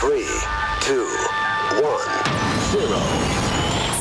[0.00, 0.08] 3,
[0.80, 1.84] 2, 1,
[2.72, 2.88] 0.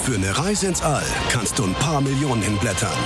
[0.02, 2.98] Für eine Reise ins All kannst du ein paar Millionen hinblättern.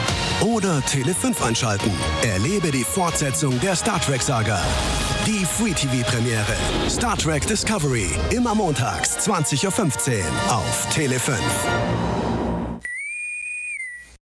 [0.41, 1.91] Oder Tele 5 einschalten.
[2.21, 4.63] Erlebe die Fortsetzung der Star Trek-Saga.
[5.25, 6.55] Die Free TV-Premiere.
[6.87, 8.11] Star Trek Discovery.
[8.29, 11.39] Immer montags, 20.15 Uhr auf Tele 5.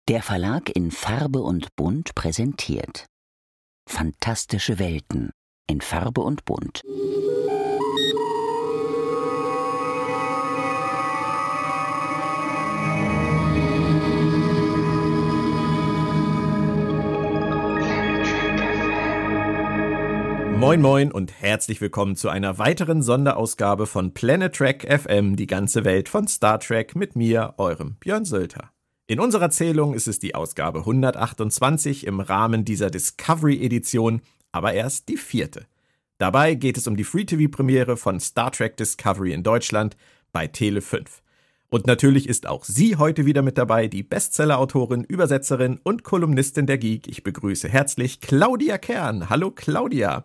[0.08, 3.06] Der Verlag in Farbe und Bunt präsentiert
[3.88, 5.30] Fantastische Welten
[5.66, 6.82] in Farbe und Bunt.
[20.58, 25.84] Moin Moin und herzlich willkommen zu einer weiteren Sonderausgabe von Planet Trek FM, die ganze
[25.84, 28.72] Welt von Star Trek mit mir, eurem Björn Sölter.
[29.06, 35.16] In unserer Erzählung ist es die Ausgabe 128 im Rahmen dieser Discovery-Edition, aber erst die
[35.16, 35.66] vierte.
[36.18, 39.96] Dabei geht es um die Free-TV-Premiere von Star Trek Discovery in Deutschland
[40.32, 41.22] bei Tele 5.
[41.68, 46.78] Und natürlich ist auch sie heute wieder mit dabei, die Bestseller-Autorin, Übersetzerin und Kolumnistin der
[46.78, 47.06] Geek.
[47.06, 49.30] Ich begrüße herzlich Claudia Kern.
[49.30, 50.24] Hallo Claudia.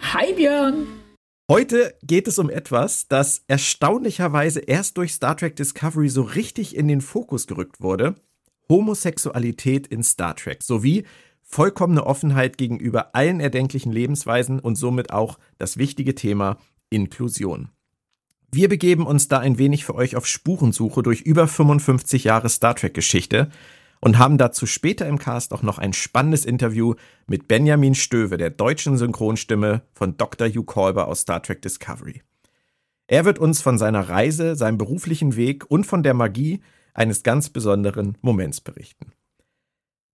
[0.00, 0.86] Hi Björn!
[1.50, 6.88] Heute geht es um etwas, das erstaunlicherweise erst durch Star Trek Discovery so richtig in
[6.88, 8.14] den Fokus gerückt wurde.
[8.68, 11.04] Homosexualität in Star Trek sowie
[11.42, 16.58] vollkommene Offenheit gegenüber allen erdenklichen Lebensweisen und somit auch das wichtige Thema
[16.90, 17.68] Inklusion.
[18.50, 22.76] Wir begeben uns da ein wenig für euch auf Spurensuche durch über 55 Jahre Star
[22.76, 23.50] Trek Geschichte
[24.02, 26.94] und haben dazu später im Cast auch noch ein spannendes Interview
[27.26, 30.48] mit Benjamin Stöwe, der deutschen Synchronstimme von Dr.
[30.48, 32.22] Hugh Kolber aus Star Trek Discovery.
[33.06, 36.60] Er wird uns von seiner Reise, seinem beruflichen Weg und von der Magie
[36.94, 39.12] eines ganz besonderen Moments berichten.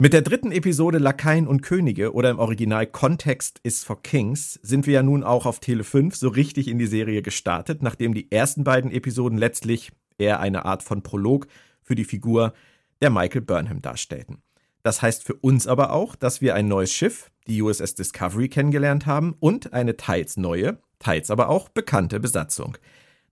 [0.01, 4.87] Mit der dritten Episode Lakaien und Könige oder im Original Context is for Kings sind
[4.87, 8.31] wir ja nun auch auf Tele 5 so richtig in die Serie gestartet, nachdem die
[8.31, 11.49] ersten beiden Episoden letztlich eher eine Art von Prolog
[11.83, 12.53] für die Figur
[13.01, 14.43] der Michael Burnham darstellten.
[14.83, 19.07] Das heißt für uns aber auch, dass wir ein neues Schiff, die USS Discovery, kennengelernt
[19.07, 22.77] haben und eine teils neue, teils aber auch bekannte Besatzung.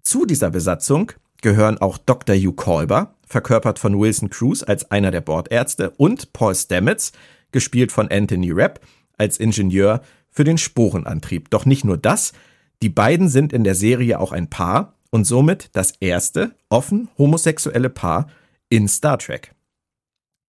[0.03, 1.12] Zu dieser Besatzung
[1.43, 2.37] gehören auch Dr.
[2.37, 7.12] Hugh Kolber, verkörpert von Wilson Cruz als einer der Bordärzte, und Paul Stamets,
[7.53, 8.81] gespielt von Anthony Rapp,
[9.19, 11.50] als Ingenieur für den Sporenantrieb.
[11.50, 12.32] Doch nicht nur das,
[12.82, 17.88] die beiden sind in der Serie auch ein Paar und somit das erste offen homosexuelle
[17.88, 18.28] Paar
[18.69, 19.56] in Star Trek.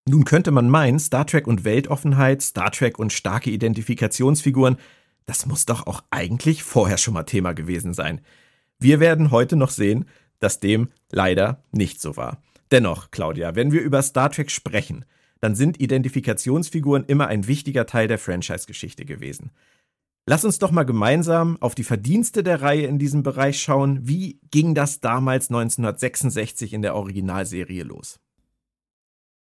[0.09, 4.77] Nun könnte man meinen, Star Trek und Weltoffenheit, Star Trek und starke Identifikationsfiguren,
[5.25, 8.21] das muss doch auch eigentlich vorher schon mal Thema gewesen sein.
[8.79, 10.05] Wir werden heute noch sehen,
[10.39, 12.41] dass dem leider nicht so war.
[12.71, 15.03] Dennoch, Claudia, wenn wir über Star Trek sprechen,
[15.41, 19.51] dann sind Identifikationsfiguren immer ein wichtiger Teil der Franchise-Geschichte gewesen.
[20.25, 24.07] Lass uns doch mal gemeinsam auf die Verdienste der Reihe in diesem Bereich schauen.
[24.07, 28.21] Wie ging das damals 1966 in der Originalserie los?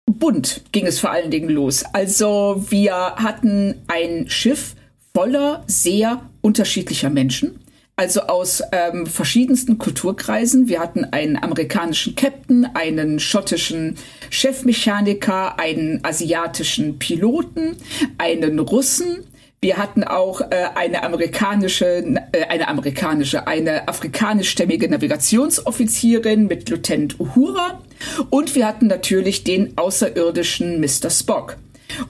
[0.06, 1.84] Bunt ging es vor allen Dingen los.
[1.94, 4.76] Also wir hatten ein Schiff
[5.14, 7.60] voller sehr unterschiedlicher Menschen.
[7.96, 10.68] Also aus ähm, verschiedensten Kulturkreisen.
[10.68, 13.98] Wir hatten einen amerikanischen Captain, einen schottischen
[14.32, 17.78] Chefmechaniker, einen asiatischen Piloten,
[18.18, 19.20] einen Russen,
[19.64, 22.04] wir hatten auch äh, eine amerikanische,
[22.34, 27.82] äh, eine amerikanische, eine afrikanischstämmige Navigationsoffizierin mit Lieutenant Uhura
[28.30, 31.10] und wir hatten natürlich den außerirdischen Mr.
[31.10, 31.58] Spock.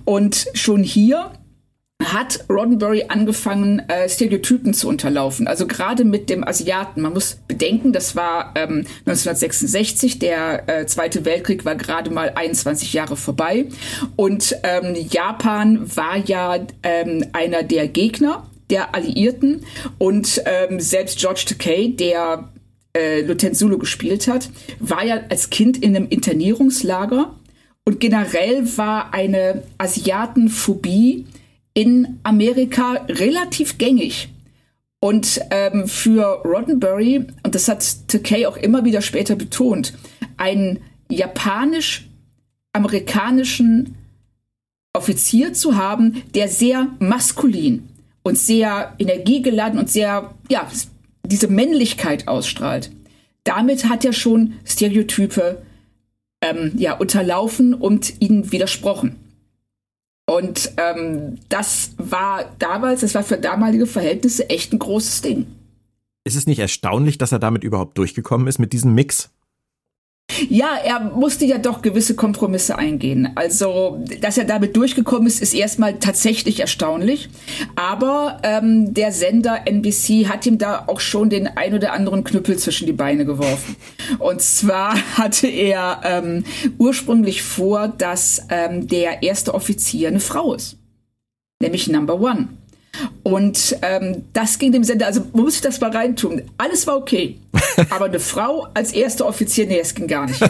[0.03, 1.31] Und schon hier
[2.01, 5.47] hat Roddenberry angefangen, äh, Stereotypen zu unterlaufen.
[5.47, 7.01] Also gerade mit dem Asiaten.
[7.01, 12.93] Man muss bedenken, das war ähm, 1966, der äh, Zweite Weltkrieg war gerade mal 21
[12.93, 13.65] Jahre vorbei.
[14.15, 19.65] Und ähm, Japan war ja ähm, einer der Gegner der Alliierten.
[19.97, 22.49] Und ähm, selbst George Takei, der
[22.95, 24.49] äh, Lieutenant Zulu gespielt hat,
[24.79, 27.33] war ja als Kind in einem Internierungslager.
[27.85, 31.25] Und generell war eine Asiatenphobie
[31.73, 34.29] in Amerika relativ gängig.
[35.00, 39.93] Und ähm, für Roddenberry, und das hat Takei auch immer wieder später betont,
[40.37, 40.79] einen
[41.09, 43.96] japanisch-amerikanischen
[44.93, 47.90] Offizier zu haben, der sehr maskulin
[48.23, 50.70] und sehr energiegeladen und sehr, ja,
[51.25, 52.91] diese Männlichkeit ausstrahlt.
[53.43, 55.64] Damit hat er schon Stereotype
[56.41, 59.22] ähm, ja, unterlaufen und ihnen widersprochen.
[60.25, 65.47] Und ähm, das war damals, das war für damalige Verhältnisse echt ein großes Ding.
[66.23, 69.31] Ist es nicht erstaunlich, dass er damit überhaupt durchgekommen ist mit diesem Mix?
[70.49, 73.31] Ja, er musste ja doch gewisse Kompromisse eingehen.
[73.35, 77.29] Also, dass er damit durchgekommen ist, ist erstmal tatsächlich erstaunlich.
[77.75, 82.58] Aber ähm, der Sender NBC hat ihm da auch schon den ein oder anderen Knüppel
[82.58, 83.75] zwischen die Beine geworfen.
[84.20, 86.46] Und zwar hatte er ähm,
[86.78, 90.78] ursprünglich vor, dass ähm, der erste Offizier eine Frau ist.
[91.61, 92.47] Nämlich Number One.
[93.23, 96.43] Und ähm, das ging dem Sender, also man muss ich das mal reintun.
[96.57, 97.40] Alles war okay.
[97.90, 100.41] Aber eine Frau als erste Offizier, nee, das ging gar nicht.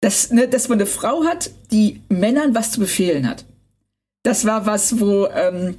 [0.00, 3.46] Das, ne, dass man eine Frau hat, die Männern was zu befehlen hat.
[4.22, 5.76] Das war was, wo ähm,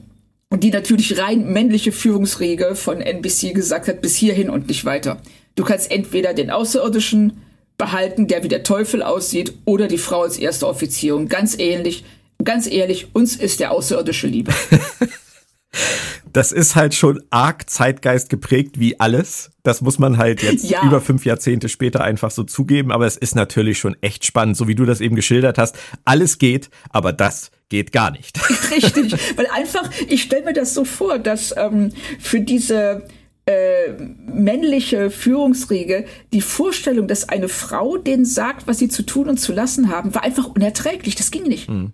[0.51, 5.21] die natürlich rein männliche Führungsriege von NBC gesagt hat, bis hierhin und nicht weiter.
[5.53, 7.41] Du kannst entweder den Außerirdischen
[7.77, 11.15] behalten, der wie der Teufel aussieht, oder die Frau als erste Offizier.
[11.15, 12.03] Und ganz ähnlich,
[12.43, 14.55] ganz ehrlich, uns ist der Außerirdische lieber.
[16.31, 19.51] das ist halt schon arg Zeitgeist geprägt wie alles.
[19.63, 20.85] Das muss man halt jetzt ja.
[20.85, 22.91] über fünf Jahrzehnte später einfach so zugeben.
[22.91, 25.77] Aber es ist natürlich schon echt spannend, so wie du das eben geschildert hast.
[26.03, 28.39] Alles geht, aber das geht gar nicht.
[28.71, 33.03] Richtig, weil einfach, ich stelle mir das so vor, dass ähm, für diese
[33.45, 33.93] äh,
[34.27, 39.53] männliche Führungsriege die Vorstellung, dass eine Frau denen sagt, was sie zu tun und zu
[39.53, 41.15] lassen haben, war einfach unerträglich.
[41.15, 41.67] Das ging nicht.
[41.67, 41.93] Hm.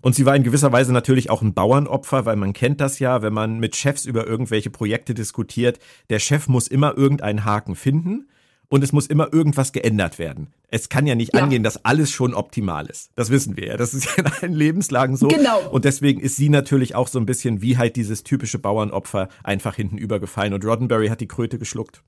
[0.00, 3.22] Und sie war in gewisser Weise natürlich auch ein Bauernopfer, weil man kennt das ja,
[3.22, 5.78] wenn man mit Chefs über irgendwelche Projekte diskutiert.
[6.08, 8.28] Der Chef muss immer irgendeinen Haken finden
[8.68, 10.48] und es muss immer irgendwas geändert werden.
[10.68, 11.42] Es kann ja nicht ja.
[11.42, 13.10] angehen, dass alles schon optimal ist.
[13.16, 13.76] Das wissen wir ja.
[13.76, 15.28] Das ist ja in allen Lebenslagen so.
[15.28, 15.68] Genau.
[15.70, 19.74] Und deswegen ist sie natürlich auch so ein bisschen wie halt dieses typische Bauernopfer einfach
[19.74, 20.54] hinten übergefallen.
[20.54, 22.02] Und Roddenberry hat die Kröte geschluckt.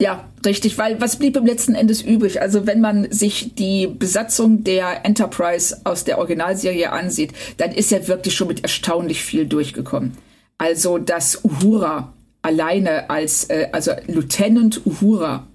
[0.00, 2.40] Ja, richtig, weil was blieb im letzten Endes übrig?
[2.40, 8.08] Also wenn man sich die Besatzung der Enterprise aus der Originalserie ansieht, dann ist er
[8.08, 10.16] wirklich schon mit erstaunlich viel durchgekommen.
[10.58, 12.12] Also dass Uhura
[12.42, 15.46] alleine als, äh, also Lieutenant Uhura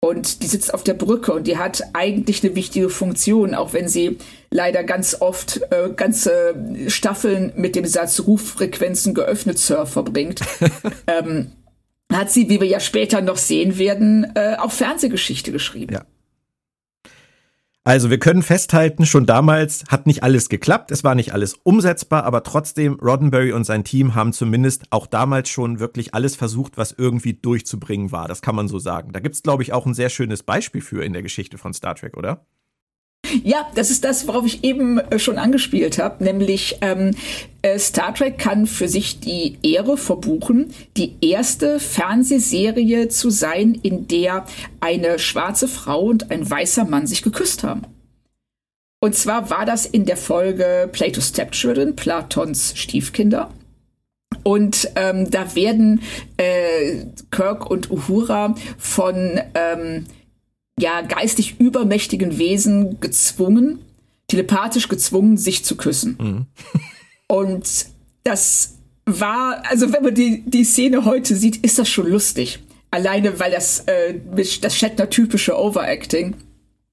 [0.00, 3.88] und die sitzt auf der Brücke und die hat eigentlich eine wichtige Funktion, auch wenn
[3.88, 4.18] sie
[4.50, 6.54] leider ganz oft äh, ganze
[6.86, 10.40] Staffeln mit dem Satz Ruffrequenzen geöffnet Sir verbringt.
[11.08, 11.50] ähm,
[12.12, 15.94] hat sie, wie wir ja später noch sehen werden, äh, auch Fernsehgeschichte geschrieben.
[15.94, 16.04] Ja.
[17.86, 22.24] Also wir können festhalten, schon damals hat nicht alles geklappt, es war nicht alles umsetzbar,
[22.24, 26.90] aber trotzdem, Roddenberry und sein Team haben zumindest auch damals schon wirklich alles versucht, was
[26.90, 28.26] irgendwie durchzubringen war.
[28.26, 29.12] Das kann man so sagen.
[29.12, 31.94] Da gibt's, glaube ich, auch ein sehr schönes Beispiel für in der Geschichte von Star
[31.94, 32.44] Trek, oder?
[33.42, 37.12] Ja, das ist das, worauf ich eben äh, schon angespielt habe, nämlich ähm,
[37.62, 44.06] äh, Star Trek kann für sich die Ehre verbuchen, die erste Fernsehserie zu sein, in
[44.08, 44.46] der
[44.80, 47.82] eine schwarze Frau und ein weißer Mann sich geküsst haben.
[49.00, 53.50] Und zwar war das in der Folge Plato's Stepchildren, Platons Stiefkinder.
[54.42, 56.02] Und ähm, da werden
[56.36, 60.06] äh, Kirk und Uhura von ähm,
[60.78, 63.80] ja, geistig übermächtigen Wesen gezwungen,
[64.28, 66.16] telepathisch gezwungen, sich zu küssen.
[66.20, 66.46] Mhm.
[67.28, 67.86] Und
[68.24, 68.74] das
[69.04, 72.60] war, also wenn man die, die Szene heute sieht, ist das schon lustig.
[72.90, 74.20] Alleine, weil das, äh,
[74.60, 76.34] das Shatner-typische Overacting,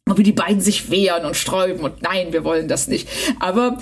[0.06, 3.08] und wie die beiden sich wehren und sträuben und nein, wir wollen das nicht.
[3.40, 3.78] Aber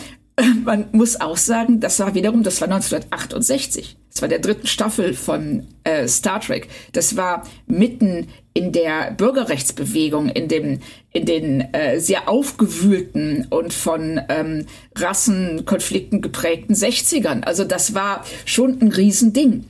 [0.64, 3.98] man muss auch sagen, das war wiederum, das war 1968.
[4.12, 6.68] Das war der dritten Staffel von äh, Star Trek.
[6.94, 10.80] Das war mitten in der Bürgerrechtsbewegung, in dem,
[11.12, 14.66] in den äh, sehr aufgewühlten und von ähm,
[14.96, 17.44] Rassenkonflikten geprägten 60ern.
[17.44, 19.66] Also das war schon ein Riesending.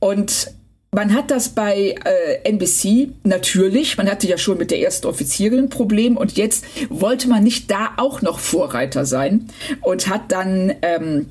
[0.00, 0.52] Und
[0.90, 5.64] man hat das bei äh, NBC natürlich, man hatte ja schon mit der ersten Offizierin
[5.64, 9.48] ein Problem und jetzt wollte man nicht da auch noch Vorreiter sein
[9.82, 11.26] und hat dann ähm,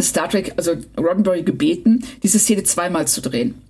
[0.00, 3.60] Star Trek, also Roddenberry gebeten, diese Szene zweimal zu drehen.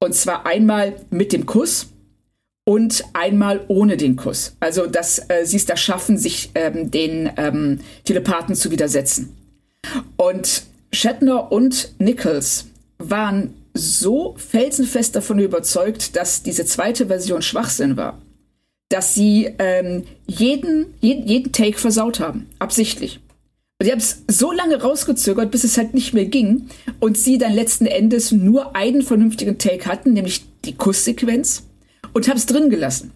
[0.00, 1.88] Und zwar einmal mit dem Kuss
[2.68, 4.54] und einmal ohne den Kuss.
[4.60, 9.34] Also, dass äh, sie es da schaffen, sich ähm, den ähm, Telepathen zu widersetzen.
[10.18, 12.66] Und Shatner und Nichols
[12.98, 18.20] waren so felsenfest davon überzeugt, dass diese zweite Version Schwachsinn war,
[18.90, 23.18] dass sie ähm, jeden, jeden, jeden Take versaut haben, absichtlich.
[23.78, 26.68] Und sie haben es so lange rausgezögert, bis es halt nicht mehr ging
[27.00, 31.62] und sie dann letzten Endes nur einen vernünftigen Take hatten, nämlich die Kusssequenz
[32.12, 33.12] und haben es drin gelassen.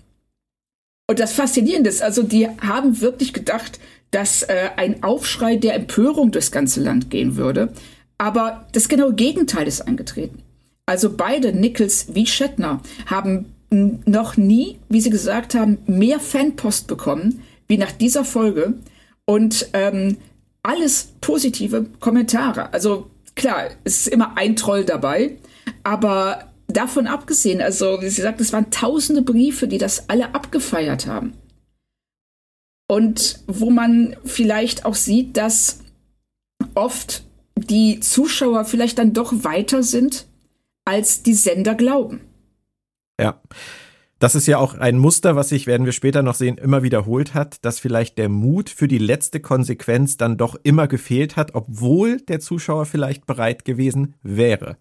[1.09, 3.81] Und das Faszinierende ist, also die haben wirklich gedacht,
[4.11, 7.73] dass äh, ein Aufschrei der Empörung durchs ganze Land gehen würde.
[8.19, 10.43] Aber das genaue Gegenteil ist eingetreten.
[10.87, 17.43] Also beide, Nichols wie Shatner, haben noch nie, wie sie gesagt haben, mehr Fanpost bekommen
[17.69, 18.75] wie nach dieser Folge
[19.25, 20.19] und ähm,
[20.63, 22.73] alles positive Kommentare.
[22.73, 25.37] Also klar, es ist immer ein Troll dabei,
[25.83, 31.07] aber davon abgesehen, also wie sie sagt, es waren tausende Briefe, die das alle abgefeiert
[31.07, 31.35] haben.
[32.89, 35.81] Und wo man vielleicht auch sieht, dass
[36.75, 37.25] oft
[37.57, 40.27] die Zuschauer vielleicht dann doch weiter sind,
[40.85, 42.21] als die Sender glauben.
[43.21, 43.41] Ja.
[44.19, 47.35] Das ist ja auch ein Muster, was sich, werden wir später noch sehen, immer wiederholt
[47.35, 52.21] hat, dass vielleicht der Mut für die letzte Konsequenz dann doch immer gefehlt hat, obwohl
[52.21, 54.77] der Zuschauer vielleicht bereit gewesen wäre.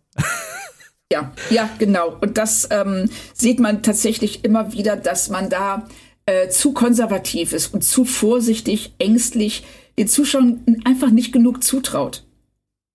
[1.11, 2.17] Ja, ja, genau.
[2.21, 5.87] Und das ähm, sieht man tatsächlich immer wieder, dass man da
[6.25, 9.65] äh, zu konservativ ist und zu vorsichtig, ängstlich,
[9.99, 12.23] den Zuschauern einfach nicht genug zutraut.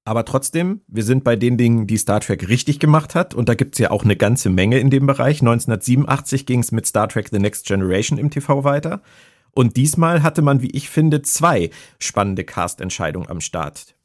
[0.07, 3.35] Aber trotzdem, wir sind bei den Dingen, die Star Trek richtig gemacht hat.
[3.35, 5.43] Und da gibt's ja auch eine ganze Menge in dem Bereich.
[5.43, 9.03] 1987 ging's mit Star Trek The Next Generation im TV weiter.
[9.51, 13.96] Und diesmal hatte man, wie ich finde, zwei spannende Cast-Entscheidungen am Start.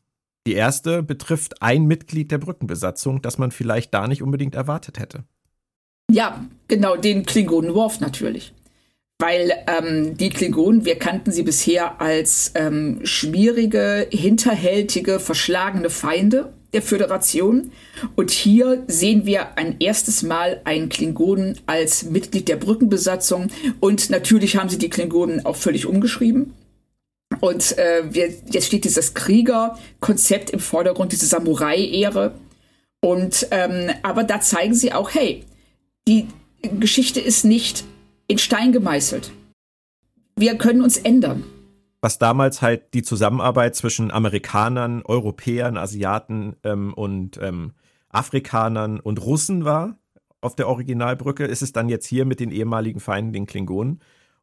[0.47, 5.23] Die erste betrifft ein Mitglied der Brückenbesatzung, das man vielleicht da nicht unbedingt erwartet hätte.
[6.11, 8.53] Ja, genau, den Klingonen Worf natürlich
[9.21, 16.81] weil ähm, die Klingonen, wir kannten sie bisher als ähm, schwierige, hinterhältige, verschlagene Feinde der
[16.81, 17.71] Föderation.
[18.15, 23.49] Und hier sehen wir ein erstes Mal einen Klingonen als Mitglied der Brückenbesatzung.
[23.79, 26.53] Und natürlich haben sie die Klingonen auch völlig umgeschrieben.
[27.39, 32.33] Und äh, wir, jetzt steht dieses Kriegerkonzept im Vordergrund, diese Samurai-Ehre.
[32.99, 35.43] Und ähm, aber da zeigen sie auch, hey,
[36.07, 36.27] die
[36.61, 37.83] Geschichte ist nicht
[38.27, 39.31] in Stein gemeißelt.
[40.35, 41.43] Wir können uns ändern.
[42.01, 47.73] Was damals halt die Zusammenarbeit zwischen Amerikanern, Europäern, Asiaten ähm, und ähm,
[48.09, 49.97] Afrikanern und Russen war
[50.41, 53.99] auf der Originalbrücke, ist es dann jetzt hier mit den ehemaligen Feinden, den Klingonen.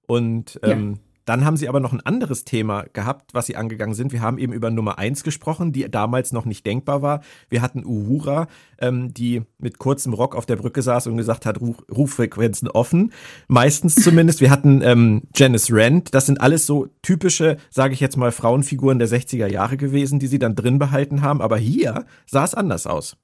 [0.06, 4.12] Und ähm, dann haben sie aber noch ein anderes Thema gehabt, was sie angegangen sind.
[4.12, 7.20] Wir haben eben über Nummer eins gesprochen, die damals noch nicht denkbar war.
[7.50, 8.46] Wir hatten Uhura,
[8.80, 13.12] ähm, die mit kurzem Rock auf der Brücke saß und gesagt hat, Ruf Ruffrequenzen offen.
[13.46, 14.40] Meistens zumindest.
[14.40, 16.14] Wir hatten ähm, Janice Rand.
[16.14, 20.28] Das sind alles so typische, sage ich jetzt mal, Frauenfiguren der 60er Jahre gewesen, die
[20.28, 21.42] sie dann drin behalten haben.
[21.42, 23.18] Aber hier sah es anders aus.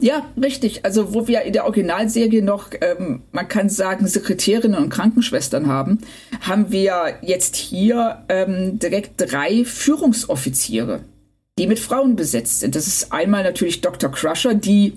[0.00, 0.84] Ja, richtig.
[0.84, 5.98] Also wo wir in der Originalserie noch, ähm, man kann sagen, Sekretärinnen und Krankenschwestern haben,
[6.40, 11.00] haben wir jetzt hier ähm, direkt drei Führungsoffiziere,
[11.58, 12.76] die mit Frauen besetzt sind.
[12.76, 14.12] Das ist einmal natürlich Dr.
[14.12, 14.92] Crusher, die,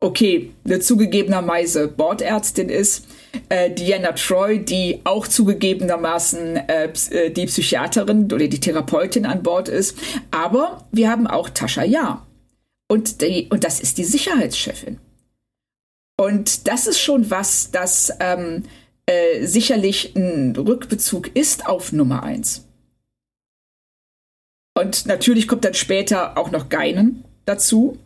[0.00, 3.06] okay, eine zugegebenerweise Bordärztin ist.
[3.50, 9.68] Äh, Diana Troy, die auch zugegebenermaßen äh, äh, die Psychiaterin oder die Therapeutin an Bord
[9.68, 9.98] ist.
[10.30, 12.26] Aber wir haben auch Tascha Ja
[12.90, 14.98] und, die, und das ist die Sicherheitschefin.
[16.18, 18.64] Und das ist schon was, das ähm,
[19.06, 22.66] äh, sicherlich ein Rückbezug ist auf Nummer eins.
[24.74, 27.96] Und natürlich kommt dann später auch noch Geinen dazu,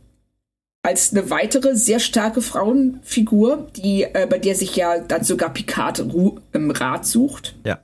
[0.83, 6.01] als eine weitere sehr starke Frauenfigur, die, äh, bei der sich ja dann sogar Picard
[6.13, 7.57] Ru im Rat sucht.
[7.65, 7.83] Ja.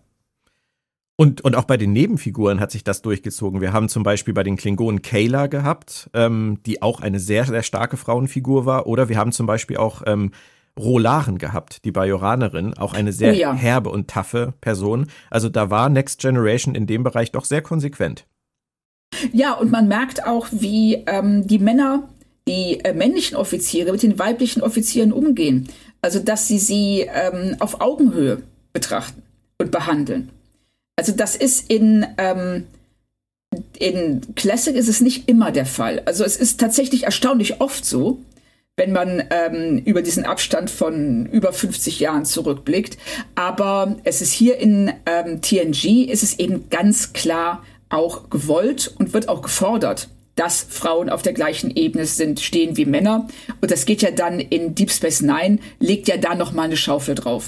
[1.21, 3.61] Und, und auch bei den Nebenfiguren hat sich das durchgezogen.
[3.61, 7.63] Wir haben zum Beispiel bei den Klingonen Kayla gehabt, ähm, die auch eine sehr, sehr
[7.63, 8.87] starke Frauenfigur war.
[8.87, 10.31] Oder wir haben zum Beispiel auch ähm,
[10.79, 13.53] Rolaren gehabt, die Bajoranerin, auch eine sehr oh ja.
[13.53, 15.09] herbe und taffe Person.
[15.29, 18.25] Also da war Next Generation in dem Bereich doch sehr konsequent.
[19.31, 22.09] Ja, und man merkt auch, wie ähm, die Männer,
[22.49, 25.69] die äh, männlichen Offiziere mit den weiblichen Offizieren umgehen.
[26.01, 28.41] Also dass sie sie ähm, auf Augenhöhe
[28.73, 29.21] betrachten
[29.59, 30.31] und behandeln.
[31.01, 32.67] Also das ist in, ähm,
[33.79, 36.03] in Classic ist es nicht immer der Fall.
[36.05, 38.19] Also es ist tatsächlich erstaunlich oft so,
[38.77, 42.99] wenn man ähm, über diesen Abstand von über 50 Jahren zurückblickt.
[43.35, 49.15] Aber es ist hier in ähm, TNG, ist es eben ganz klar auch gewollt und
[49.15, 53.27] wird auch gefordert, dass Frauen auf der gleichen Ebene sind, stehen wie Männer.
[53.63, 56.77] Und das geht ja dann in Deep Space Nine, legt ja da noch mal eine
[56.77, 57.47] Schaufel drauf.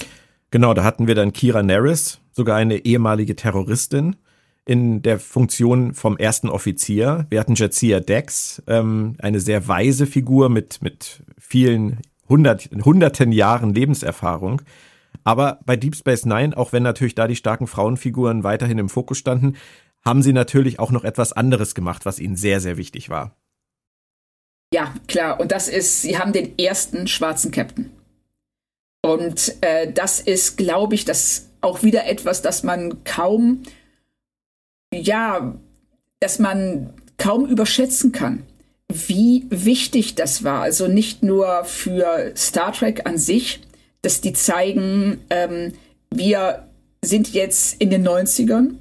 [0.52, 4.16] Genau, da hatten wir dann Kira Nerys, sogar eine ehemalige Terroristin
[4.66, 7.26] in der Funktion vom ersten Offizier.
[7.30, 13.72] Wir hatten Jadzia Dex, ähm, eine sehr weise Figur mit, mit vielen hundert, hunderten Jahren
[13.72, 14.60] Lebenserfahrung.
[15.24, 19.16] Aber bei Deep Space Nine, auch wenn natürlich da die starken Frauenfiguren weiterhin im Fokus
[19.16, 19.56] standen,
[20.04, 23.34] haben sie natürlich auch noch etwas anderes gemacht, was ihnen sehr, sehr wichtig war.
[24.74, 25.40] Ja, klar.
[25.40, 27.90] Und das ist, sie haben den ersten schwarzen Captain.
[29.02, 33.62] Und äh, das ist, glaube ich, das auch wieder etwas, das man kaum,
[34.94, 35.54] ja,
[36.20, 38.44] dass man kaum überschätzen kann,
[38.88, 40.62] wie wichtig das war.
[40.62, 43.60] Also nicht nur für Star Trek an sich,
[44.02, 45.74] dass die zeigen, ähm,
[46.10, 46.66] wir
[47.04, 48.74] sind jetzt in den 90ern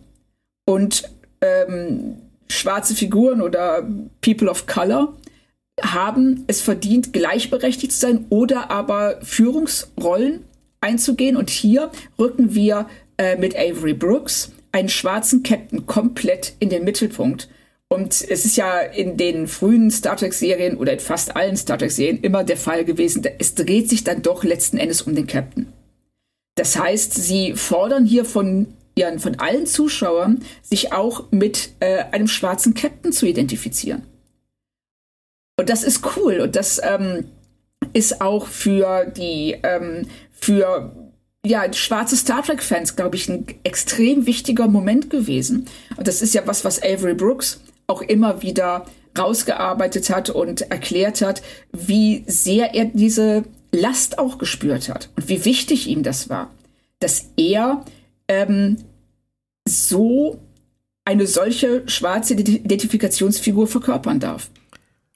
[0.66, 1.10] und
[1.42, 3.88] ähm, schwarze Figuren oder
[4.22, 5.14] People of Color
[5.82, 10.46] haben es verdient, gleichberechtigt zu sein oder aber Führungsrollen
[10.80, 11.38] einzugehen.
[11.38, 12.88] Und hier rücken wir
[13.18, 17.50] äh, mit Avery Brooks einen schwarzen Captain komplett in den Mittelpunkt.
[17.90, 22.22] Und es ist ja in den frühen Star Trek-Serien oder in fast allen Star Trek-Serien
[22.22, 25.68] immer der Fall gewesen, es dreht sich dann doch letzten Endes um den Captain.
[26.56, 32.30] Das heißt, sie fordern hier von, ja, von allen Zuschauern, sich auch mit äh, einem
[32.30, 34.04] schwarzen Captain zu identifizieren.
[35.62, 37.26] Und das ist cool und das ähm,
[37.94, 40.92] ist auch für die, ähm, für
[41.46, 45.68] ja, schwarze Star Trek-Fans, glaube ich, ein extrem wichtiger Moment gewesen.
[45.98, 51.22] Und das ist ja was, was Avery Brooks auch immer wieder rausgearbeitet hat und erklärt
[51.22, 56.50] hat, wie sehr er diese Last auch gespürt hat und wie wichtig ihm das war,
[56.98, 57.86] dass er
[58.28, 58.78] ähm,
[59.68, 60.40] so
[61.06, 64.50] eine solche schwarze Identifikationsfigur verkörpern darf.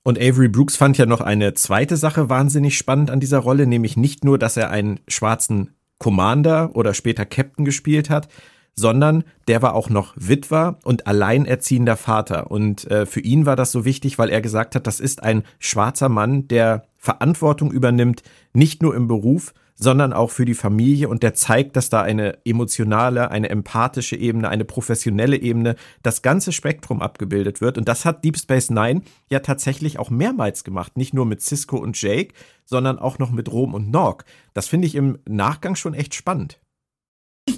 [0.07, 3.97] Und Avery Brooks fand ja noch eine zweite Sache wahnsinnig spannend an dieser Rolle, nämlich
[3.97, 8.27] nicht nur, dass er einen schwarzen Commander oder später Captain gespielt hat,
[8.75, 12.51] sondern der war auch noch Witwer und alleinerziehender Vater.
[12.51, 15.41] Und äh, für ihn war das so wichtig, weil er gesagt hat, das ist ein
[15.57, 18.21] schwarzer Mann, der Verantwortung übernimmt,
[18.53, 22.39] nicht nur im Beruf, sondern auch für die Familie und der zeigt, dass da eine
[22.45, 27.77] emotionale, eine empathische Ebene, eine professionelle Ebene, das ganze Spektrum abgebildet wird.
[27.77, 30.97] Und das hat Deep Space Nine ja tatsächlich auch mehrmals gemacht.
[30.97, 34.25] Nicht nur mit Cisco und Jake, sondern auch noch mit Rom und Norg.
[34.53, 36.59] Das finde ich im Nachgang schon echt spannend.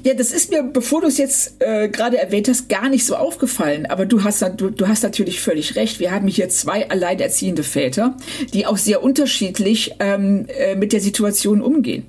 [0.03, 3.15] Ja, das ist mir, bevor du es jetzt äh, gerade erwähnt hast, gar nicht so
[3.15, 3.85] aufgefallen.
[3.85, 5.99] Aber du hast, du, du hast natürlich völlig recht.
[5.99, 8.17] Wir haben hier zwei alleinerziehende Väter,
[8.53, 12.05] die auch sehr unterschiedlich ähm, äh, mit der Situation umgehen.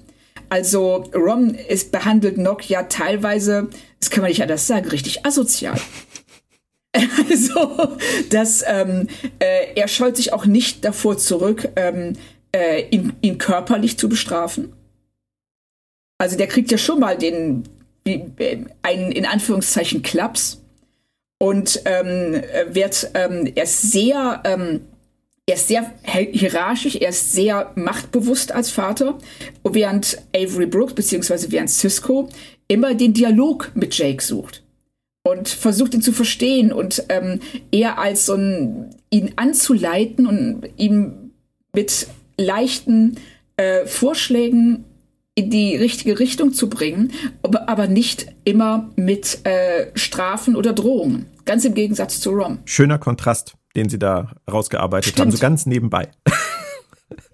[0.49, 3.69] Also Rom ist behandelt Nock ja teilweise,
[4.01, 5.79] das kann man nicht anders sagen, richtig asozial.
[7.31, 7.97] Also,
[8.31, 9.09] dass ähm,
[9.39, 12.15] äh, er scheut sich auch nicht davor zurück, ähm,
[12.51, 14.73] äh, ihn, ihn körperlich zu bestrafen.
[16.19, 17.65] Also der kriegt ja schon mal den
[18.83, 20.61] einen in Anführungszeichen Klaps.
[21.41, 24.81] Und ähm, wird ähm, er ist sehr ähm,
[25.47, 29.17] er ist sehr hierarchisch, er ist sehr machtbewusst als Vater,
[29.65, 32.29] während Avery Brooks beziehungsweise während Cisco
[32.67, 34.63] immer den Dialog mit Jake sucht
[35.23, 41.31] und versucht ihn zu verstehen und ähm, eher als so ein ihn anzuleiten und ihm
[41.73, 43.17] mit leichten
[43.57, 44.85] äh, Vorschlägen
[45.39, 47.13] in die richtige Richtung zu bringen,
[47.45, 51.27] aber, nicht immer mit äh, Strafen oder Drohungen.
[51.45, 52.59] Ganz im Gegensatz zu Rom.
[52.65, 55.27] Schöner Kontrast, den Sie da rausgearbeitet Stimmt.
[55.27, 56.09] haben, so ganz nebenbei.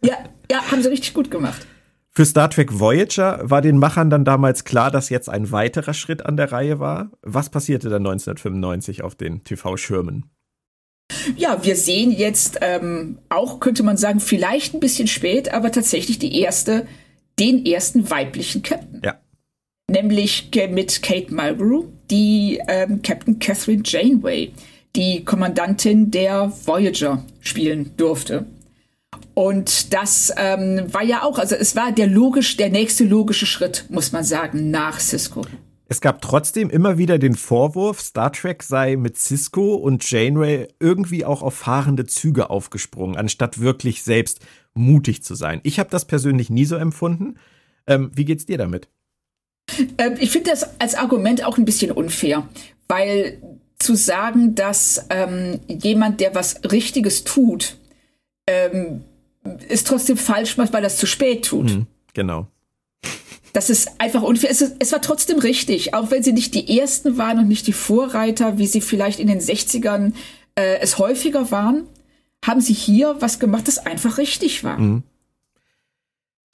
[0.02, 0.18] ja,
[0.50, 1.66] ja, haben Sie richtig gut gemacht.
[2.10, 6.26] Für Star Trek Voyager war den Machern dann damals klar, dass jetzt ein weiterer Schritt
[6.26, 7.10] an der Reihe war.
[7.22, 10.26] Was passierte dann 1995 auf den TV-Schirmen?
[11.36, 16.18] Ja, wir sehen jetzt ähm, auch, könnte man sagen, vielleicht ein bisschen spät, aber tatsächlich
[16.18, 16.86] die erste
[17.38, 19.02] den ersten weiblichen Captain.
[19.04, 19.20] Ja.
[19.90, 24.52] Nämlich mit Kate Mulgrew, die ähm, Captain Catherine Janeway,
[24.96, 28.46] die Kommandantin der Voyager spielen durfte.
[29.34, 33.84] Und das ähm, war ja auch, also es war der logisch, der nächste logische Schritt,
[33.88, 35.42] muss man sagen, nach Cisco.
[35.86, 41.24] Es gab trotzdem immer wieder den Vorwurf, Star Trek sei mit Cisco und Janeway irgendwie
[41.24, 44.40] auch auf fahrende Züge aufgesprungen, anstatt wirklich selbst
[44.72, 45.60] mutig zu sein.
[45.62, 47.36] Ich habe das persönlich nie so empfunden.
[47.86, 48.88] Ähm, wie geht's dir damit?
[49.98, 52.48] Ähm, ich finde das als Argument auch ein bisschen unfair,
[52.88, 53.40] weil
[53.78, 57.76] zu sagen, dass ähm, jemand, der was Richtiges tut,
[58.46, 59.02] ähm,
[59.68, 61.70] es trotzdem falsch macht, weil er es zu spät tut.
[61.70, 62.48] Mhm, genau.
[63.54, 64.50] Das ist einfach unfair.
[64.50, 67.72] Es, es, war trotzdem richtig, auch wenn sie nicht die Ersten waren und nicht die
[67.72, 70.12] Vorreiter, wie sie vielleicht in den 60ern
[70.56, 71.86] äh, es häufiger waren
[72.46, 74.78] haben sie hier was gemacht, das einfach richtig war.
[74.78, 75.02] Mhm.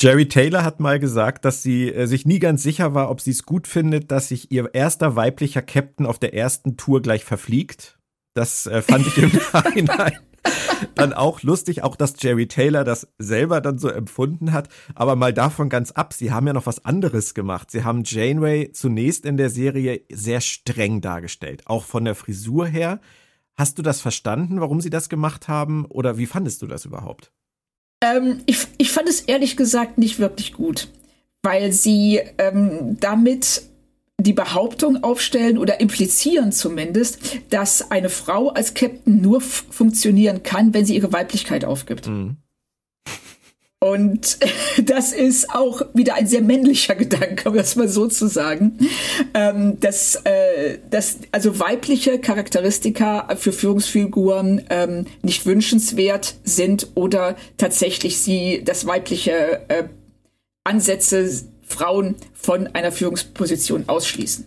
[0.01, 3.33] Jerry Taylor hat mal gesagt, dass sie äh, sich nie ganz sicher war, ob sie
[3.33, 7.99] es gut findet, dass sich ihr erster weiblicher Captain auf der ersten Tour gleich verfliegt.
[8.35, 10.19] Das äh, fand ich im Nachhinein
[10.95, 14.69] dann auch lustig, auch dass Jerry Taylor das selber dann so empfunden hat.
[14.95, 17.71] Aber mal davon ganz ab, sie haben ja noch was anderes gemacht.
[17.71, 23.01] Sie haben Janeway zunächst in der Serie sehr streng dargestellt, auch von der Frisur her.
[23.57, 25.85] Hast du das verstanden, warum sie das gemacht haben?
[25.87, 27.33] Oder wie fandest du das überhaupt?
[28.03, 30.89] Ähm, ich, ich fand es ehrlich gesagt nicht wirklich gut,
[31.43, 33.70] weil sie ähm, damit
[34.23, 40.85] die Behauptung aufstellen oder implizieren zumindest, dass eine Frau als Captain nur funktionieren kann, wenn
[40.85, 42.07] sie ihre Weiblichkeit aufgibt.
[42.07, 42.37] Mhm.
[43.83, 44.39] Und
[44.85, 48.79] das ist auch wieder ein sehr männlicher Gedanke, um das mal so zu sagen,
[49.33, 58.19] ähm, dass, äh, dass also weibliche Charakteristika für Führungsfiguren ähm, nicht wünschenswert sind oder tatsächlich
[58.19, 59.85] sie das weibliche äh,
[60.63, 61.31] Ansätze
[61.71, 64.47] Frauen von einer Führungsposition ausschließen.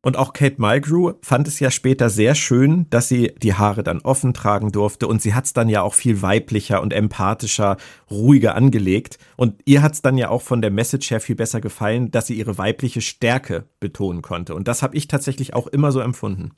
[0.00, 4.00] Und auch Kate Mulgrew fand es ja später sehr schön, dass sie die Haare dann
[4.00, 7.76] offen tragen durfte und sie hat es dann ja auch viel weiblicher und empathischer,
[8.08, 9.18] ruhiger angelegt.
[9.36, 12.28] Und ihr hat es dann ja auch von der Message her viel besser gefallen, dass
[12.28, 14.54] sie ihre weibliche Stärke betonen konnte.
[14.54, 16.52] Und das habe ich tatsächlich auch immer so empfunden.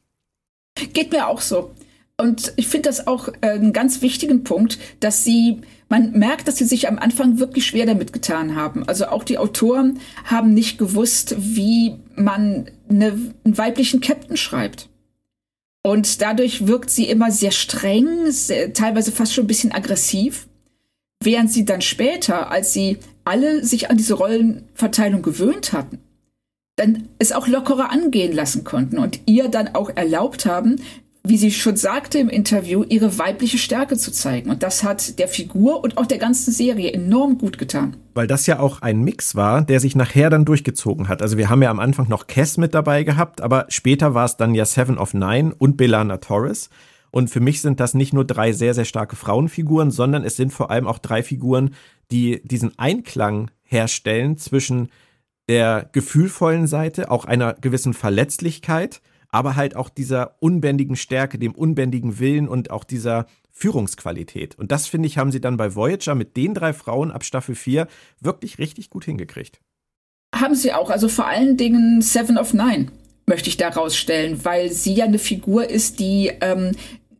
[0.92, 1.70] Geht mir auch so.
[2.20, 6.56] Und ich finde das auch äh, einen ganz wichtigen Punkt, dass sie, man merkt, dass
[6.56, 8.86] sie sich am Anfang wirklich schwer damit getan haben.
[8.86, 14.90] Also auch die Autoren haben nicht gewusst, wie man eine, einen weiblichen Captain schreibt.
[15.82, 20.46] Und dadurch wirkt sie immer sehr streng, sehr, teilweise fast schon ein bisschen aggressiv.
[21.22, 25.98] Während sie dann später, als sie alle sich an diese Rollenverteilung gewöhnt hatten,
[26.76, 30.76] dann es auch lockerer angehen lassen konnten und ihr dann auch erlaubt haben,
[31.22, 34.50] wie sie schon sagte im Interview, ihre weibliche Stärke zu zeigen.
[34.50, 37.96] Und das hat der Figur und auch der ganzen Serie enorm gut getan.
[38.14, 41.20] Weil das ja auch ein Mix war, der sich nachher dann durchgezogen hat.
[41.20, 44.36] Also wir haben ja am Anfang noch Cass mit dabei gehabt, aber später war es
[44.38, 46.70] dann ja Seven of Nine und Belana Torres.
[47.10, 50.52] Und für mich sind das nicht nur drei sehr, sehr starke Frauenfiguren, sondern es sind
[50.52, 51.74] vor allem auch drei Figuren,
[52.10, 54.88] die diesen Einklang herstellen zwischen
[55.48, 62.18] der gefühlvollen Seite, auch einer gewissen Verletzlichkeit, aber halt auch dieser unbändigen Stärke, dem unbändigen
[62.18, 64.58] Willen und auch dieser Führungsqualität.
[64.58, 67.54] Und das, finde ich, haben sie dann bei Voyager mit den drei Frauen ab Staffel
[67.54, 67.86] 4
[68.20, 69.60] wirklich richtig gut hingekriegt.
[70.34, 72.86] Haben sie auch, also vor allen Dingen Seven of Nine
[73.26, 76.72] möchte ich da rausstellen, weil sie ja eine Figur ist, die ähm,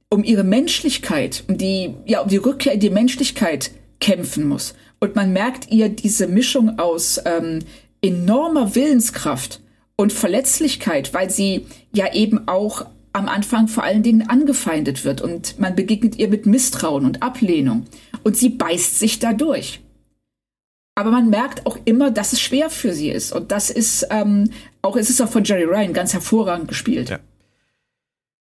[0.08, 3.70] um ihre Menschlichkeit, um die, ja, um die Rückkehr in die Menschlichkeit
[4.00, 4.74] kämpfen muss.
[4.98, 7.60] Und man merkt ihr diese Mischung aus ähm,
[8.02, 9.60] enormer Willenskraft
[10.00, 15.58] und Verletzlichkeit, weil sie ja eben auch am Anfang vor allen Dingen angefeindet wird und
[15.58, 17.84] man begegnet ihr mit Misstrauen und Ablehnung
[18.22, 19.82] und sie beißt sich dadurch.
[20.94, 24.50] Aber man merkt auch immer, dass es schwer für sie ist und das ist ähm,
[24.80, 27.10] auch es ist auch von Jerry Ryan ganz hervorragend gespielt.
[27.10, 27.18] Ja.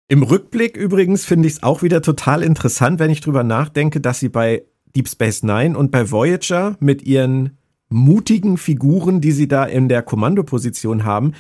[0.08, 4.20] Im Rückblick übrigens finde ich es auch wieder total interessant, wenn ich drüber nachdenke, dass
[4.20, 4.64] sie bei
[4.96, 7.59] Deep Space Nine und bei Voyager mit ihren
[7.90, 11.34] mutigen Figuren, die sie da in der Kommandoposition haben,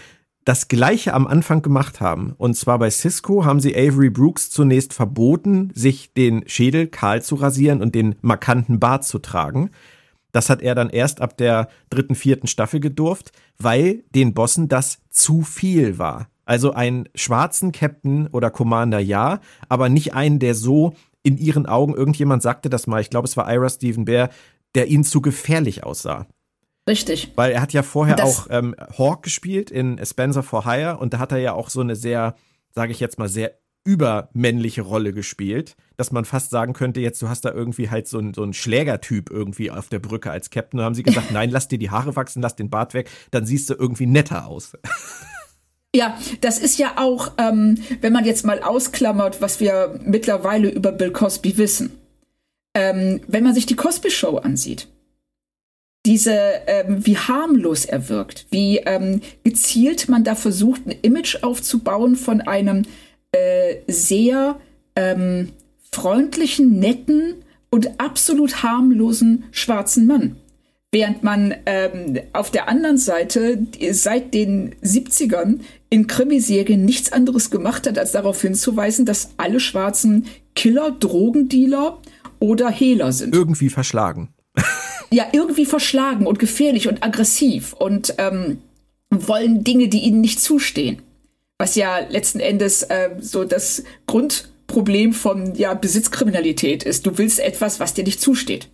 [0.45, 2.33] das gleiche am Anfang gemacht haben.
[2.37, 7.35] Und zwar bei Cisco haben sie Avery Brooks zunächst verboten, sich den Schädel kahl zu
[7.35, 9.69] rasieren und den markanten Bart zu tragen.
[10.31, 14.99] Das hat er dann erst ab der dritten, vierten Staffel gedurft, weil den Bossen das
[15.09, 16.29] zu viel war.
[16.45, 21.93] Also einen schwarzen Captain oder Commander ja, aber nicht einen, der so in ihren Augen,
[21.93, 24.29] irgendjemand sagte das mal, ich glaube es war Ira Stephen Bear,
[24.73, 26.25] der ihnen zu gefährlich aussah.
[26.89, 27.31] Richtig.
[27.35, 31.13] Weil er hat ja vorher das auch ähm, Hawk gespielt in Spencer for Hire und
[31.13, 32.33] da hat er ja auch so eine sehr,
[32.71, 37.29] sage ich jetzt mal, sehr übermännliche Rolle gespielt, dass man fast sagen könnte, jetzt du
[37.29, 40.79] hast da irgendwie halt so einen so Schlägertyp irgendwie auf der Brücke als Captain.
[40.79, 43.45] Da haben sie gesagt, nein, lass dir die Haare wachsen, lass den Bart weg, dann
[43.45, 44.73] siehst du irgendwie netter aus.
[45.95, 50.91] Ja, das ist ja auch, ähm, wenn man jetzt mal ausklammert, was wir mittlerweile über
[50.91, 51.91] Bill Cosby wissen.
[52.75, 54.87] Ähm, wenn man sich die Cosby Show ansieht,
[56.05, 56.33] diese,
[56.67, 62.41] ähm, wie harmlos er wirkt, wie ähm, gezielt man da versucht, ein Image aufzubauen von
[62.41, 62.83] einem
[63.31, 64.59] äh, sehr
[64.95, 65.49] ähm,
[65.91, 67.35] freundlichen, netten
[67.69, 70.37] und absolut harmlosen schwarzen Mann.
[70.91, 75.59] Während man ähm, auf der anderen Seite seit den 70ern
[75.91, 81.99] in Krimiserien nichts anderes gemacht hat, als darauf hinzuweisen, dass alle Schwarzen Killer, Drogendealer
[82.39, 83.35] oder Hehler sind.
[83.35, 84.29] Irgendwie verschlagen
[85.11, 88.61] ja irgendwie verschlagen und gefährlich und aggressiv und ähm,
[89.09, 91.01] wollen Dinge, die ihnen nicht zustehen.
[91.57, 97.05] Was ja letzten Endes äh, so das Grundproblem von ja, Besitzkriminalität ist.
[97.05, 98.69] Du willst etwas, was dir nicht zusteht.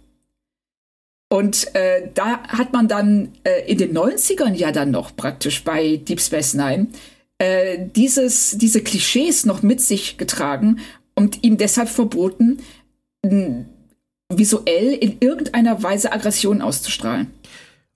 [1.30, 5.98] Und äh, da hat man dann äh, in den 90ern ja dann noch praktisch bei
[5.98, 6.88] Deep Space Nine
[7.40, 10.80] äh, dieses, diese Klischees noch mit sich getragen
[11.16, 12.60] und ihm deshalb verboten,
[14.34, 17.32] visuell in irgendeiner Weise Aggression auszustrahlen.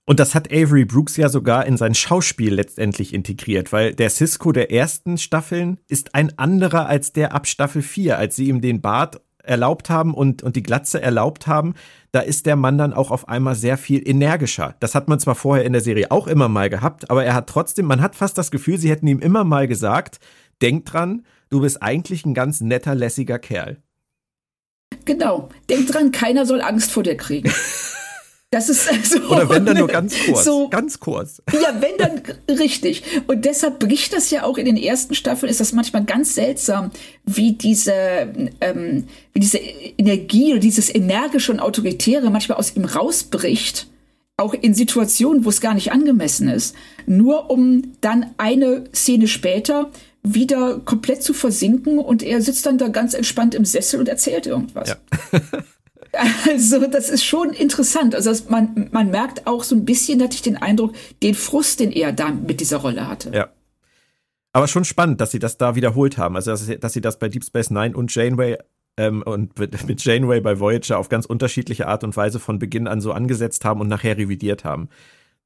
[0.06, 4.50] Und das hat Avery Brooks ja sogar in sein Schauspiel letztendlich integriert, weil der Cisco
[4.50, 8.80] der ersten Staffeln ist ein anderer als der ab Staffel 4, als sie ihm den
[8.80, 11.74] Bart erlaubt haben und, und die Glatze erlaubt haben,
[12.12, 14.74] da ist der Mann dann auch auf einmal sehr viel energischer.
[14.80, 17.48] Das hat man zwar vorher in der Serie auch immer mal gehabt, aber er hat
[17.48, 20.18] trotzdem, man hat fast das Gefühl, sie hätten ihm immer mal gesagt,
[20.60, 23.78] denk dran, du bist eigentlich ein ganz netter, lässiger Kerl.
[25.04, 25.48] Genau.
[25.68, 27.52] Denk dran, keiner soll Angst vor dir kriegen.
[28.52, 30.44] Das ist also Oder wenn dann nur ganz kurz.
[30.44, 31.40] So, ganz kurz.
[31.52, 32.20] Ja, wenn dann
[32.58, 33.04] richtig.
[33.28, 36.90] Und deshalb bricht das ja auch in den ersten Staffeln, ist das manchmal ganz seltsam,
[37.24, 37.92] wie diese,
[38.60, 43.86] ähm, wie diese Energie oder dieses energische und autoritäre manchmal aus ihm rausbricht.
[44.36, 46.74] Auch in Situationen, wo es gar nicht angemessen ist.
[47.06, 49.90] Nur um dann eine Szene später
[50.22, 54.46] wieder komplett zu versinken und er sitzt dann da ganz entspannt im Sessel und erzählt
[54.46, 54.90] irgendwas.
[54.90, 55.40] Ja.
[56.48, 58.14] Also, das ist schon interessant.
[58.14, 61.92] Also, man, man merkt auch so ein bisschen, hatte ich den Eindruck, den Frust, den
[61.92, 63.30] er da mit dieser Rolle hatte.
[63.32, 63.48] Ja.
[64.52, 66.36] Aber schon spannend, dass sie das da wiederholt haben.
[66.36, 68.58] Also, dass, dass sie das bei Deep Space Nine und Janeway
[68.96, 72.88] ähm, und mit, mit Janeway bei Voyager auf ganz unterschiedliche Art und Weise von Beginn
[72.88, 74.88] an so angesetzt haben und nachher revidiert haben.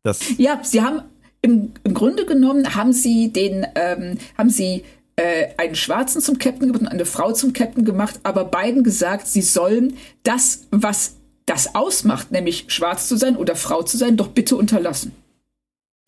[0.02, 1.02] Das ja, sie haben
[1.44, 4.82] im, im Grunde genommen haben sie den, ähm, haben sie
[5.16, 9.26] äh, einen Schwarzen zum Captain gemacht und eine Frau zum Captain gemacht, aber beiden gesagt,
[9.26, 14.28] sie sollen das, was das ausmacht, nämlich schwarz zu sein oder Frau zu sein, doch
[14.28, 15.12] bitte unterlassen.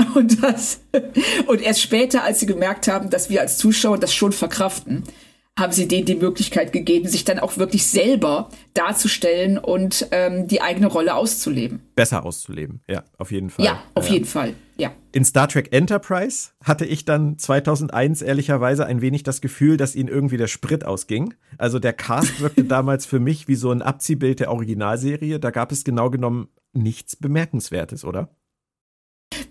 [0.15, 0.81] Und das,
[1.47, 5.05] und erst später, als sie gemerkt haben, dass wir als Zuschauer das schon verkraften,
[5.59, 10.61] haben sie denen die Möglichkeit gegeben, sich dann auch wirklich selber darzustellen und ähm, die
[10.61, 11.81] eigene Rolle auszuleben.
[11.95, 13.65] Besser auszuleben, ja, auf jeden Fall.
[13.65, 14.15] Ja, auf ja.
[14.15, 14.93] jeden Fall, ja.
[15.13, 20.09] In Star Trek Enterprise hatte ich dann 2001 ehrlicherweise ein wenig das Gefühl, dass ihnen
[20.09, 21.35] irgendwie der Sprit ausging.
[21.57, 25.41] Also der Cast wirkte damals für mich wie so ein Abziehbild der Originalserie.
[25.41, 28.29] Da gab es genau genommen nichts Bemerkenswertes, oder?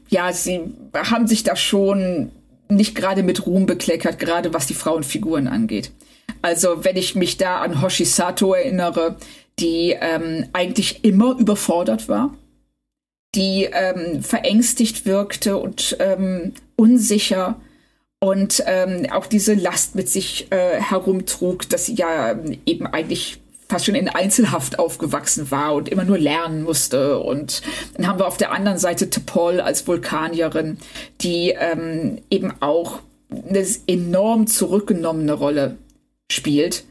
[0.09, 0.61] Ja, sie
[0.93, 2.31] haben sich da schon
[2.69, 5.91] nicht gerade mit Ruhm bekleckert, gerade was die Frauenfiguren angeht.
[6.41, 9.17] Also wenn ich mich da an Hoshi Sato erinnere,
[9.59, 12.35] die ähm, eigentlich immer überfordert war,
[13.35, 17.59] die ähm, verängstigt wirkte und ähm, unsicher
[18.19, 23.85] und ähm, auch diese Last mit sich äh, herumtrug, dass sie ja eben eigentlich fast
[23.85, 27.19] schon in Einzelhaft aufgewachsen war und immer nur lernen musste.
[27.19, 27.61] Und
[27.95, 30.77] dann haben wir auf der anderen Seite Tepol als Vulkanierin,
[31.21, 35.77] die ähm, eben auch eine enorm zurückgenommene Rolle
[36.31, 36.83] spielt.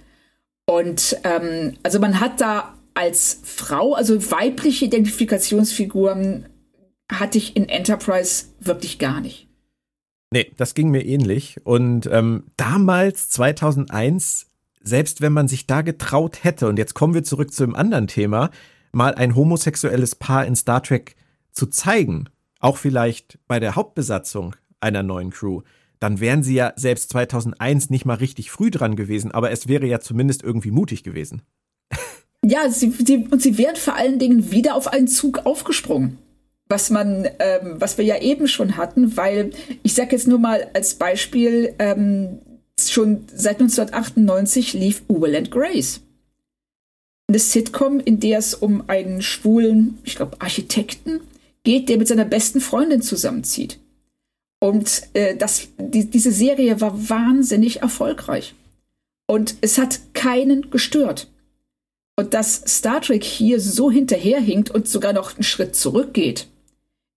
[0.66, 6.46] Und ähm, also man hat da als Frau, also weibliche Identifikationsfiguren,
[7.11, 9.48] hatte ich in Enterprise wirklich gar nicht.
[10.30, 11.59] Nee, das ging mir ähnlich.
[11.64, 14.46] Und ähm, damals, 2001,
[14.83, 18.07] selbst wenn man sich da getraut hätte, und jetzt kommen wir zurück zu einem anderen
[18.07, 18.50] Thema,
[18.92, 21.16] mal ein homosexuelles Paar in Star Trek
[21.52, 22.28] zu zeigen,
[22.61, 25.62] auch vielleicht bei der Hauptbesatzung einer neuen Crew,
[26.00, 29.87] dann wären sie ja selbst 2001 nicht mal richtig früh dran gewesen, aber es wäre
[29.87, 31.42] ja zumindest irgendwie mutig gewesen.
[32.44, 36.18] Ja, sie, sie, und sie wären vor allen Dingen wieder auf einen Zug aufgesprungen.
[36.68, 39.50] Was man, ähm, was wir ja eben schon hatten, weil
[39.83, 42.38] ich sage jetzt nur mal als Beispiel, ähm,
[42.80, 46.00] schon seit 1998 lief Will and Grace.
[47.28, 51.20] Eine Sitcom, in der es um einen schwulen, ich glaube, Architekten
[51.62, 53.78] geht, der mit seiner besten Freundin zusammenzieht.
[54.61, 58.54] Und äh, das, die, diese Serie war wahnsinnig erfolgreich.
[59.26, 61.28] Und es hat keinen gestört.
[62.16, 66.46] Und dass Star Trek hier so hinterherhinkt und sogar noch einen Schritt zurückgeht,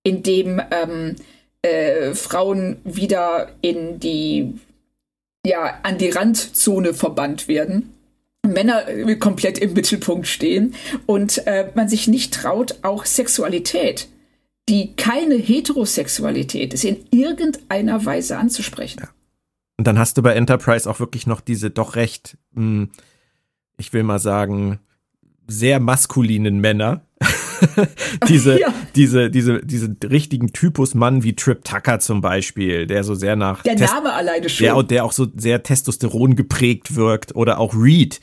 [0.03, 1.15] indem ähm,
[1.61, 4.53] äh, Frauen wieder in die
[5.47, 7.93] ja, an die Randzone verbannt werden.
[8.45, 8.85] Männer
[9.19, 10.73] komplett im Mittelpunkt stehen
[11.05, 14.07] und äh, man sich nicht traut, auch Sexualität,
[14.69, 19.01] die keine Heterosexualität ist, in irgendeiner Weise anzusprechen.
[19.01, 19.09] Ja.
[19.77, 22.89] Und dann hast du bei Enterprise auch wirklich noch diese doch recht, mh, hm,
[23.77, 24.79] ich will mal sagen,
[25.47, 27.01] sehr maskulinen Männer,
[28.27, 28.73] diese, ja.
[28.95, 33.63] diese, diese, diese richtigen Typus Mann wie Trip Tucker zum Beispiel, der so sehr nach.
[33.63, 34.65] Der Test Name alleine schon.
[34.65, 38.19] Der, der auch so sehr Testosteron geprägt wirkt oder auch Reed.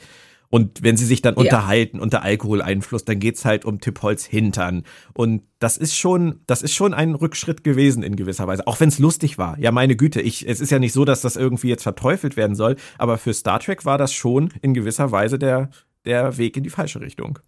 [0.49, 1.41] Und wenn sie sich dann ja.
[1.41, 4.83] unterhalten unter Alkoholeinfluss, dann geht's halt um Tippholz Hintern.
[5.13, 8.65] Und das ist schon, das ist schon ein Rückschritt gewesen in gewisser Weise.
[8.65, 9.59] Auch wenn es lustig war.
[9.59, 12.55] Ja, meine Güte, ich, es ist ja nicht so, dass das irgendwie jetzt verteufelt werden
[12.55, 12.77] soll.
[12.97, 15.71] Aber für Star Trek war das schon in gewisser Weise der,
[16.05, 17.39] der Weg in die falsche Richtung.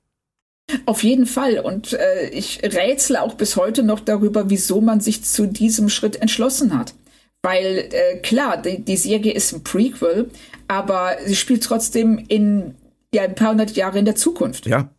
[0.85, 1.59] Auf jeden Fall.
[1.59, 6.17] Und äh, ich rätsle auch bis heute noch darüber, wieso man sich zu diesem Schritt
[6.21, 6.93] entschlossen hat.
[7.41, 10.29] Weil äh, klar, die, die Serie ist ein Prequel,
[10.67, 12.75] aber sie spielt trotzdem in
[13.13, 14.65] ja, ein paar hundert Jahre in der Zukunft.
[14.65, 14.89] Ja.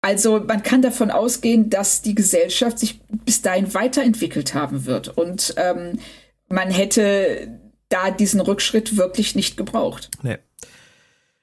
[0.00, 5.16] Also man kann davon ausgehen, dass die Gesellschaft sich bis dahin weiterentwickelt haben wird.
[5.16, 5.98] Und ähm,
[6.48, 10.10] man hätte da diesen Rückschritt wirklich nicht gebraucht.
[10.22, 10.38] Nee.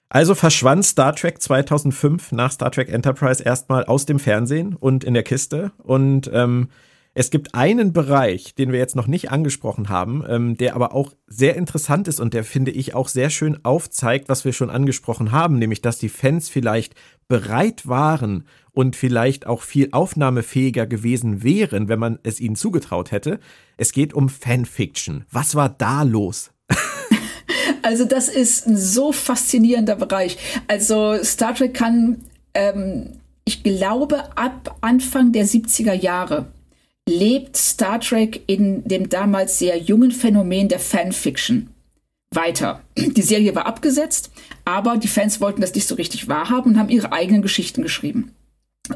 [0.10, 5.13] Also verschwand Star Trek 2005 nach Star Trek Enterprise erstmal aus dem Fernsehen und in
[5.13, 5.72] der Kiste.
[5.78, 6.69] Und ähm,
[7.13, 11.13] es gibt einen Bereich, den wir jetzt noch nicht angesprochen haben, ähm, der aber auch
[11.28, 15.32] sehr interessant ist und der, finde ich, auch sehr schön aufzeigt, was wir schon angesprochen
[15.32, 16.95] haben, nämlich dass die Fans vielleicht
[17.28, 23.39] bereit waren und vielleicht auch viel aufnahmefähiger gewesen wären, wenn man es ihnen zugetraut hätte.
[23.78, 25.26] Es geht um Fanfiction.
[25.30, 26.52] Was war da los?
[27.89, 30.38] Also das ist ein so faszinierender Bereich.
[30.67, 32.23] Also Star Trek kann,
[32.54, 33.13] ähm,
[33.45, 36.45] ich glaube, ab Anfang der 70er Jahre
[37.08, 41.71] lebt Star Trek in dem damals sehr jungen Phänomen der Fanfiction
[42.30, 42.82] weiter.
[42.95, 44.30] Die Serie war abgesetzt,
[44.65, 48.36] aber die Fans wollten das nicht so richtig wahrhaben und haben ihre eigenen Geschichten geschrieben.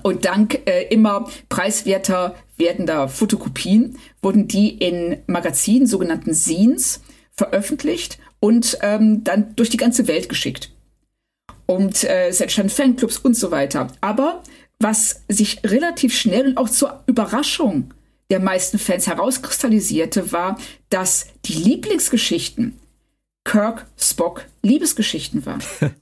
[0.03, 7.01] Und dank äh, immer preiswerter werdender Fotokopien wurden die in Magazinen, sogenannten Scenes,
[7.36, 10.69] veröffentlicht und ähm, dann durch die ganze Welt geschickt.
[11.65, 13.88] Und äh, es entstanden Fanclubs und so weiter.
[14.01, 14.43] Aber
[14.79, 17.93] was sich relativ schnell und auch zur Überraschung
[18.29, 22.77] der meisten Fans herauskristallisierte, war, dass die Lieblingsgeschichten
[23.45, 25.63] Kirk Spock Liebesgeschichten waren.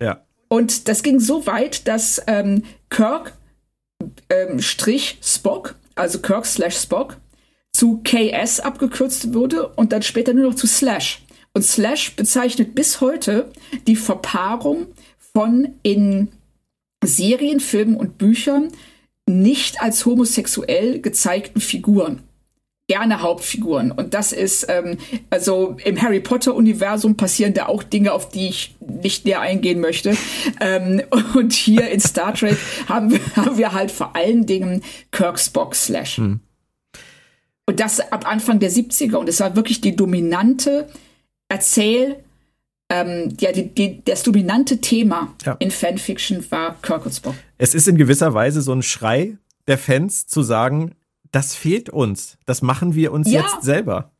[0.00, 0.24] ja.
[0.46, 3.32] Und das ging so weit, dass ähm, Kirk
[4.28, 7.16] ähm, Strich Spock, also Kirk slash Spock,
[7.72, 11.22] zu KS abgekürzt wurde und dann später nur noch zu Slash.
[11.52, 13.50] Und Slash bezeichnet bis heute
[13.86, 14.86] die Verpaarung
[15.34, 16.28] von in
[17.04, 18.72] Serien, Filmen und Büchern
[19.26, 22.22] nicht als homosexuell gezeigten Figuren
[22.88, 23.92] gerne Hauptfiguren.
[23.92, 24.96] Und das ist, ähm,
[25.28, 30.16] also im Harry Potter-Universum passieren da auch Dinge, auf die ich nicht näher eingehen möchte.
[30.60, 31.02] ähm,
[31.34, 32.56] und hier in Star Trek
[32.88, 34.82] haben wir, haben wir halt vor allen Dingen
[35.12, 36.16] Kirk Spock Slash.
[36.16, 36.40] Hm.
[37.66, 39.16] Und das ab Anfang der 70er.
[39.16, 40.88] Und es war wirklich die dominante
[41.48, 42.16] Erzähl,
[42.90, 45.56] ähm, ja, die, die, das dominante Thema ja.
[45.58, 47.34] in Fanfiction war Kirk und Spock.
[47.58, 50.94] Es ist in gewisser Weise so ein Schrei der Fans zu sagen,
[51.30, 52.38] das fehlt uns.
[52.46, 53.42] Das machen wir uns ja.
[53.42, 54.10] jetzt selber.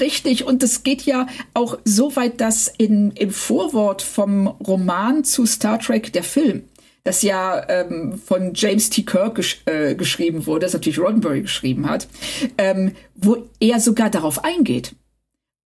[0.00, 5.44] Richtig, und es geht ja auch so weit, dass in, im Vorwort vom Roman zu
[5.44, 6.64] Star Trek der Film,
[7.04, 9.02] das ja ähm, von James T.
[9.02, 12.08] Kirk gesch äh, geschrieben wurde, das natürlich Roddenberry geschrieben hat,
[12.56, 14.94] ähm, wo er sogar darauf eingeht.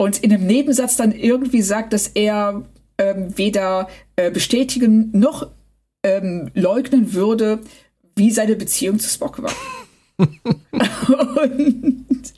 [0.01, 2.65] Und in einem Nebensatz dann irgendwie sagt, dass er
[2.97, 3.87] ähm, weder
[4.17, 5.51] äh, bestätigen noch
[6.03, 7.59] ähm, leugnen würde,
[8.17, 9.53] wie seine Beziehung zu Spock war
[11.45, 12.33] und,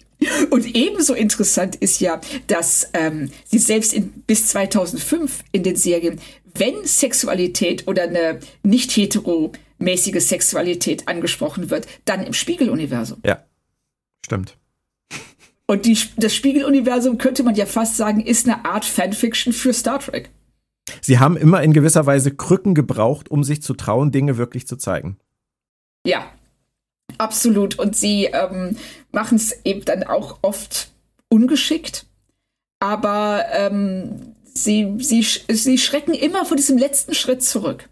[0.50, 6.20] und, ebenso interessant ist ja, dass ähm, sie selbst in, bis 2005 in den Serien,
[6.54, 13.20] wenn Sexualität oder eine nicht heteromäßige Sexualität angesprochen wird, dann im Spiegeluniversum.
[13.24, 13.44] Ja,
[14.24, 14.56] stimmt.
[15.66, 20.00] Und die, das Spiegeluniversum könnte man ja fast sagen, ist eine Art Fanfiction für Star
[20.00, 20.30] Trek.
[21.00, 24.76] Sie haben immer in gewisser Weise Krücken gebraucht, um sich zu trauen, Dinge wirklich zu
[24.76, 25.16] zeigen.
[26.04, 26.26] Ja,
[27.18, 27.78] Absolut.
[27.78, 28.76] Und sie ähm,
[29.10, 30.90] machen es eben dann auch oft
[31.28, 32.06] ungeschickt.
[32.80, 37.88] Aber ähm, sie, sie, sie schrecken immer vor diesem letzten Schritt zurück.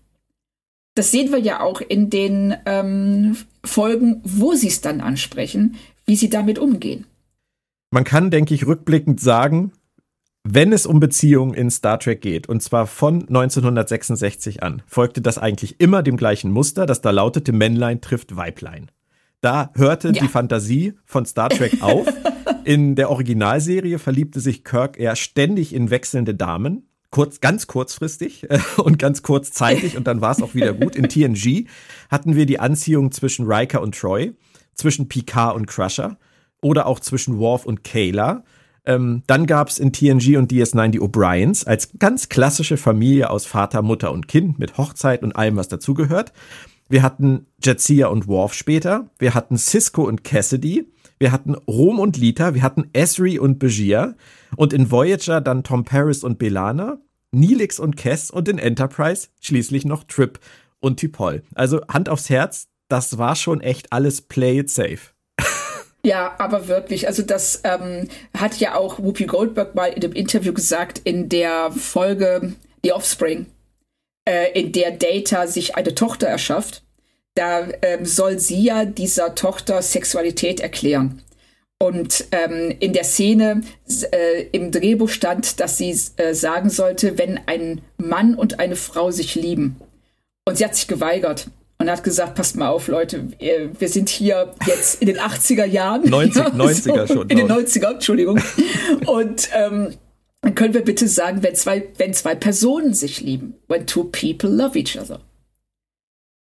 [0.94, 6.16] Das sehen wir ja auch in den ähm, Folgen, wo sie es dann ansprechen, wie
[6.16, 7.06] sie damit umgehen.
[7.90, 9.72] Man kann, denke ich, rückblickend sagen,
[10.44, 15.38] wenn es um Beziehungen in Star Trek geht, und zwar von 1966 an, folgte das
[15.38, 18.90] eigentlich immer dem gleichen Muster, das da lautete Männlein trifft Weiblein.
[19.40, 20.22] Da hörte ja.
[20.22, 22.06] die Fantasie von Star Trek auf.
[22.64, 26.88] In der Originalserie verliebte sich Kirk eher ständig in wechselnde Damen.
[27.10, 30.94] Kurz, ganz kurzfristig äh, und ganz kurzzeitig und dann war es auch wieder gut.
[30.94, 31.66] In TNG
[32.08, 34.32] hatten wir die Anziehung zwischen Riker und Troy,
[34.74, 36.16] zwischen Picard und Crusher
[36.60, 38.44] oder auch zwischen Worf und Kayla.
[38.84, 43.46] Ähm, dann gab es in TNG und DS9 die O'Briens als ganz klassische Familie aus
[43.46, 46.32] Vater, Mutter und Kind mit Hochzeit und allem, was dazugehört.
[46.88, 49.10] Wir hatten Jetsia und Worf später.
[49.18, 50.90] Wir hatten Cisco und Cassidy.
[51.18, 52.54] Wir hatten Rom und Lita.
[52.54, 54.16] Wir hatten Esri und Begier.
[54.56, 56.98] Und in Voyager dann Tom Paris und Belana.
[57.32, 60.40] Nilix und Kess und in Enterprise schließlich noch Trip
[60.80, 61.44] und Tipol.
[61.54, 65.12] Also Hand aufs Herz, das war schon echt alles play it safe.
[66.04, 67.06] Ja, aber wirklich.
[67.06, 71.70] Also das ähm, hat ja auch Whoopi Goldberg mal in dem Interview gesagt in der
[71.72, 73.46] Folge The Offspring
[74.30, 76.82] äh, in der Data sich eine Tochter erschafft,
[77.34, 81.22] da ähm, soll sie ja dieser Tochter Sexualität erklären.
[81.82, 83.62] Und ähm, in der Szene
[84.12, 89.10] äh, im Drehbuch stand, dass sie äh, sagen sollte, wenn ein Mann und eine Frau
[89.10, 89.76] sich lieben.
[90.44, 91.46] Und sie hat sich geweigert
[91.80, 96.08] und hat gesagt, passt mal auf, Leute, wir sind hier jetzt in den 80er Jahren.
[96.08, 97.28] 90, 90er so, schon.
[97.30, 98.38] In den 90er, Entschuldigung.
[99.06, 99.94] und ähm,
[100.42, 103.54] dann können wir bitte sagen, wenn zwei, wenn zwei Personen sich lieben.
[103.66, 105.20] When two people love each other.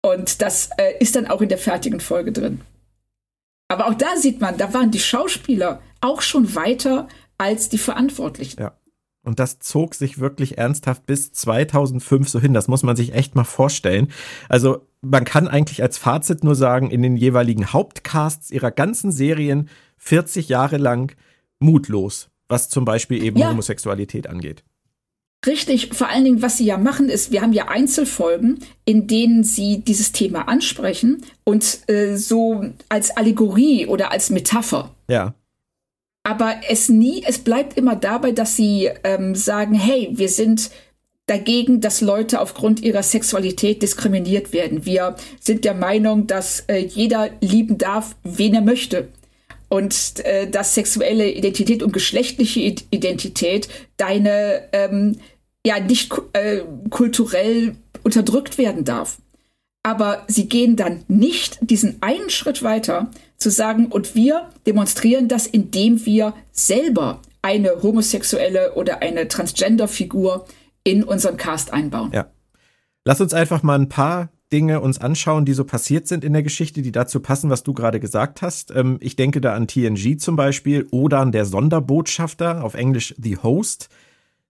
[0.03, 2.61] Und das äh, ist dann auch in der fertigen Folge drin.
[3.67, 8.59] Aber auch da sieht man, da waren die Schauspieler auch schon weiter als die Verantwortlichen.
[8.59, 8.75] Ja.
[9.23, 12.55] Und das zog sich wirklich ernsthaft bis 2005 so hin.
[12.55, 14.11] Das muss man sich echt mal vorstellen.
[14.49, 19.69] Also man kann eigentlich als Fazit nur sagen, in den jeweiligen Hauptcasts ihrer ganzen Serien
[19.97, 21.15] 40 Jahre lang
[21.59, 23.49] mutlos, was zum Beispiel eben ja.
[23.49, 24.63] Homosexualität angeht.
[25.45, 29.43] Richtig, vor allen Dingen, was sie ja machen, ist, wir haben ja Einzelfolgen, in denen
[29.43, 34.91] sie dieses Thema ansprechen und äh, so als Allegorie oder als Metapher.
[35.09, 35.33] Ja.
[36.23, 40.69] Aber es nie, es bleibt immer dabei, dass sie ähm, sagen, hey, wir sind
[41.31, 44.85] dagegen, dass Leute aufgrund ihrer Sexualität diskriminiert werden.
[44.85, 49.07] Wir sind der Meinung, dass äh, jeder lieben darf, wen er möchte
[49.69, 52.59] und äh, dass sexuelle Identität und geschlechtliche
[52.91, 55.19] Identität deine ähm,
[55.65, 59.17] ja nicht äh, kulturell unterdrückt werden darf.
[59.83, 65.47] Aber sie gehen dann nicht diesen einen Schritt weiter zu sagen, und wir demonstrieren das,
[65.47, 70.45] indem wir selber eine homosexuelle oder eine Transgender-Figur
[70.83, 72.11] in unseren Cast einbauen.
[72.13, 72.31] Ja.
[73.05, 76.43] Lass uns einfach mal ein paar Dinge uns anschauen, die so passiert sind in der
[76.43, 78.71] Geschichte, die dazu passen, was du gerade gesagt hast.
[78.71, 83.37] Ähm, ich denke da an TNG zum Beispiel oder an der Sonderbotschafter, auf Englisch The
[83.37, 83.89] Host.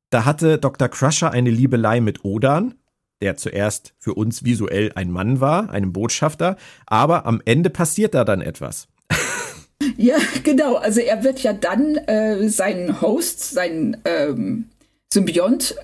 [0.09, 0.89] Da hatte Dr.
[0.89, 2.73] Crusher eine Liebelei mit Odan,
[3.21, 6.57] der zuerst für uns visuell ein Mann war, einem Botschafter,
[6.87, 8.87] aber am Ende passiert da dann etwas.
[9.97, 10.75] Ja, genau.
[10.75, 14.69] Also er wird ja dann äh, seinen Host, seinen ähm,
[15.11, 15.75] Symbiont,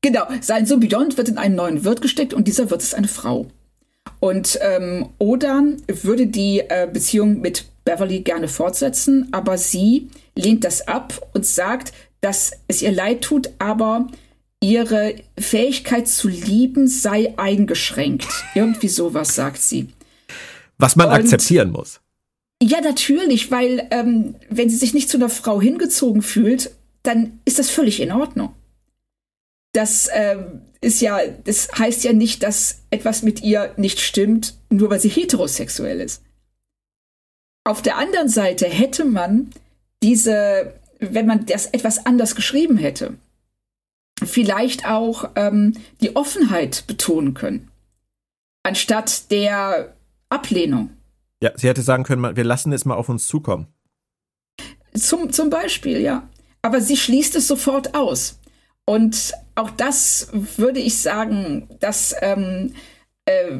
[0.00, 3.46] genau, sein Symbiont wird in einen neuen Wirt gesteckt und dieser Wirt ist eine Frau.
[4.18, 10.86] Und ähm, Odan würde die äh, Beziehung mit Beverly gerne fortsetzen, aber sie lehnt das
[10.86, 14.08] ab und sagt, dass es ihr leid tut, aber
[14.62, 18.28] ihre Fähigkeit zu lieben sei eingeschränkt.
[18.54, 19.88] Irgendwie sowas sagt sie.
[20.76, 22.00] Was man und, akzeptieren muss.
[22.62, 26.70] Ja, natürlich, weil ähm, wenn sie sich nicht zu einer Frau hingezogen fühlt,
[27.02, 28.54] dann ist das völlig in Ordnung.
[29.72, 34.90] Das ähm, ist ja, das heißt ja nicht, dass etwas mit ihr nicht stimmt, nur
[34.90, 36.22] weil sie heterosexuell ist.
[37.64, 39.50] Auf der anderen Seite hätte man
[40.02, 43.14] diese, wenn man das etwas anders geschrieben hätte,
[44.24, 47.70] vielleicht auch ähm, die Offenheit betonen können,
[48.62, 49.94] anstatt der
[50.30, 50.90] Ablehnung.
[51.42, 53.66] Ja, sie hätte sagen können, wir lassen es mal auf uns zukommen.
[54.94, 56.28] Zum, zum Beispiel, ja.
[56.62, 58.38] Aber sie schließt es sofort aus.
[58.84, 62.74] Und auch das würde ich sagen, dass ähm,
[63.26, 63.58] äh,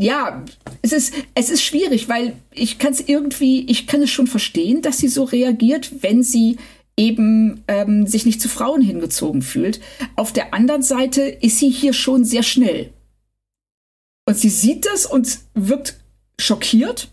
[0.00, 0.44] ja,
[0.82, 4.82] es ist, es ist schwierig, weil ich kann es irgendwie, ich kann es schon verstehen,
[4.82, 6.56] dass sie so reagiert, wenn sie
[6.96, 9.80] eben ähm, sich nicht zu Frauen hingezogen fühlt.
[10.16, 12.92] Auf der anderen Seite ist sie hier schon sehr schnell.
[14.26, 16.00] Und sie sieht das und wirkt
[16.40, 17.08] schockiert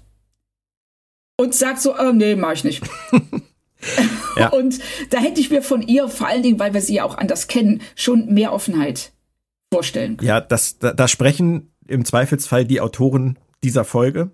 [1.37, 2.83] und sagt so, äh, nee, mach ich nicht.
[4.37, 4.49] ja.
[4.49, 4.79] Und
[5.09, 7.47] da hätte ich mir von ihr, vor allen Dingen, weil wir sie ja auch anders
[7.47, 9.11] kennen, schon mehr Offenheit
[9.71, 10.27] vorstellen können.
[10.27, 14.31] Ja, das, da, da sprechen im Zweifelsfall die Autoren dieser Folge,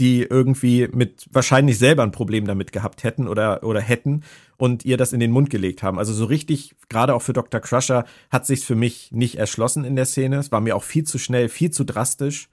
[0.00, 4.22] die irgendwie mit wahrscheinlich selber ein Problem damit gehabt hätten oder, oder hätten
[4.56, 5.98] und ihr das in den Mund gelegt haben.
[5.98, 7.60] Also so richtig, gerade auch für Dr.
[7.60, 10.38] Crusher, hat sich's für mich nicht erschlossen in der Szene.
[10.38, 12.48] Es war mir auch viel zu schnell, viel zu drastisch.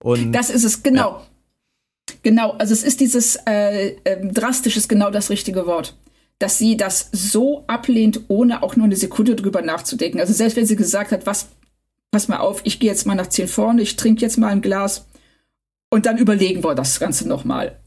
[0.00, 1.18] Und, das ist es, genau.
[1.18, 1.26] Ja.
[2.22, 5.96] Genau, also es ist dieses äh, äh, drastisch ist genau das richtige Wort.
[6.38, 10.20] Dass sie das so ablehnt, ohne auch nur eine Sekunde drüber nachzudenken.
[10.20, 11.48] Also selbst wenn sie gesagt hat, was,
[12.10, 14.62] pass mal auf, ich gehe jetzt mal nach zehn vorne, ich trinke jetzt mal ein
[14.62, 15.06] Glas
[15.90, 17.80] und dann überlegen wir das Ganze nochmal.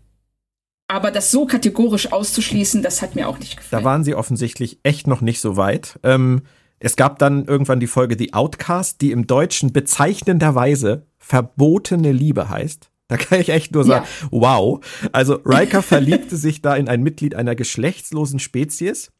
[0.87, 3.81] Aber das so kategorisch auszuschließen, das hat mir auch nicht gefallen.
[3.81, 5.97] Da waren sie offensichtlich echt noch nicht so weit.
[6.03, 6.41] Ähm,
[6.79, 12.90] es gab dann irgendwann die Folge The Outcast, die im Deutschen bezeichnenderweise verbotene Liebe heißt.
[13.11, 14.27] Da kann ich echt nur sagen, ja.
[14.31, 14.79] wow.
[15.11, 19.11] Also Riker verliebte sich da in ein Mitglied einer geschlechtslosen Spezies.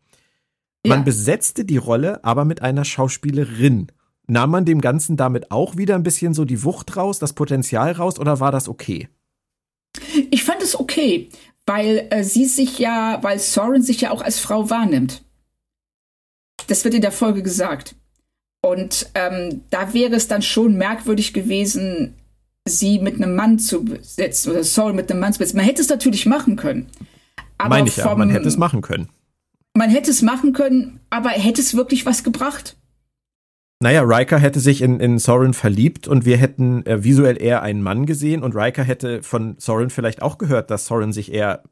[0.88, 1.04] Man ja.
[1.04, 3.92] besetzte die Rolle aber mit einer Schauspielerin.
[4.28, 7.92] Nahm man dem Ganzen damit auch wieder ein bisschen so die Wucht raus, das Potenzial
[7.92, 9.10] raus oder war das okay?
[10.30, 11.28] Ich fand es okay,
[11.66, 15.26] weil äh, sie sich ja, weil Soren sich ja auch als Frau wahrnimmt.
[16.68, 17.96] Das wird in der Folge gesagt.
[18.62, 22.16] Und ähm, da wäre es dann schon merkwürdig gewesen,
[22.68, 25.57] sie mit einem Mann zu besetzen oder Saul mit einem Mann zu besetzen.
[25.57, 26.88] Man hätte es natürlich machen können.
[27.57, 29.09] Aber Meine ich ja, man hätte es machen können.
[29.74, 32.78] Man hätte es machen können, aber hätte es wirklich was gebracht?
[33.80, 37.82] Naja, Riker hätte sich in, in Soren verliebt und wir hätten äh, visuell eher einen
[37.82, 41.64] Mann gesehen und Riker hätte von Soren vielleicht auch gehört, dass Soren sich eher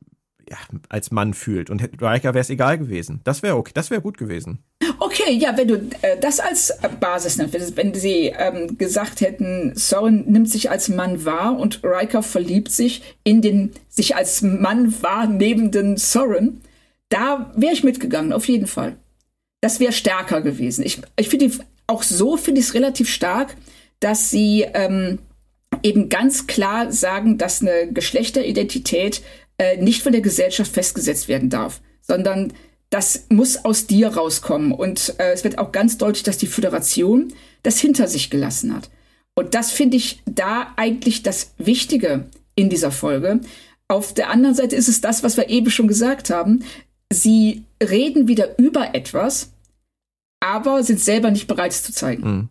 [0.50, 3.22] ja, als Mann fühlt und Riker wäre es egal gewesen.
[3.26, 4.64] Das wäre okay, das wäre gut gewesen.
[5.00, 10.24] Okay, ja, wenn du äh, das als Basis nimmst, wenn sie ähm, gesagt hätten, Soren
[10.32, 15.98] nimmt sich als Mann wahr und Riker verliebt sich in den sich als Mann wahrnehmenden
[15.98, 16.62] Soren,
[17.10, 18.96] da wäre ich mitgegangen, auf jeden Fall.
[19.62, 20.86] Das wäre stärker gewesen.
[20.86, 21.52] Ich, ich finde
[21.88, 23.58] auch so finde ich es relativ stark,
[24.00, 25.20] dass sie ähm,
[25.84, 29.22] eben ganz klar sagen, dass eine Geschlechteridentität
[29.58, 32.54] äh, nicht von der Gesellschaft festgesetzt werden darf, sondern
[32.90, 34.72] das muss aus dir rauskommen.
[34.72, 37.34] Und äh, es wird auch ganz deutlich, dass die Föderation
[37.64, 38.90] das hinter sich gelassen hat.
[39.36, 42.26] Und das finde ich da eigentlich das Wichtige
[42.56, 43.42] in dieser Folge.
[43.88, 46.64] Auf der anderen Seite ist es das, was wir eben schon gesagt haben.
[47.12, 49.52] Sie reden wieder über etwas,
[50.40, 52.24] aber sind selber nicht bereit, es zu zeigen.
[52.24, 52.50] Mhm.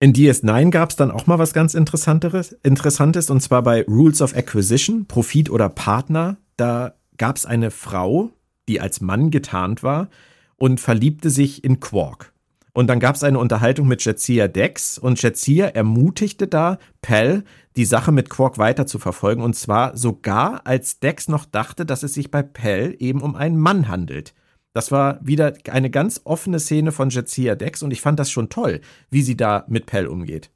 [0.00, 4.20] In DS9 gab es dann auch mal was ganz Interessantes, Interessantes, und zwar bei Rules
[4.20, 6.38] of Acquisition, Profit oder Partner.
[6.56, 8.30] Da gab es eine Frau,
[8.68, 10.08] die als Mann getarnt war
[10.56, 12.32] und verliebte sich in Quark.
[12.74, 17.44] Und dann gab es eine Unterhaltung mit Jetsia Dex und Jetsia ermutigte da Pell,
[17.76, 19.42] die Sache mit Quark weiter zu verfolgen.
[19.42, 23.58] Und zwar sogar, als Dex noch dachte, dass es sich bei Pell eben um einen
[23.58, 24.34] Mann handelt.
[24.72, 28.48] Das war wieder eine ganz offene Szene von Jetsia Dex und ich fand das schon
[28.48, 30.50] toll, wie sie da mit Pell umgeht.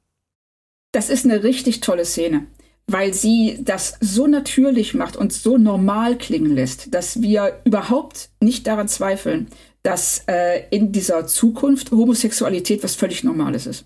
[0.91, 2.47] Das ist eine richtig tolle Szene,
[2.89, 8.65] weil sie das so natürlich macht und so normal klingen lässt, dass wir überhaupt nicht
[8.65, 9.47] daran zweifeln,
[9.83, 13.85] dass äh, in dieser Zukunft Homosexualität was völlig Normales ist.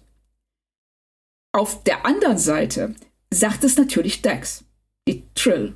[1.54, 2.95] Auf der anderen Seite
[3.34, 4.64] sagt es natürlich Dex,
[5.08, 5.76] die Trill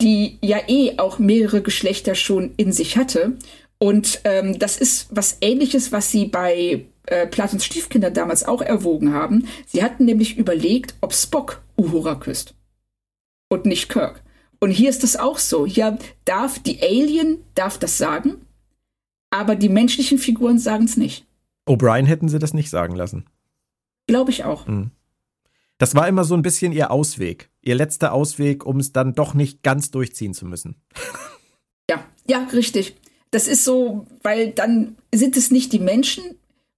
[0.00, 3.36] die ja eh auch mehrere Geschlechter schon in sich hatte.
[3.78, 9.12] Und ähm, das ist was Ähnliches, was sie bei äh, Platons Stiefkinder damals auch erwogen
[9.12, 9.48] haben.
[9.66, 12.54] Sie hatten nämlich überlegt, ob Spock Uhura küsst
[13.48, 14.22] und nicht Kirk.
[14.60, 15.66] Und hier ist das auch so.
[15.66, 18.46] Hier darf die Alien darf das sagen,
[19.30, 21.26] aber die menschlichen Figuren sagen es nicht.
[21.68, 23.26] O'Brien hätten sie das nicht sagen lassen.
[24.06, 24.66] Glaube ich auch.
[24.66, 24.92] Mhm.
[25.78, 29.34] Das war immer so ein bisschen ihr Ausweg, ihr letzter Ausweg, um es dann doch
[29.34, 30.76] nicht ganz durchziehen zu müssen.
[31.90, 32.96] Ja, ja, richtig.
[33.30, 36.22] Das ist so, weil dann sind es nicht die Menschen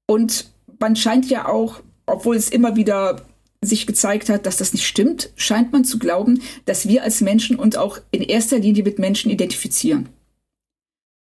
[0.08, 0.50] und
[0.80, 3.26] man scheint ja auch, obwohl es immer wieder
[3.60, 7.56] sich gezeigt hat, dass das nicht stimmt, scheint man zu glauben, dass wir als Menschen
[7.56, 10.08] uns auch in erster Linie mit Menschen identifizieren.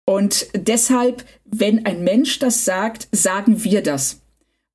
[0.07, 4.21] Und deshalb, wenn ein Mensch das sagt, sagen wir das.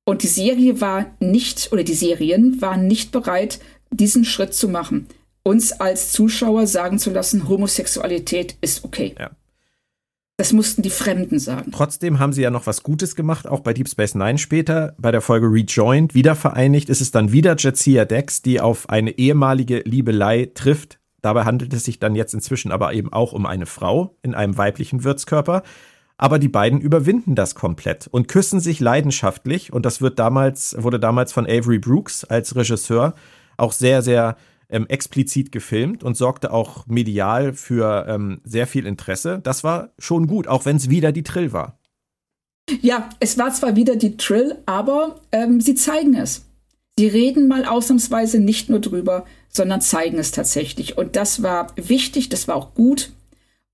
[0.04, 3.60] Und die Serie war nicht, oder die Serien waren nicht bereit,
[3.90, 5.06] diesen Schritt zu machen.
[5.44, 9.14] Uns als Zuschauer sagen zu lassen, Homosexualität ist okay.
[9.18, 9.30] Ja.
[10.42, 11.70] Das mussten die Fremden sagen.
[11.70, 14.92] Trotzdem haben sie ja noch was Gutes gemacht, auch bei Deep Space Nine später.
[14.98, 19.82] Bei der Folge Rejoined, wiedervereinigt, ist es dann wieder Jetsia Dex, die auf eine ehemalige
[19.84, 20.98] Liebelei trifft.
[21.20, 24.58] Dabei handelt es sich dann jetzt inzwischen aber eben auch um eine Frau in einem
[24.58, 25.62] weiblichen Wirtskörper
[26.18, 31.00] aber die beiden überwinden das komplett und küssen sich leidenschaftlich und das wird damals, wurde
[31.00, 33.14] damals von Avery Brooks als Regisseur
[33.56, 34.36] auch sehr, sehr
[34.72, 39.40] ähm, explizit gefilmt und sorgte auch medial für ähm, sehr viel Interesse.
[39.42, 41.78] Das war schon gut, auch wenn es wieder die Trill war.
[42.80, 46.46] Ja, es war zwar wieder die Trill, aber ähm, sie zeigen es.
[46.98, 50.98] Sie reden mal ausnahmsweise nicht nur drüber, sondern zeigen es tatsächlich.
[50.98, 53.12] Und das war wichtig, das war auch gut.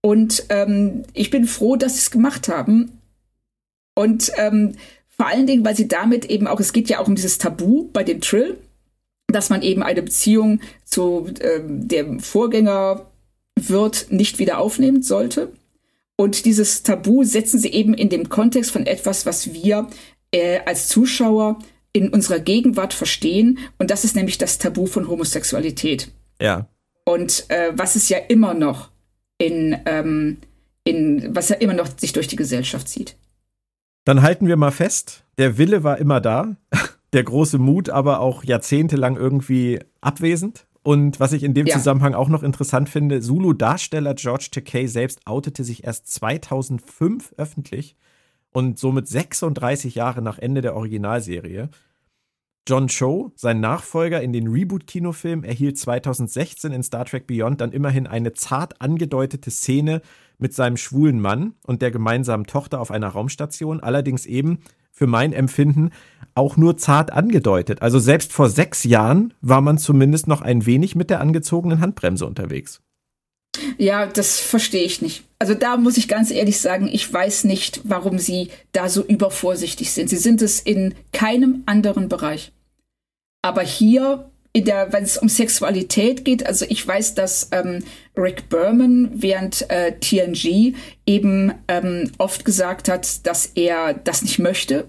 [0.01, 3.01] Und ähm, ich bin froh, dass sie es gemacht haben.
[3.95, 4.75] Und ähm,
[5.09, 7.89] vor allen Dingen, weil sie damit eben auch, es geht ja auch um dieses Tabu
[7.93, 8.57] bei den Trill,
[9.29, 13.07] dass man eben eine Beziehung zu ähm, dem Vorgänger
[13.57, 15.53] wird nicht wieder aufnehmen sollte.
[16.17, 19.89] Und dieses Tabu setzen sie eben in dem Kontext von etwas, was wir
[20.33, 21.59] äh, als Zuschauer
[21.93, 23.59] in unserer Gegenwart verstehen.
[23.79, 26.11] Und das ist nämlich das Tabu von Homosexualität.
[26.41, 26.67] Ja.
[27.05, 28.91] Und äh, was es ja immer noch
[29.39, 30.39] in, ähm,
[30.85, 33.17] in was ja immer noch sich durch die Gesellschaft zieht.
[34.05, 36.57] Dann halten wir mal fest, der Wille war immer da,
[37.13, 40.67] der große Mut aber auch jahrzehntelang irgendwie abwesend.
[40.83, 41.77] Und was ich in dem ja.
[41.77, 47.97] Zusammenhang auch noch interessant finde, Zulu-Darsteller George Takei selbst outete sich erst 2005 öffentlich
[48.53, 51.69] und somit 36 Jahre nach Ende der Originalserie.
[52.67, 58.07] John Cho, sein Nachfolger in den Reboot-Kinofilm, erhielt 2016 in Star Trek Beyond dann immerhin
[58.07, 60.03] eine zart angedeutete Szene
[60.37, 64.59] mit seinem schwulen Mann und der gemeinsamen Tochter auf einer Raumstation, allerdings eben
[64.91, 65.91] für mein Empfinden
[66.39, 67.83] auch nur zart angedeutet.
[67.83, 72.25] Also selbst vor sechs Jahren war man zumindest noch ein wenig mit der angezogenen Handbremse
[72.25, 72.81] unterwegs.
[73.77, 75.25] Ja, das verstehe ich nicht.
[75.39, 79.93] Also da muss ich ganz ehrlich sagen, ich weiß nicht, warum sie da so übervorsichtig
[79.93, 80.09] sind.
[80.09, 82.53] Sie sind es in keinem anderen Bereich.
[83.43, 87.85] Aber hier, wenn es um Sexualität geht, also ich weiß, dass ähm,
[88.17, 90.75] Rick Berman während äh, TNG
[91.07, 94.89] eben ähm, oft gesagt hat, dass er das nicht möchte,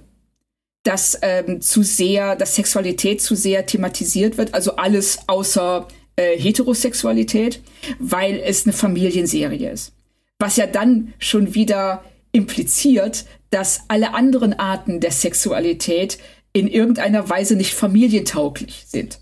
[0.84, 7.62] dass ähm, zu sehr, dass Sexualität zu sehr thematisiert wird, also alles außer äh, Heterosexualität,
[8.00, 9.94] weil es eine Familienserie ist.
[10.40, 16.20] Was ja dann schon wieder impliziert, dass alle anderen Arten der Sexualität
[16.54, 19.20] in irgendeiner Weise nicht familientauglich sind.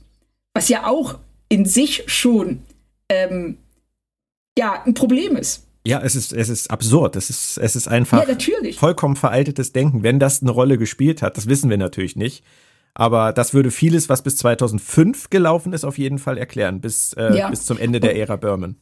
[0.54, 2.64] Was ja auch in sich schon
[3.10, 3.58] ähm,
[4.58, 5.67] ja ein Problem ist.
[5.88, 7.16] Ja, es ist, es ist absurd.
[7.16, 8.36] Es ist, es ist einfach ja,
[8.74, 10.04] vollkommen veraltetes Denken.
[10.04, 12.44] Wenn das eine Rolle gespielt hat, das wissen wir natürlich nicht.
[12.94, 17.38] Aber das würde vieles, was bis 2005 gelaufen ist, auf jeden Fall erklären, bis, äh,
[17.38, 17.50] ja.
[17.50, 18.76] bis zum Ende der Ära Berman.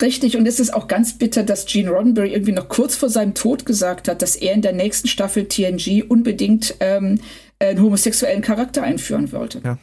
[0.00, 3.34] Richtig, und es ist auch ganz bitter, dass Gene Roddenberry irgendwie noch kurz vor seinem
[3.34, 7.20] Tod gesagt hat, dass er in der nächsten Staffel TNG unbedingt ähm,
[7.58, 9.60] einen homosexuellen Charakter einführen wollte.
[9.62, 9.78] Ja.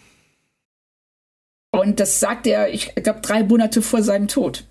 [1.71, 4.65] Und das sagt er, ich glaube, drei Monate vor seinem Tod.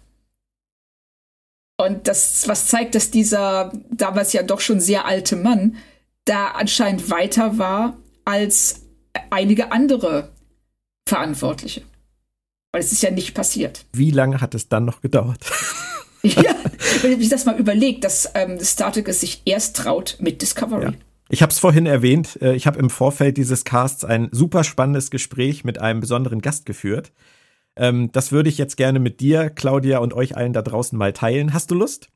[1.81, 5.76] Und das, was zeigt, dass dieser damals ja doch schon sehr alte Mann
[6.26, 8.83] da anscheinend weiter war als
[9.31, 10.31] einige andere
[11.09, 11.83] Verantwortliche.
[12.72, 13.87] Weil es ist ja nicht passiert.
[13.93, 15.41] Wie lange hat es dann noch gedauert?
[16.22, 16.55] ja,
[17.01, 20.85] wenn ich das mal überlegt, dass ähm, Star Trek es sich erst traut mit Discovery.
[20.85, 20.93] Ja.
[21.31, 25.11] Ich habe es vorhin erwähnt, äh, ich habe im Vorfeld dieses Casts ein super spannendes
[25.11, 27.12] Gespräch mit einem besonderen Gast geführt.
[27.77, 31.12] Ähm, das würde ich jetzt gerne mit dir, Claudia und euch allen da draußen mal
[31.12, 31.53] teilen.
[31.53, 32.09] Hast du Lust?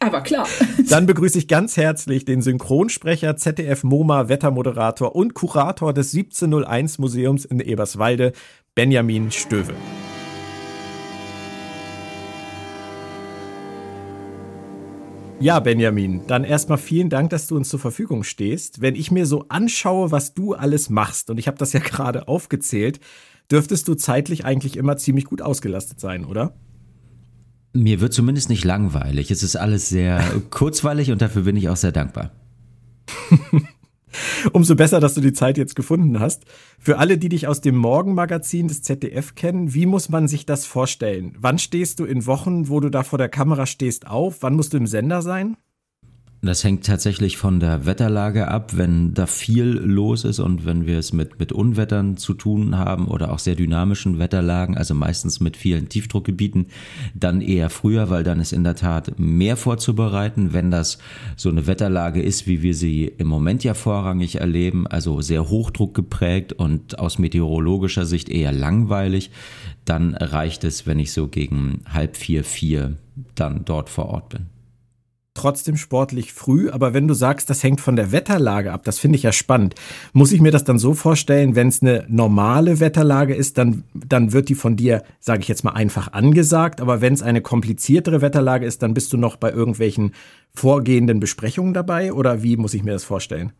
[0.00, 0.46] Aber klar.
[0.90, 7.60] Dann begrüße ich ganz herzlich den Synchronsprecher, ZDF-MoMA, Wettermoderator und Kurator des 1701 Museums in
[7.60, 8.32] Eberswalde,
[8.74, 9.74] Benjamin Stöwe.
[15.44, 18.80] Ja, Benjamin, dann erstmal vielen Dank, dass du uns zur Verfügung stehst.
[18.80, 22.28] Wenn ich mir so anschaue, was du alles machst, und ich habe das ja gerade
[22.28, 22.98] aufgezählt,
[23.50, 26.56] dürftest du zeitlich eigentlich immer ziemlich gut ausgelastet sein, oder?
[27.74, 29.30] Mir wird zumindest nicht langweilig.
[29.30, 32.30] Es ist alles sehr kurzweilig und dafür bin ich auch sehr dankbar.
[34.52, 36.44] Umso besser, dass du die Zeit jetzt gefunden hast.
[36.78, 40.66] Für alle, die dich aus dem Morgenmagazin des ZDF kennen, wie muss man sich das
[40.66, 41.36] vorstellen?
[41.38, 44.42] Wann stehst du in Wochen, wo du da vor der Kamera stehst, auf?
[44.42, 45.56] Wann musst du im Sender sein?
[46.44, 48.76] Das hängt tatsächlich von der Wetterlage ab.
[48.76, 53.08] Wenn da viel los ist und wenn wir es mit, mit Unwettern zu tun haben
[53.08, 56.66] oder auch sehr dynamischen Wetterlagen, also meistens mit vielen Tiefdruckgebieten,
[57.14, 60.52] dann eher früher, weil dann ist in der Tat mehr vorzubereiten.
[60.52, 60.98] Wenn das
[61.34, 65.94] so eine Wetterlage ist, wie wir sie im Moment ja vorrangig erleben, also sehr Hochdruck
[65.94, 69.30] geprägt und aus meteorologischer Sicht eher langweilig,
[69.86, 72.98] dann reicht es, wenn ich so gegen halb vier, vier
[73.34, 74.53] dann dort vor Ort bin
[75.34, 79.16] trotzdem sportlich früh, aber wenn du sagst, das hängt von der Wetterlage ab, das finde
[79.16, 79.74] ich ja spannend.
[80.12, 84.32] Muss ich mir das dann so vorstellen, wenn es eine normale Wetterlage ist, dann, dann
[84.32, 88.22] wird die von dir, sage ich jetzt mal, einfach angesagt, aber wenn es eine kompliziertere
[88.22, 90.12] Wetterlage ist, dann bist du noch bei irgendwelchen
[90.54, 93.52] vorgehenden Besprechungen dabei oder wie muss ich mir das vorstellen?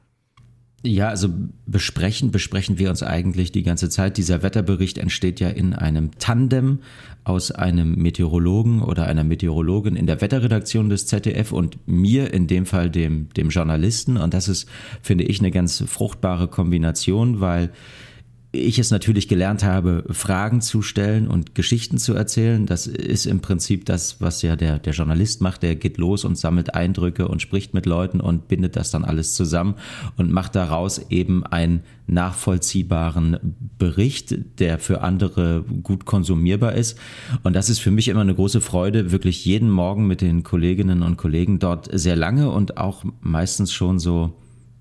[0.86, 1.28] Ja, also
[1.64, 4.18] besprechen, besprechen wir uns eigentlich die ganze Zeit.
[4.18, 6.80] Dieser Wetterbericht entsteht ja in einem Tandem
[7.24, 12.66] aus einem Meteorologen oder einer Meteorologin in der Wetterredaktion des ZDF und mir, in dem
[12.66, 14.18] Fall dem, dem Journalisten.
[14.18, 14.68] Und das ist,
[15.02, 17.70] finde ich, eine ganz fruchtbare Kombination, weil
[18.54, 22.66] ich es natürlich gelernt habe, Fragen zu stellen und Geschichten zu erzählen.
[22.66, 25.62] Das ist im Prinzip das, was ja der, der Journalist macht.
[25.62, 29.34] Der geht los und sammelt Eindrücke und spricht mit Leuten und bindet das dann alles
[29.34, 29.74] zusammen
[30.16, 36.98] und macht daraus eben einen nachvollziehbaren Bericht, der für andere gut konsumierbar ist.
[37.42, 41.02] Und das ist für mich immer eine große Freude, wirklich jeden Morgen mit den Kolleginnen
[41.02, 44.34] und Kollegen dort sehr lange und auch meistens schon so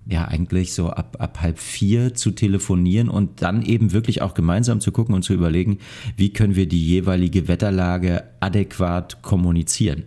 [0.05, 4.81] ja eigentlich so ab, ab halb vier zu telefonieren und dann eben wirklich auch gemeinsam
[4.81, 5.77] zu gucken und zu überlegen,
[6.17, 10.03] wie können wir die jeweilige Wetterlage adäquat kommunizieren.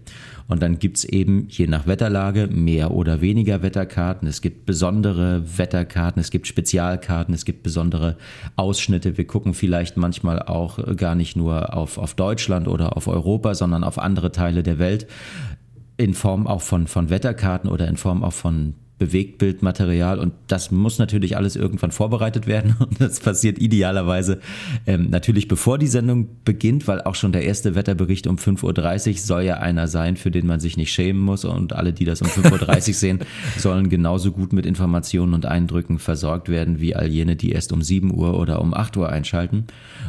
[0.48, 4.28] Und dann gibt's eben je nach Wetterlage mehr oder weniger Wetterkarten.
[4.28, 8.16] Es gibt besondere Wetterkarten, es gibt Spezialkarten, es gibt besondere
[8.54, 9.16] Ausschnitte.
[9.16, 13.82] Wir gucken vielleicht manchmal auch gar nicht nur auf, auf Deutschland oder auf Europa, sondern
[13.82, 15.08] auf andere Teile der Welt
[15.96, 20.98] in Form auch von, von Wetterkarten oder in Form auch von Bewegtbildmaterial und das muss
[20.98, 22.76] natürlich alles irgendwann vorbereitet werden.
[22.80, 24.40] Und das passiert idealerweise
[24.86, 29.18] ähm, natürlich bevor die Sendung beginnt, weil auch schon der erste Wetterbericht um 5.30 Uhr
[29.18, 31.44] soll ja einer sein, für den man sich nicht schämen muss.
[31.44, 33.18] Und alle, die das um 5.30 Uhr sehen,
[33.58, 37.82] sollen genauso gut mit Informationen und Eindrücken versorgt werden wie all jene, die erst um
[37.82, 39.66] 7 Uhr oder um 8 Uhr einschalten.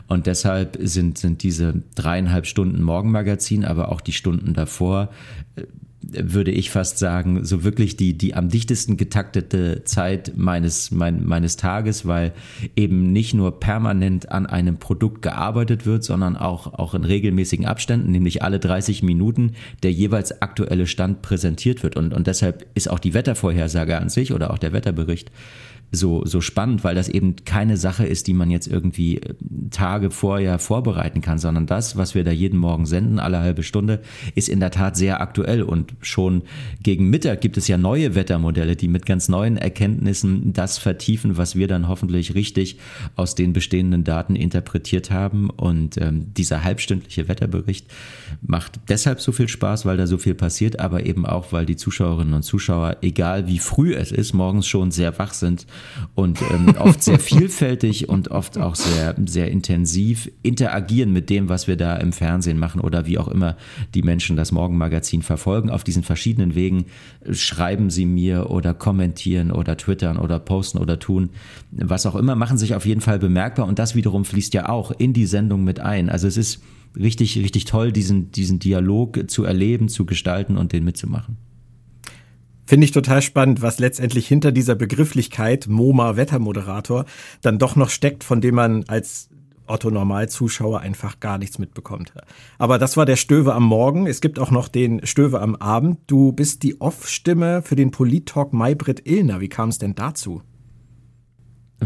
[0.08, 5.10] Und deshalb sind, sind diese dreieinhalb Stunden Morgenmagazin, aber auch die Stunden davor
[5.58, 5.64] äh,
[6.12, 11.58] würde ich fast sagen, so wirklich die, die am dichtesten getaktete Zeit meines, mein, meines
[11.58, 12.34] Tages, weil
[12.76, 18.12] eben nicht nur permanent an einem Produkt gearbeitet wird, sondern auch, auch in regelmäßigen Abständen,
[18.12, 19.54] nämlich alle 30 Minuten,
[19.84, 21.96] der jeweils aktuelle Stand präsentiert wird.
[21.96, 25.32] Und, und deshalb ist auch die Wettervorhersage an sich oder auch der Wetterbericht
[25.92, 29.36] so, so spannend, weil das eben keine Sache ist, die man jetzt irgendwie äh,
[29.72, 34.02] Tage vorher vorbereiten kann, sondern das, was wir da jeden Morgen senden, alle halbe Stunde,
[34.36, 35.64] ist in der Tat sehr aktuell.
[35.64, 36.42] Und schon
[36.84, 41.56] gegen Mittag gibt es ja neue Wettermodelle, die mit ganz neuen Erkenntnissen das vertiefen, was
[41.56, 42.78] wir dann hoffentlich richtig
[43.16, 45.50] aus den bestehenden Daten interpretiert haben.
[45.50, 47.88] Und ähm, dieser halbstündliche Wetterbericht
[48.42, 51.78] macht deshalb so viel Spaß, weil da so viel passiert, aber eben auch, weil die
[51.78, 55.66] Zuschauerinnen und Zuschauer, egal wie früh es ist, morgens schon sehr wach sind
[56.16, 61.68] und ähm, oft sehr vielfältig und oft auch sehr, sehr intensiv interagieren mit dem, was
[61.68, 63.58] wir da im Fernsehen machen oder wie auch immer
[63.94, 65.70] die Menschen das Morgenmagazin verfolgen.
[65.70, 66.86] Auf diesen verschiedenen Wegen
[67.32, 71.30] schreiben sie mir oder kommentieren oder twittern oder posten oder tun,
[71.72, 74.92] was auch immer, machen sich auf jeden Fall bemerkbar und das wiederum fließt ja auch
[74.92, 76.10] in die Sendung mit ein.
[76.10, 76.62] Also es ist
[76.96, 81.38] richtig, richtig toll, diesen, diesen Dialog zu erleben, zu gestalten und den mitzumachen.
[82.68, 87.06] Finde ich total spannend, was letztendlich hinter dieser Begrifflichkeit MoMA Wettermoderator
[87.42, 89.30] dann doch noch steckt, von dem man als
[89.68, 92.12] Otto Normalzuschauer einfach gar nichts mitbekommt.
[92.58, 94.06] Aber das war der Stöwe am Morgen.
[94.06, 96.00] Es gibt auch noch den Stöwe am Abend.
[96.08, 99.40] Du bist die Off-Stimme für den Polit-Talk Maybrit Illner.
[99.40, 100.42] Wie kam es denn dazu?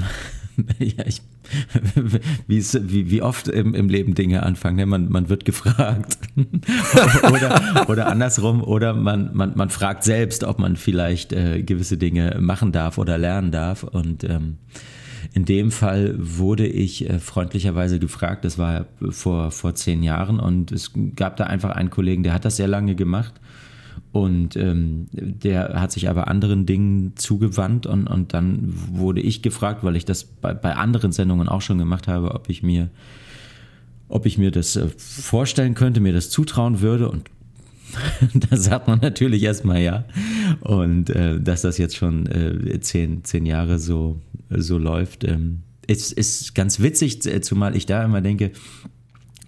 [0.79, 1.21] ja, ich
[2.47, 4.77] wie, wie oft im, im Leben Dinge anfangen.
[4.77, 4.85] Ne?
[4.85, 6.17] Man, man wird gefragt.
[7.31, 12.37] oder, oder andersrum, oder man, man, man fragt selbst, ob man vielleicht äh, gewisse Dinge
[12.39, 13.83] machen darf oder lernen darf.
[13.83, 14.57] Und ähm,
[15.33, 20.71] in dem Fall wurde ich äh, freundlicherweise gefragt, das war vor, vor zehn Jahren, und
[20.71, 23.33] es gab da einfach einen Kollegen, der hat das sehr lange gemacht
[24.11, 29.83] und ähm, der hat sich aber anderen Dingen zugewandt und, und dann wurde ich gefragt,
[29.83, 32.89] weil ich das bei, bei anderen Sendungen auch schon gemacht habe, ob ich mir,
[34.09, 37.29] ob ich mir das äh, vorstellen könnte, mir das zutrauen würde und
[38.49, 40.05] da sagt man natürlich erstmal ja.
[40.61, 46.11] Und äh, dass das jetzt schon äh, zehn, zehn Jahre so, so läuft, ähm, ist,
[46.13, 48.51] ist ganz witzig, zumal ich da immer denke,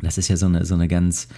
[0.02, 1.30] das ist ja so eine, so eine ganz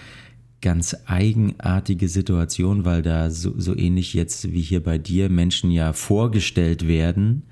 [0.66, 5.92] ganz eigenartige Situation, weil da so, so ähnlich jetzt wie hier bei dir Menschen ja
[5.92, 7.44] vorgestellt werden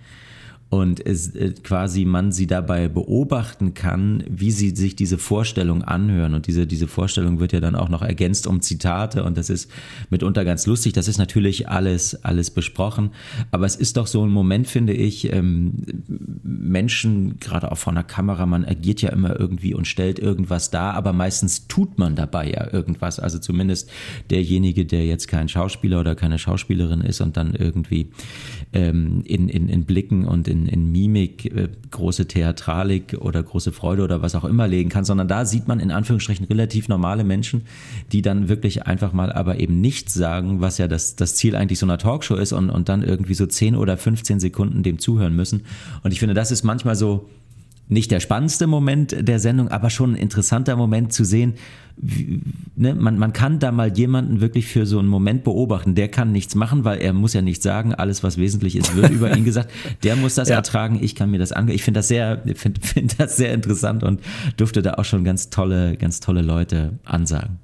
[0.75, 6.35] und es äh, quasi man sie dabei beobachten kann, wie sie sich diese Vorstellung anhören.
[6.35, 9.71] Und diese, diese Vorstellung wird ja dann auch noch ergänzt um Zitate und das ist
[10.11, 10.93] mitunter ganz lustig.
[10.93, 13.11] Das ist natürlich alles, alles besprochen.
[13.53, 15.75] Aber es ist doch so ein Moment, finde ich, ähm,
[16.43, 20.95] Menschen, gerade auch vor einer Kamera, man agiert ja immer irgendwie und stellt irgendwas dar,
[20.95, 23.21] aber meistens tut man dabei ja irgendwas.
[23.21, 23.91] Also zumindest
[24.29, 28.09] derjenige, der jetzt kein Schauspieler oder keine Schauspielerin ist und dann irgendwie
[28.73, 34.03] ähm, in, in, in Blicken und in in, Mimik äh, große Theatralik oder große Freude
[34.03, 37.63] oder was auch immer legen kann, sondern da sieht man in Anführungsstrichen relativ normale Menschen,
[38.13, 41.79] die dann wirklich einfach mal aber eben nichts sagen, was ja das, das Ziel eigentlich
[41.79, 45.35] so einer Talkshow ist und, und dann irgendwie so 10 oder 15 Sekunden dem zuhören
[45.35, 45.63] müssen.
[46.03, 47.29] Und ich finde, das ist manchmal so,
[47.89, 51.55] nicht der spannendste Moment der Sendung, aber schon ein interessanter Moment zu sehen.
[51.97, 52.41] Wie,
[52.77, 55.95] ne, man, man kann da mal jemanden wirklich für so einen Moment beobachten.
[55.95, 57.95] Der kann nichts machen, weil er muss ja nichts sagen.
[57.95, 59.71] Alles, was wesentlich ist, wird über ihn gesagt.
[60.03, 60.57] Der muss das ja.
[60.57, 60.99] ertragen.
[61.03, 61.77] Ich kann mir das angehen.
[61.77, 64.21] Ich finde das sehr, finde find das sehr interessant und
[64.57, 67.59] durfte da auch schon ganz tolle, ganz tolle Leute ansagen.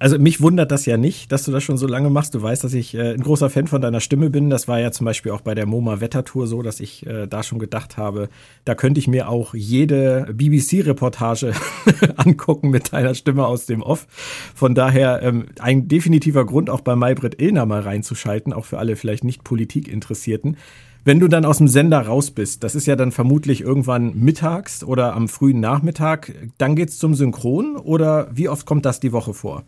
[0.00, 2.34] Also mich wundert das ja nicht, dass du das schon so lange machst.
[2.34, 4.48] Du weißt, dass ich äh, ein großer Fan von deiner Stimme bin.
[4.48, 7.42] Das war ja zum Beispiel auch bei der MoMA Wettertour so, dass ich äh, da
[7.42, 8.30] schon gedacht habe,
[8.64, 11.52] da könnte ich mir auch jede BBC-Reportage
[12.16, 14.06] angucken mit deiner Stimme aus dem Off.
[14.54, 18.96] Von daher ähm, ein definitiver Grund, auch bei Maybrit Illner mal reinzuschalten, auch für alle
[18.96, 20.56] vielleicht nicht Politikinteressierten.
[21.04, 24.82] Wenn du dann aus dem Sender raus bist, das ist ja dann vermutlich irgendwann mittags
[24.82, 29.34] oder am frühen Nachmittag, dann geht's zum Synchron oder wie oft kommt das die Woche
[29.34, 29.64] vor?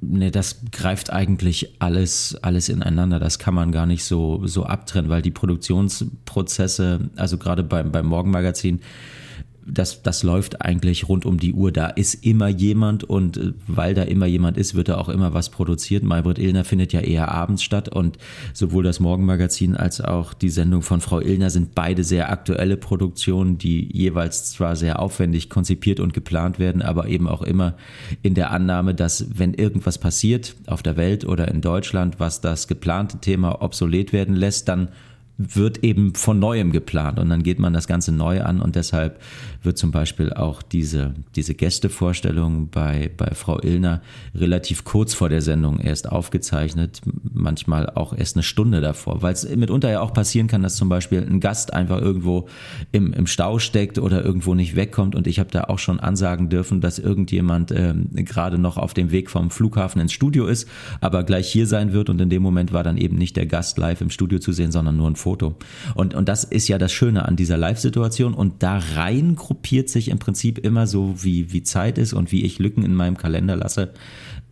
[0.00, 3.18] Ne, das greift eigentlich alles, alles ineinander.
[3.18, 8.06] Das kann man gar nicht so, so abtrennen, weil die Produktionsprozesse, also gerade beim, beim
[8.06, 8.80] Morgenmagazin,
[9.66, 11.72] das, das läuft eigentlich rund um die Uhr.
[11.72, 15.34] Da ist immer jemand und äh, weil da immer jemand ist, wird da auch immer
[15.34, 16.04] was produziert.
[16.04, 18.18] Maybrit Illner findet ja eher abends statt und
[18.52, 23.58] sowohl das Morgenmagazin als auch die Sendung von Frau Illner sind beide sehr aktuelle Produktionen,
[23.58, 27.74] die jeweils zwar sehr aufwendig konzipiert und geplant werden, aber eben auch immer
[28.22, 32.68] in der Annahme, dass wenn irgendwas passiert auf der Welt oder in Deutschland, was das
[32.68, 34.88] geplante Thema obsolet werden lässt, dann
[35.38, 39.20] wird eben von neuem geplant und dann geht man das Ganze neu an und deshalb
[39.62, 44.00] wird zum Beispiel auch diese, diese Gästevorstellung bei, bei Frau Illner
[44.34, 49.46] relativ kurz vor der Sendung erst aufgezeichnet, manchmal auch erst eine Stunde davor, weil es
[49.54, 52.48] mitunter ja auch passieren kann, dass zum Beispiel ein Gast einfach irgendwo
[52.92, 56.48] im, im Stau steckt oder irgendwo nicht wegkommt und ich habe da auch schon ansagen
[56.48, 60.66] dürfen, dass irgendjemand ähm, gerade noch auf dem Weg vom Flughafen ins Studio ist,
[61.02, 63.76] aber gleich hier sein wird und in dem Moment war dann eben nicht der Gast
[63.76, 65.56] live im Studio zu sehen, sondern nur ein Foto.
[65.96, 68.32] Und, und das ist ja das Schöne an dieser Live-Situation.
[68.32, 72.44] Und da rein gruppiert sich im Prinzip immer so, wie, wie Zeit ist und wie
[72.44, 73.92] ich Lücken in meinem Kalender lasse,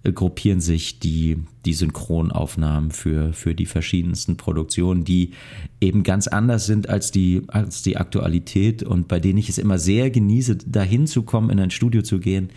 [0.02, 5.30] äh, gruppieren sich die, die Synchronaufnahmen für, für die verschiedensten Produktionen, die
[5.80, 9.78] eben ganz anders sind als die, als die Aktualität und bei denen ich es immer
[9.78, 12.50] sehr genieße, dahin zu kommen, in ein Studio zu gehen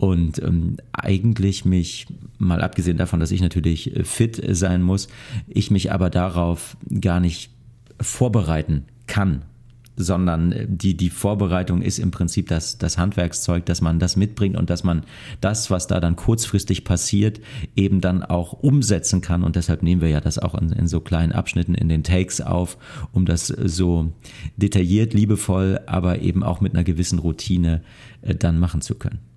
[0.00, 2.06] und ähm, eigentlich mich,
[2.38, 5.08] mal abgesehen davon, dass ich natürlich äh, fit sein muss,
[5.46, 7.50] ich mich aber darauf gar nicht
[8.00, 9.42] vorbereiten kann
[9.96, 14.56] sondern äh, die, die Vorbereitung ist im Prinzip das, das Handwerkszeug, dass man das mitbringt
[14.56, 15.02] und dass man
[15.42, 17.40] das, was da dann kurzfristig passiert,
[17.76, 19.42] eben dann auch umsetzen kann.
[19.42, 22.40] Und deshalb nehmen wir ja das auch in, in so kleinen Abschnitten in den Takes
[22.40, 22.78] auf,
[23.12, 24.10] um das so
[24.56, 27.82] detailliert, liebevoll, aber eben auch mit einer gewissen Routine
[28.22, 29.29] äh, dann machen zu können.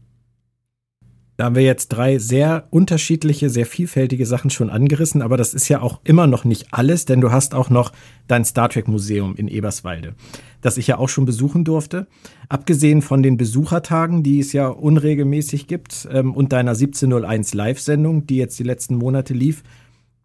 [1.36, 5.68] Da haben wir jetzt drei sehr unterschiedliche, sehr vielfältige Sachen schon angerissen, aber das ist
[5.68, 7.92] ja auch immer noch nicht alles, denn du hast auch noch
[8.28, 10.14] dein Star Trek Museum in Eberswalde,
[10.62, 12.06] das ich ja auch schon besuchen durfte.
[12.50, 18.38] Abgesehen von den Besuchertagen, die es ja unregelmäßig gibt, ähm, und deiner 1701 Live-Sendung, die
[18.38, 19.64] jetzt die letzten Monate lief,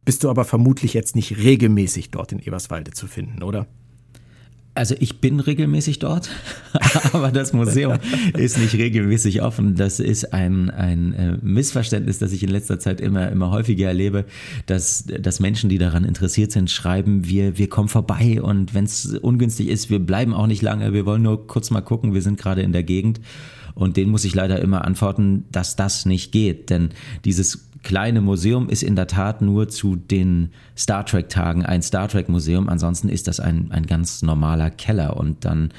[0.04, 3.66] bist du aber vermutlich jetzt nicht regelmäßig dort in Eberswalde zu finden, oder?
[4.78, 6.30] Also ich bin regelmäßig dort,
[7.12, 7.98] aber das Museum
[8.36, 9.74] ist nicht regelmäßig offen.
[9.74, 14.24] Das ist ein, ein äh, Missverständnis, das ich in letzter Zeit immer, immer häufiger erlebe,
[14.66, 19.04] dass, dass Menschen, die daran interessiert sind, schreiben, wir, wir kommen vorbei und wenn es
[19.04, 22.38] ungünstig ist, wir bleiben auch nicht lange, wir wollen nur kurz mal gucken, wir sind
[22.38, 23.20] gerade in der Gegend.
[23.74, 26.68] Und denen muss ich leider immer antworten, dass das nicht geht.
[26.68, 26.90] Denn
[27.24, 32.68] dieses kleine Museum ist in der Tat nur zu den Star Trek-Tagen ein Star Trek-Museum.
[32.68, 35.16] Ansonsten ist das ein, ein ganz normaler Keller.
[35.16, 35.70] Und dann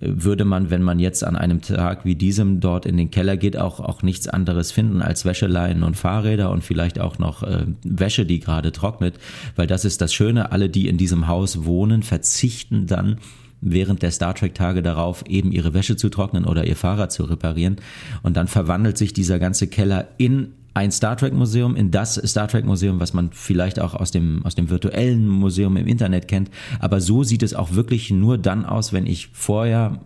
[0.00, 3.38] äh, würde man, wenn man jetzt an einem Tag wie diesem dort in den Keller
[3.38, 7.64] geht, auch, auch nichts anderes finden als Wäscheleinen und Fahrräder und vielleicht auch noch äh,
[7.82, 9.14] Wäsche, die gerade trocknet.
[9.56, 13.16] Weil das ist das Schöne, alle, die in diesem Haus wohnen, verzichten dann
[13.62, 17.76] während der Star Trek-Tage darauf, eben ihre Wäsche zu trocknen oder ihr Fahrrad zu reparieren.
[18.22, 22.48] Und dann verwandelt sich dieser ganze Keller in ein Star Trek Museum, in das Star
[22.48, 26.50] Trek Museum, was man vielleicht auch aus dem, aus dem virtuellen Museum im Internet kennt.
[26.80, 30.00] Aber so sieht es auch wirklich nur dann aus, wenn ich vorher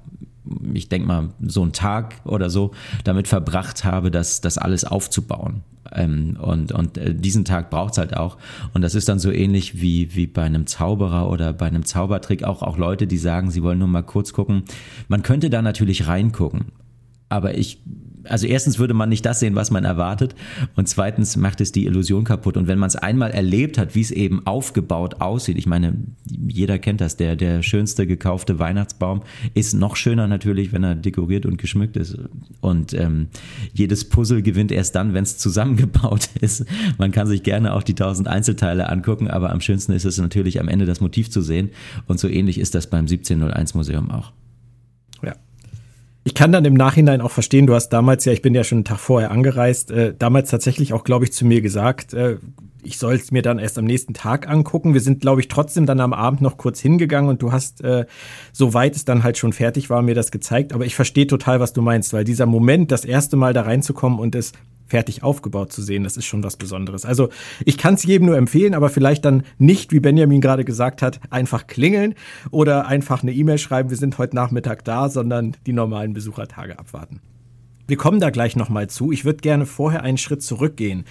[0.72, 2.70] ich denke mal, so einen Tag oder so
[3.04, 5.62] damit verbracht habe, das, das alles aufzubauen.
[5.92, 8.36] Ähm, und und äh, diesen Tag braucht es halt auch.
[8.74, 12.44] Und das ist dann so ähnlich wie, wie bei einem Zauberer oder bei einem Zaubertrick
[12.44, 14.64] auch, auch Leute, die sagen, sie wollen nur mal kurz gucken.
[15.08, 16.66] Man könnte da natürlich reingucken.
[17.30, 17.82] Aber ich
[18.29, 20.35] also erstens würde man nicht das sehen, was man erwartet
[20.76, 22.57] und zweitens macht es die Illusion kaputt.
[22.57, 25.95] Und wenn man es einmal erlebt hat, wie es eben aufgebaut aussieht, ich meine,
[26.47, 29.22] jeder kennt das, der, der schönste gekaufte Weihnachtsbaum
[29.55, 32.18] ist noch schöner natürlich, wenn er dekoriert und geschmückt ist.
[32.61, 33.29] Und ähm,
[33.72, 36.64] jedes Puzzle gewinnt erst dann, wenn es zusammengebaut ist.
[36.99, 40.61] Man kann sich gerne auch die tausend Einzelteile angucken, aber am schönsten ist es natürlich
[40.61, 41.70] am Ende das Motiv zu sehen.
[42.07, 44.33] Und so ähnlich ist das beim 1701 Museum auch.
[46.29, 48.76] Ich kann dann im Nachhinein auch verstehen, du hast damals ja, ich bin ja schon
[48.76, 52.37] einen Tag vorher angereist, äh, damals tatsächlich auch, glaube ich, zu mir gesagt, äh,
[52.83, 54.93] ich soll es mir dann erst am nächsten Tag angucken.
[54.93, 58.05] Wir sind, glaube ich, trotzdem dann am Abend noch kurz hingegangen und du hast, äh,
[58.53, 60.74] soweit es dann halt schon fertig war, mir das gezeigt.
[60.74, 64.18] Aber ich verstehe total, was du meinst, weil dieser Moment, das erste Mal da reinzukommen
[64.18, 64.53] und es
[64.89, 66.05] fertig aufgebaut zu sehen.
[66.05, 67.05] Das ist schon was Besonderes.
[67.05, 67.28] Also
[67.64, 71.20] ich kann es jedem nur empfehlen, aber vielleicht dann nicht, wie Benjamin gerade gesagt hat,
[71.30, 72.14] einfach klingeln
[72.51, 77.20] oder einfach eine E-Mail schreiben, wir sind heute Nachmittag da, sondern die normalen Besuchertage abwarten.
[77.86, 79.12] Wir kommen da gleich nochmal zu.
[79.12, 81.05] Ich würde gerne vorher einen Schritt zurückgehen,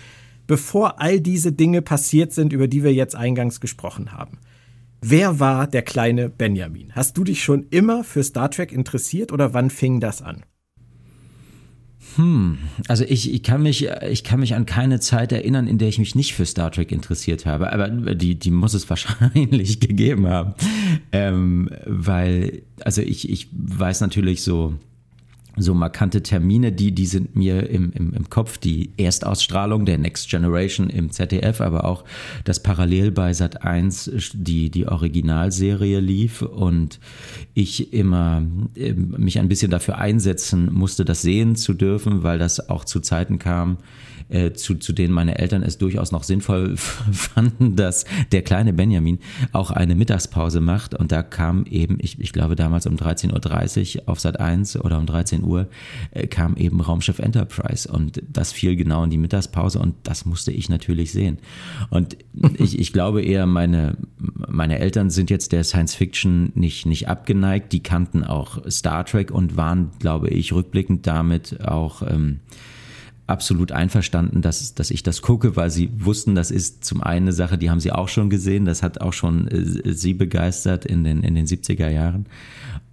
[0.45, 4.39] bevor all diese Dinge passiert sind, über die wir jetzt eingangs gesprochen haben.
[5.01, 6.93] Wer war der kleine Benjamin?
[6.95, 10.43] Hast du dich schon immer für Star Trek interessiert oder wann fing das an?
[12.17, 12.57] Hm,
[12.87, 15.99] also ich, ich, kann mich, ich kann mich an keine Zeit erinnern, in der ich
[15.99, 20.53] mich nicht für Star Trek interessiert habe, aber die, die muss es wahrscheinlich gegeben haben.
[21.11, 24.73] Ähm, weil, also ich, ich weiß natürlich so,
[25.57, 28.57] so markante Termine, die, die sind mir im, im, im Kopf.
[28.57, 32.03] Die Erstausstrahlung der Next Generation im ZDF, aber auch
[32.43, 36.99] das parallel bei Sat 1 die, die Originalserie lief und
[37.53, 38.43] ich immer
[38.75, 42.99] ähm, mich ein bisschen dafür einsetzen musste, das sehen zu dürfen, weil das auch zu
[42.99, 43.77] Zeiten kam,
[44.29, 49.19] äh, zu, zu denen meine Eltern es durchaus noch sinnvoll fanden, dass der kleine Benjamin
[49.51, 50.93] auch eine Mittagspause macht.
[50.93, 54.97] Und da kam eben, ich, ich glaube damals um 13.30 Uhr auf Sat 1 oder
[54.97, 55.67] um 13 Uhr,
[56.11, 57.89] äh, kam eben Raumschiff Enterprise.
[57.91, 61.37] Und das fiel genau in die Mittagspause und das musste ich natürlich sehen.
[61.89, 62.17] Und
[62.57, 67.71] ich, ich glaube eher, meine, meine Eltern sind jetzt der Science Fiction nicht, nicht abgeneigt.
[67.71, 72.01] Die kannten auch Star Trek und waren, glaube ich, rückblickend damit auch.
[72.01, 72.39] Ähm,
[73.27, 77.33] absolut einverstanden, dass, dass ich das gucke, weil sie wussten, das ist zum einen eine
[77.33, 81.03] Sache, die haben sie auch schon gesehen, das hat auch schon äh, sie begeistert in
[81.03, 82.25] den, in den 70er Jahren.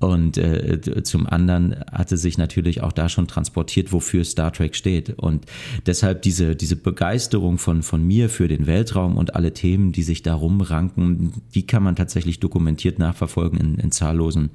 [0.01, 5.11] Und äh, zum anderen hatte sich natürlich auch da schon transportiert, wofür Star Trek steht.
[5.11, 5.47] Und
[5.87, 10.23] deshalb diese, diese Begeisterung von, von mir für den Weltraum und alle Themen, die sich
[10.23, 14.51] darum ranken, die kann man tatsächlich dokumentiert nachverfolgen in, in zahllosen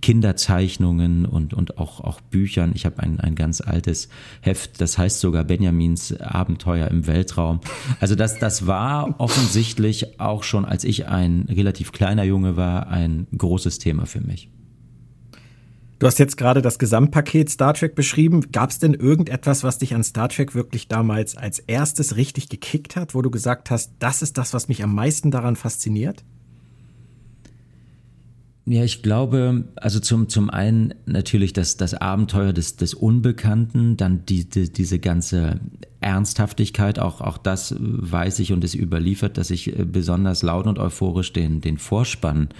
[0.00, 2.72] Kinderzeichnungen und, und auch, auch Büchern.
[2.74, 4.08] Ich habe ein, ein ganz altes
[4.40, 7.60] Heft, das heißt sogar Benjamins Abenteuer im Weltraum.
[8.00, 13.26] Also das, das war offensichtlich auch schon, als ich ein relativ kleiner Junge war, ein
[13.36, 14.48] großes Thema für mich.
[16.04, 18.52] Du hast jetzt gerade das Gesamtpaket Star Trek beschrieben.
[18.52, 22.94] Gab es denn irgendetwas, was dich an Star Trek wirklich damals als erstes richtig gekickt
[22.94, 26.22] hat, wo du gesagt hast, das ist das, was mich am meisten daran fasziniert?
[28.66, 34.26] Ja, ich glaube, also zum, zum einen natürlich das, das Abenteuer des, des Unbekannten, dann
[34.26, 35.58] die, die, diese ganze
[36.02, 40.78] Ernsthaftigkeit, auch, auch das weiß ich und ist überliefert, dass ich äh, besonders laut und
[40.78, 42.50] euphorisch den, den Vorspann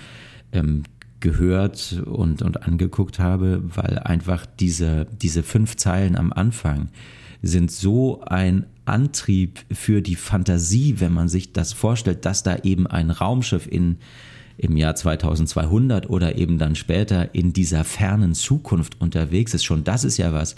[0.52, 0.84] ähm,
[1.24, 6.90] gehört und, und angeguckt habe, weil einfach diese, diese fünf Zeilen am Anfang
[7.40, 12.86] sind so ein Antrieb für die Fantasie, wenn man sich das vorstellt, dass da eben
[12.86, 13.96] ein Raumschiff in
[14.56, 19.64] im Jahr 2200 oder eben dann später in dieser fernen Zukunft unterwegs ist.
[19.64, 20.54] Schon das ist ja was,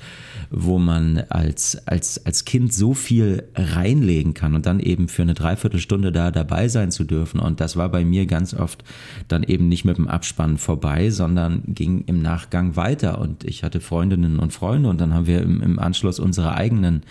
[0.51, 5.35] wo man als, als, als Kind so viel reinlegen kann und dann eben für eine
[5.35, 7.41] Dreiviertelstunde da dabei sein zu dürfen.
[7.41, 8.85] Und das war bei mir ganz oft
[9.29, 13.19] dann eben nicht mit dem Abspann vorbei, sondern ging im Nachgang weiter.
[13.19, 17.03] Und ich hatte Freundinnen und Freunde und dann haben wir im, im Anschluss unsere eigenen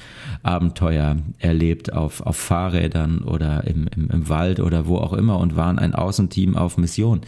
[0.43, 5.55] Abenteuer erlebt auf, auf Fahrrädern oder im, im, im Wald oder wo auch immer und
[5.55, 7.21] waren ein Außenteam auf Mission.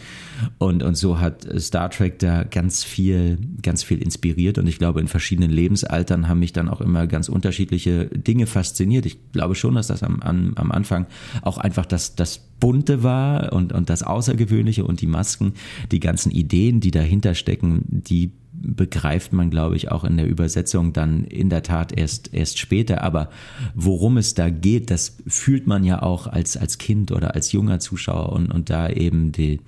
[0.58, 4.58] Und, und so hat Star Trek da ganz viel, ganz viel inspiriert.
[4.58, 9.06] Und ich glaube, in verschiedenen Lebensaltern haben mich dann auch immer ganz unterschiedliche Dinge fasziniert.
[9.06, 11.06] Ich glaube schon, dass das am, am, am Anfang
[11.42, 15.54] auch einfach das, das Bunte war und, und das Außergewöhnliche und die Masken,
[15.92, 20.92] die ganzen Ideen, die dahinter stecken, die begreift man, glaube ich, auch in der Übersetzung
[20.92, 23.02] dann in der Tat erst, erst später.
[23.02, 23.30] Aber
[23.74, 27.80] worum es da geht, das fühlt man ja auch als, als Kind oder als junger
[27.80, 29.60] Zuschauer und, und da eben die,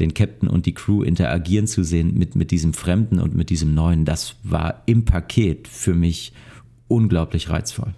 [0.00, 3.74] den Captain und die Crew interagieren zu sehen mit, mit diesem Fremden und mit diesem
[3.74, 6.32] Neuen, das war im Paket für mich
[6.88, 7.94] unglaublich reizvoll.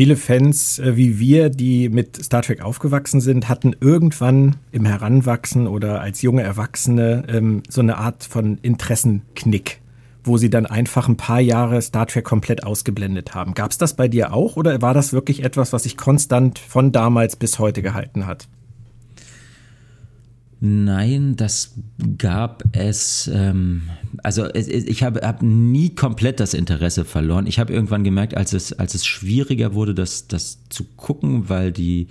[0.00, 5.66] Viele Fans äh, wie wir, die mit Star Trek aufgewachsen sind, hatten irgendwann im Heranwachsen
[5.66, 9.82] oder als junge Erwachsene ähm, so eine Art von Interessenknick,
[10.24, 13.52] wo sie dann einfach ein paar Jahre Star Trek komplett ausgeblendet haben.
[13.52, 16.92] Gab es das bei dir auch oder war das wirklich etwas, was sich konstant von
[16.92, 18.48] damals bis heute gehalten hat?
[20.62, 21.74] Nein, das
[22.18, 23.30] gab es.
[23.32, 23.82] Ähm,
[24.22, 27.46] also ich habe hab nie komplett das Interesse verloren.
[27.46, 31.72] Ich habe irgendwann gemerkt, als es, als es schwieriger wurde, das, das zu gucken, weil
[31.72, 32.08] die,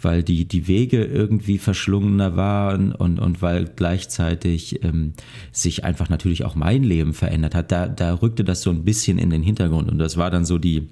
[0.00, 5.12] weil die, die Wege irgendwie verschlungener waren und, und weil gleichzeitig ähm,
[5.52, 7.70] sich einfach natürlich auch mein Leben verändert hat.
[7.72, 10.56] Da, da rückte das so ein bisschen in den Hintergrund und das war dann so
[10.56, 10.88] die,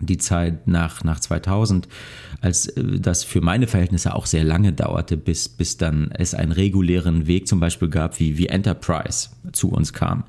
[0.00, 1.88] die Zeit nach, nach 2000,
[2.40, 6.52] als äh, das für meine Verhältnisse auch sehr lange dauerte, bis, bis dann es einen
[6.52, 10.24] regulären Weg zum Beispiel gab, wie, wie Enterprise zu uns kam.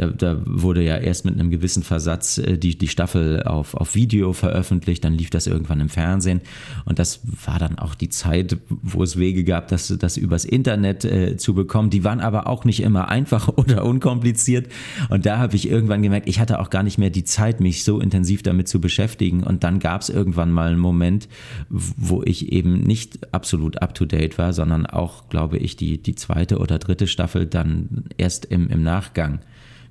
[0.00, 3.94] Da, da wurde ja erst mit einem gewissen Versatz äh, die, die Staffel auf, auf
[3.94, 6.40] Video veröffentlicht, dann lief das irgendwann im Fernsehen.
[6.86, 11.04] Und das war dann auch die Zeit, wo es Wege gab, das, das übers Internet
[11.04, 11.90] äh, zu bekommen.
[11.90, 14.72] Die waren aber auch nicht immer einfach oder unkompliziert.
[15.10, 17.84] Und da habe ich irgendwann gemerkt, ich hatte auch gar nicht mehr die Zeit, mich
[17.84, 19.42] so intensiv damit zu beschäftigen.
[19.42, 21.28] Und dann gab es irgendwann mal einen Moment,
[21.68, 26.78] wo ich eben nicht absolut up-to-date war, sondern auch, glaube ich, die, die zweite oder
[26.78, 29.40] dritte Staffel dann erst im, im Nachgang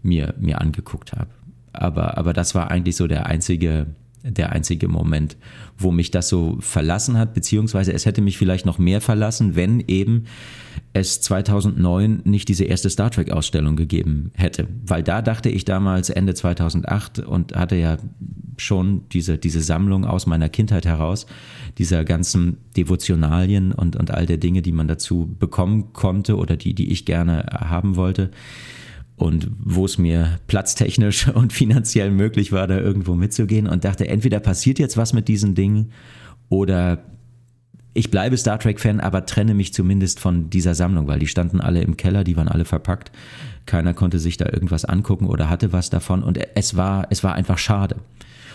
[0.01, 1.29] mir, mir angeguckt habe.
[1.73, 3.87] Aber, aber das war eigentlich so der einzige,
[4.23, 5.37] der einzige Moment,
[5.77, 9.79] wo mich das so verlassen hat, beziehungsweise es hätte mich vielleicht noch mehr verlassen, wenn
[9.87, 10.25] eben
[10.93, 14.67] es 2009 nicht diese erste Star Trek Ausstellung gegeben hätte.
[14.85, 17.97] Weil da dachte ich damals Ende 2008 und hatte ja
[18.57, 21.27] schon diese, diese Sammlung aus meiner Kindheit heraus,
[21.77, 26.73] dieser ganzen Devotionalien und, und all der Dinge, die man dazu bekommen konnte oder die,
[26.73, 28.31] die ich gerne haben wollte
[29.19, 34.39] und wo es mir platztechnisch und finanziell möglich war, da irgendwo mitzugehen und dachte, entweder
[34.39, 35.91] passiert jetzt was mit diesen Dingen
[36.47, 37.03] oder
[37.93, 41.81] ich bleibe Star Trek-Fan, aber trenne mich zumindest von dieser Sammlung, weil die standen alle
[41.81, 43.11] im Keller, die waren alle verpackt.
[43.65, 47.35] Keiner konnte sich da irgendwas angucken oder hatte was davon und es war, es war
[47.35, 47.97] einfach schade.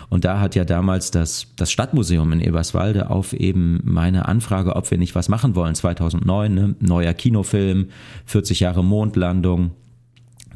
[0.08, 4.90] Und da hat ja damals das, das Stadtmuseum in Eberswalde auf eben meine Anfrage, ob
[4.90, 6.74] wir nicht was machen wollen, 2009, ne?
[6.80, 7.88] neuer Kinofilm,
[8.26, 9.72] 40 Jahre Mondlandung,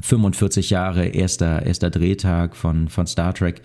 [0.01, 3.61] 45 Jahre erster, erster Drehtag von, von Star Trek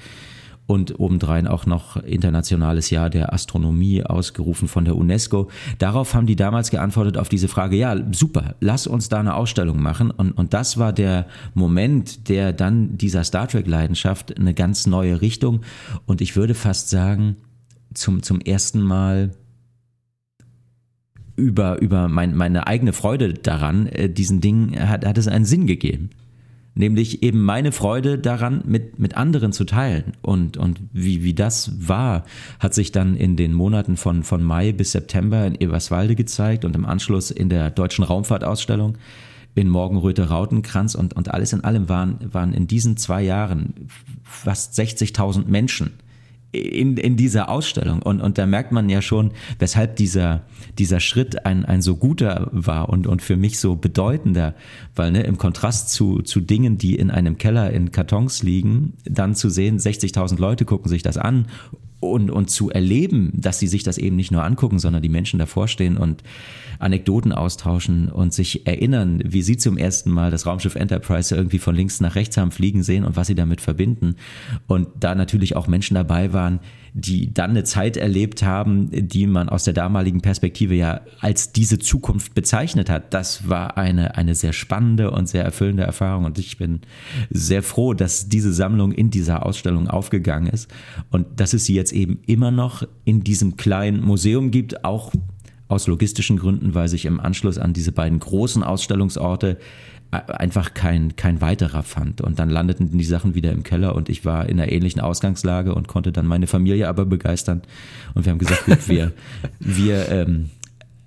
[0.66, 5.51] und obendrein auch noch internationales Jahr der Astronomie ausgerufen von der UNESCO.
[5.78, 9.82] Darauf haben die damals geantwortet auf diese Frage, ja, super, lass uns da eine Ausstellung
[9.82, 10.11] machen.
[10.11, 15.61] Und, und das war der Moment, der dann dieser Star Trek-Leidenschaft eine ganz neue Richtung
[16.07, 17.37] und ich würde fast sagen,
[17.93, 19.32] zum, zum ersten Mal
[21.37, 25.66] über, über mein, meine eigene Freude daran, äh, diesen Ding hat, hat es einen Sinn
[25.66, 26.11] gegeben
[26.74, 30.12] nämlich eben meine Freude daran mit, mit anderen zu teilen.
[30.22, 32.24] Und, und wie, wie das war,
[32.58, 36.74] hat sich dann in den Monaten von, von Mai bis September in Eberswalde gezeigt und
[36.74, 38.98] im Anschluss in der Deutschen Raumfahrtausstellung
[39.54, 43.88] in Morgenröte Rautenkranz und, und alles in allem waren, waren in diesen zwei Jahren
[44.24, 45.92] fast 60.000 Menschen
[46.55, 48.02] in, in dieser Ausstellung.
[48.02, 50.42] Und, und da merkt man ja schon, weshalb dieser,
[50.78, 54.55] dieser Schritt ein, ein so guter war und, und für mich so bedeutender,
[54.94, 59.34] weil ne, im Kontrast zu, zu Dingen, die in einem Keller in Kartons liegen, dann
[59.34, 61.46] zu sehen, 60.000 Leute gucken sich das an
[62.01, 65.38] und, und zu erleben, dass sie sich das eben nicht nur angucken, sondern die Menschen
[65.38, 66.22] davor stehen und
[66.78, 71.74] Anekdoten austauschen und sich erinnern, wie sie zum ersten Mal das Raumschiff Enterprise irgendwie von
[71.74, 74.16] links nach rechts haben fliegen sehen und was sie damit verbinden.
[74.66, 76.61] Und da natürlich auch Menschen dabei waren,
[76.97, 81.80] die dann eine Zeit erlebt haben, die man aus der damaligen Perspektive ja als diese
[81.80, 83.12] Zukunft bezeichnet hat.
[83.12, 86.82] Das war eine, eine sehr spannende und sehr erfüllende Erfahrung und ich bin
[87.30, 90.72] sehr froh, dass diese Sammlung in dieser Ausstellung aufgegangen ist
[91.11, 95.12] und dass es sie jetzt eben immer noch in diesem kleinen Museum gibt, auch
[95.66, 99.59] aus logistischen Gründen, weil sich im Anschluss an diese beiden großen Ausstellungsorte
[100.18, 102.20] einfach kein, kein weiterer fand.
[102.20, 105.74] Und dann landeten die Sachen wieder im Keller und ich war in einer ähnlichen Ausgangslage
[105.74, 107.62] und konnte dann meine Familie aber begeistern.
[108.14, 109.12] Und wir haben gesagt, gut, wir,
[109.60, 110.50] wir ähm,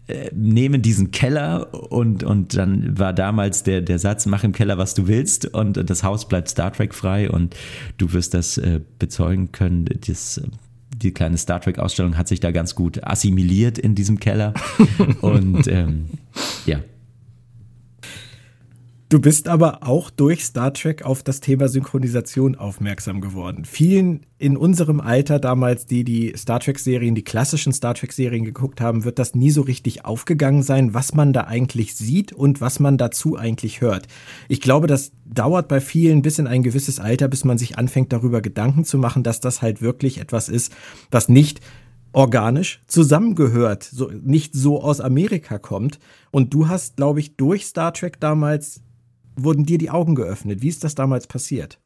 [0.07, 4.77] äh, nehmen diesen Keller und, und dann war damals der, der Satz, mach im Keller,
[4.77, 7.57] was du willst und das Haus bleibt Star Trek frei und
[7.97, 9.85] du wirst das äh, bezeugen können.
[10.07, 10.41] Das,
[10.95, 14.53] die kleine Star Trek Ausstellung hat sich da ganz gut assimiliert in diesem Keller
[15.21, 16.05] und ähm,
[16.65, 16.79] ja,
[19.09, 23.63] Du bist aber auch durch Star Trek auf das Thema Synchronisation aufmerksam geworden.
[23.63, 29.05] Vielen in unserem Alter damals, die die Star Trek-Serien, die klassischen Star Trek-Serien geguckt haben,
[29.05, 32.97] wird das nie so richtig aufgegangen sein, was man da eigentlich sieht und was man
[32.97, 34.07] dazu eigentlich hört.
[34.49, 38.11] Ich glaube, das dauert bei vielen bis in ein gewisses Alter, bis man sich anfängt
[38.11, 40.75] darüber Gedanken zu machen, dass das halt wirklich etwas ist,
[41.11, 41.61] was nicht
[42.11, 45.97] organisch zusammengehört, so, nicht so aus Amerika kommt.
[46.29, 48.81] Und du hast, glaube ich, durch Star Trek damals
[49.37, 50.61] wurden dir die Augen geöffnet?
[50.61, 51.79] Wie ist das damals passiert?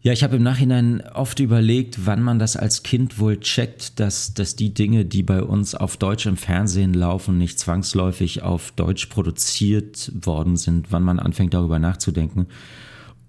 [0.00, 4.32] Ja, ich habe im Nachhinein oft überlegt, wann man das als Kind wohl checkt, dass,
[4.32, 9.06] dass die Dinge, die bei uns auf Deutsch im Fernsehen laufen, nicht zwangsläufig auf Deutsch
[9.06, 12.46] produziert worden sind, wann man anfängt darüber nachzudenken.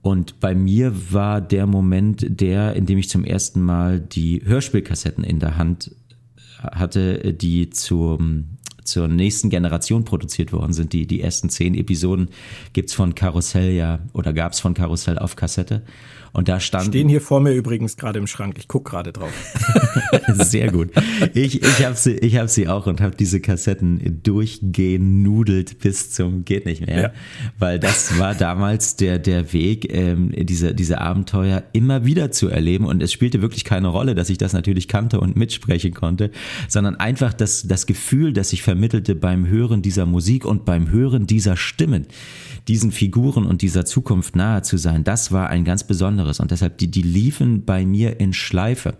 [0.02, 5.24] Und bei mir war der Moment der, in dem ich zum ersten Mal die Hörspielkassetten
[5.24, 5.96] in der Hand
[6.62, 8.59] hatte, die zum
[8.90, 10.94] zur nächsten Generation produziert worden sind.
[10.94, 12.30] Die, die ersten zehn Episoden
[12.74, 15.84] gibt es von Karussell ja, oder gab es von Karussell auf Kassette.
[16.32, 16.88] Und da stand.
[16.88, 18.56] Stehen hier vor mir übrigens gerade im Schrank.
[18.58, 19.32] Ich gucke gerade drauf.
[20.34, 20.92] Sehr gut.
[21.34, 26.46] Ich, ich habe sie, ich hab sie auch und habe diese Kassetten durchgenudelt bis zum
[26.46, 27.02] geht nicht mehr.
[27.02, 27.12] Ja.
[27.58, 32.86] Weil das war damals der, der Weg, ähm, diese, diese Abenteuer immer wieder zu erleben.
[32.86, 36.32] Und es spielte wirklich keine Rolle, dass ich das natürlich kannte und mitsprechen konnte,
[36.68, 41.28] sondern einfach das, das Gefühl, das ich vermittelte beim Hören dieser Musik und beim Hören
[41.28, 42.08] dieser Stimmen
[42.68, 46.19] diesen Figuren und dieser Zukunft nahe zu sein, das war ein ganz besonderes.
[46.20, 48.96] Und deshalb, die, die liefen bei mir in Schleife.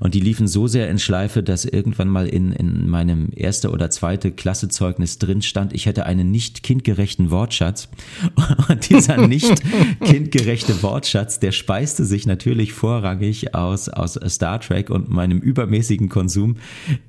[0.00, 3.90] Und die liefen so sehr in Schleife, dass irgendwann mal in, in meinem erste oder
[3.90, 7.88] zweite Klassezeugnis drin stand, ich hätte einen nicht kindgerechten Wortschatz.
[8.68, 9.62] Und dieser nicht
[10.04, 16.56] kindgerechte Wortschatz, der speiste sich natürlich vorrangig aus, aus Star Trek und meinem übermäßigen Konsum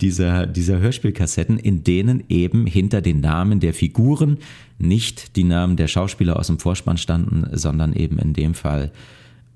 [0.01, 4.37] dieser, dieser Hörspielkassetten, in denen eben hinter den Namen der Figuren
[4.77, 8.91] nicht die Namen der Schauspieler aus dem Vorspann standen, sondern eben in dem Fall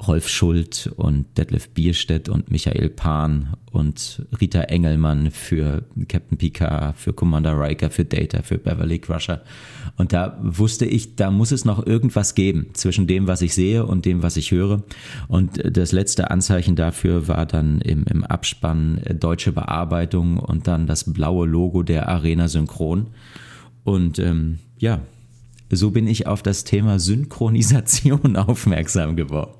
[0.06, 7.12] Rolf Schult und Detlef Bierstedt und Michael Pan und Rita Engelmann für Captain Picard, für
[7.12, 9.42] Commander Riker, für Data, für Beverly Crusher.
[9.98, 13.86] Und da wusste ich, da muss es noch irgendwas geben zwischen dem, was ich sehe
[13.86, 14.84] und dem, was ich höre.
[15.28, 21.12] Und das letzte Anzeichen dafür war dann im, im Abspann deutsche Bearbeitung und dann das
[21.12, 23.08] blaue Logo der Arena Synchron.
[23.84, 25.02] Und ähm, ja,
[25.70, 29.59] so bin ich auf das Thema Synchronisation aufmerksam geworden.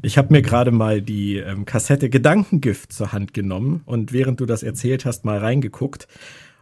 [0.00, 4.46] Ich habe mir gerade mal die ähm, Kassette Gedankengift zur Hand genommen und während du
[4.46, 6.06] das erzählt hast, mal reingeguckt.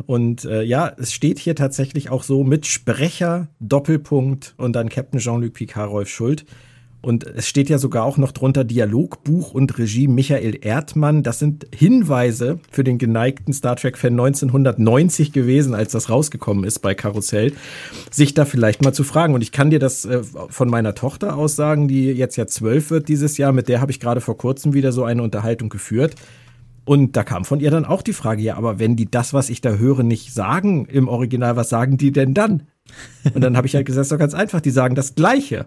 [0.06, 5.20] Und äh, ja, es steht hier tatsächlich auch so mit Sprecher, Doppelpunkt und dann Captain
[5.20, 6.46] Jean-Luc Picard, Rolf Schuld.
[7.06, 11.22] Und es steht ja sogar auch noch drunter Dialogbuch und Regie Michael Erdmann.
[11.22, 16.96] Das sind Hinweise für den geneigten Star Trek-Fan 1990 gewesen, als das rausgekommen ist bei
[16.96, 17.52] Karussell,
[18.10, 19.34] sich da vielleicht mal zu fragen.
[19.34, 22.90] Und ich kann dir das äh, von meiner Tochter aus sagen, die jetzt ja zwölf
[22.90, 23.52] wird dieses Jahr.
[23.52, 26.16] Mit der habe ich gerade vor kurzem wieder so eine Unterhaltung geführt.
[26.84, 29.48] Und da kam von ihr dann auch die Frage, ja, aber wenn die das, was
[29.48, 32.64] ich da höre, nicht sagen im Original, was sagen die denn dann?
[33.32, 35.66] Und dann habe ich halt gesagt, so ganz einfach, die sagen das Gleiche.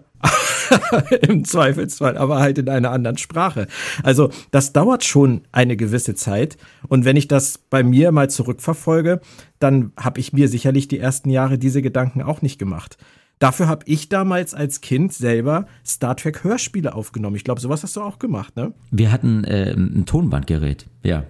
[1.28, 3.66] Im Zweifelsfall, aber halt in einer anderen Sprache.
[4.02, 6.56] Also das dauert schon eine gewisse Zeit.
[6.88, 9.20] Und wenn ich das bei mir mal zurückverfolge,
[9.58, 12.96] dann habe ich mir sicherlich die ersten Jahre diese Gedanken auch nicht gemacht.
[13.38, 17.36] Dafür habe ich damals als Kind selber Star Trek Hörspiele aufgenommen.
[17.36, 18.74] Ich glaube, sowas hast du auch gemacht, ne?
[18.90, 21.24] Wir hatten äh, ein Tonbandgerät, ja.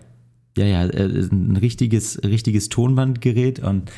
[0.57, 3.93] Ja, ja, äh, ein richtiges, richtiges Tonbandgerät und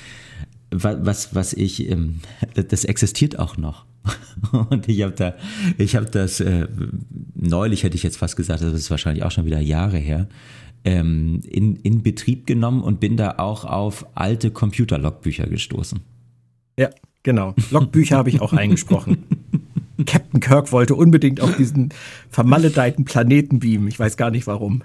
[0.71, 2.21] was, was ich, ähm,
[2.69, 3.87] das existiert auch noch.
[4.71, 5.35] Und ich habe da,
[5.79, 6.67] ich habe das äh,
[7.35, 10.29] neulich hätte ich jetzt fast gesagt, das ist wahrscheinlich auch schon wieder Jahre her,
[10.85, 16.01] ähm, in, in Betrieb genommen und bin da auch auf alte Computerlogbücher gestoßen.
[16.79, 16.91] Ja,
[17.23, 17.55] Genau.
[17.71, 19.25] Logbücher habe ich auch eingesprochen.
[20.07, 21.91] Captain Kirk wollte unbedingt auf diesen
[22.29, 23.87] vermaledeiten Planeten beamen.
[23.87, 24.83] Ich weiß gar nicht warum.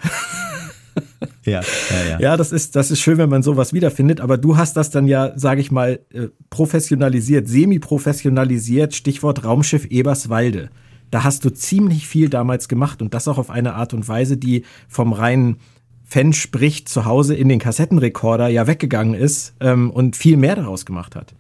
[1.45, 2.19] Ja, ja, ja.
[2.19, 5.07] Ja, das ist, das ist schön, wenn man sowas wiederfindet, aber du hast das dann
[5.07, 10.69] ja, sage ich mal, äh, professionalisiert, semi-professionalisiert, Stichwort Raumschiff Eberswalde.
[11.09, 14.35] Da hast du ziemlich viel damals gemacht und das auch auf eine Art und Weise,
[14.35, 15.57] die vom reinen
[16.03, 20.85] Fan spricht zu Hause in den Kassettenrekorder ja weggegangen ist ähm, und viel mehr daraus
[20.85, 21.33] gemacht hat.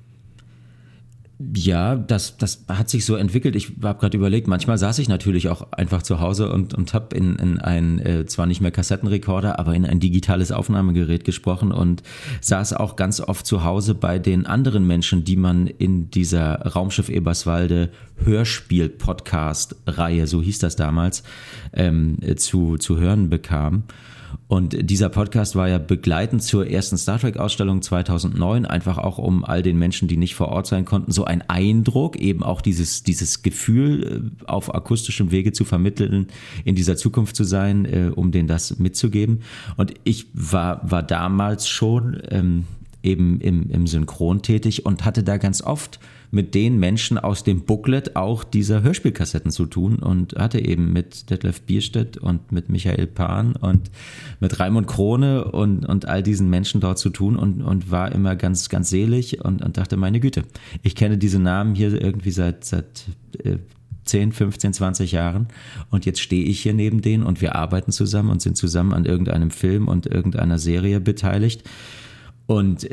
[1.39, 3.55] Ja, das, das hat sich so entwickelt.
[3.55, 7.15] Ich habe gerade überlegt, manchmal saß ich natürlich auch einfach zu Hause und, und habe
[7.15, 12.01] in, in ein, äh, zwar nicht mehr Kassettenrekorder, aber in ein digitales Aufnahmegerät gesprochen und
[12.41, 17.09] saß auch ganz oft zu Hause bei den anderen Menschen, die man in dieser Raumschiff
[17.09, 17.91] Eberswalde
[18.23, 21.21] Hörspiel-Podcast-Reihe, so hieß das damals,
[21.71, 23.83] ähm, zu, zu hören bekam.
[24.47, 29.61] Und dieser Podcast war ja begleitend zur ersten Star Trek-Ausstellung 2009, einfach auch um all
[29.61, 33.41] den Menschen, die nicht vor Ort sein konnten, so ein Eindruck, eben auch dieses, dieses
[33.41, 36.27] Gefühl äh, auf akustischem Wege zu vermitteln,
[36.63, 39.41] in dieser Zukunft zu sein, äh, um denen das mitzugeben.
[39.75, 42.65] Und ich war, war damals schon ähm,
[43.07, 47.61] eben im, im Synchron tätig und hatte da ganz oft mit den Menschen aus dem
[47.61, 53.07] Booklet auch dieser Hörspielkassetten zu tun und hatte eben mit Detlef Bierstedt und mit Michael
[53.07, 53.89] Pan und
[54.41, 58.35] mit Raimund Krone und, und all diesen Menschen dort zu tun und, und war immer
[58.35, 60.43] ganz, ganz selig und, und dachte, meine Güte,
[60.83, 63.05] ich kenne diese Namen hier irgendwie seit, seit
[63.43, 63.57] äh,
[64.03, 65.47] 10, 15, 20 Jahren
[65.91, 69.05] und jetzt stehe ich hier neben denen und wir arbeiten zusammen und sind zusammen an
[69.05, 71.63] irgendeinem Film und irgendeiner Serie beteiligt.
[72.47, 72.89] Und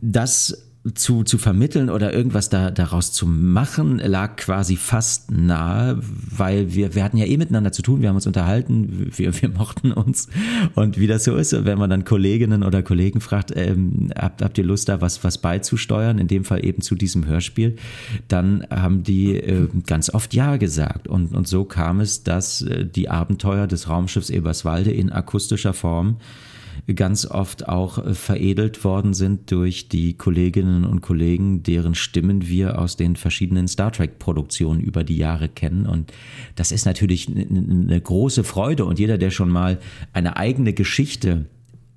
[0.00, 6.74] das zu, zu vermitteln oder irgendwas da, daraus zu machen, lag quasi fast nahe, weil
[6.74, 9.92] wir, wir hatten ja eh miteinander zu tun, wir haben uns unterhalten, wir, wir mochten
[9.92, 10.28] uns.
[10.74, 14.58] Und wie das so ist, wenn man dann Kolleginnen oder Kollegen fragt, ähm, habt, habt
[14.58, 17.76] ihr Lust da was, was beizusteuern, in dem Fall eben zu diesem Hörspiel,
[18.28, 21.08] dann haben die äh, ganz oft Ja gesagt.
[21.08, 26.16] Und, und so kam es, dass äh, die Abenteuer des Raumschiffs Eberswalde in akustischer Form
[26.94, 32.78] ganz oft auch äh, veredelt worden sind durch die Kolleginnen und Kollegen, deren Stimmen wir
[32.78, 35.86] aus den verschiedenen Star Trek-Produktionen über die Jahre kennen.
[35.86, 36.12] Und
[36.56, 38.84] das ist natürlich eine große Freude.
[38.84, 39.78] Und jeder, der schon mal
[40.12, 41.46] eine eigene Geschichte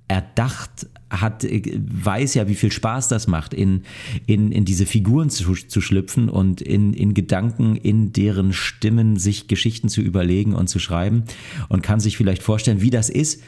[0.08, 3.82] erdacht hat, äh, weiß ja, wie viel Spaß das macht, in,
[4.26, 9.48] in, in diese Figuren zu, zu schlüpfen und in, in Gedanken, in deren Stimmen sich
[9.48, 11.24] Geschichten zu überlegen und zu schreiben
[11.68, 13.42] und kann sich vielleicht vorstellen, wie das ist,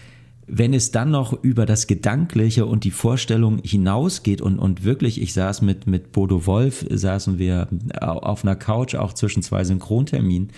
[0.46, 5.32] wenn es dann noch über das Gedankliche und die Vorstellung hinausgeht und, und wirklich, ich
[5.32, 7.68] saß mit, mit Bodo Wolf, saßen wir
[8.00, 10.50] auf einer Couch auch zwischen zwei Synchronterminen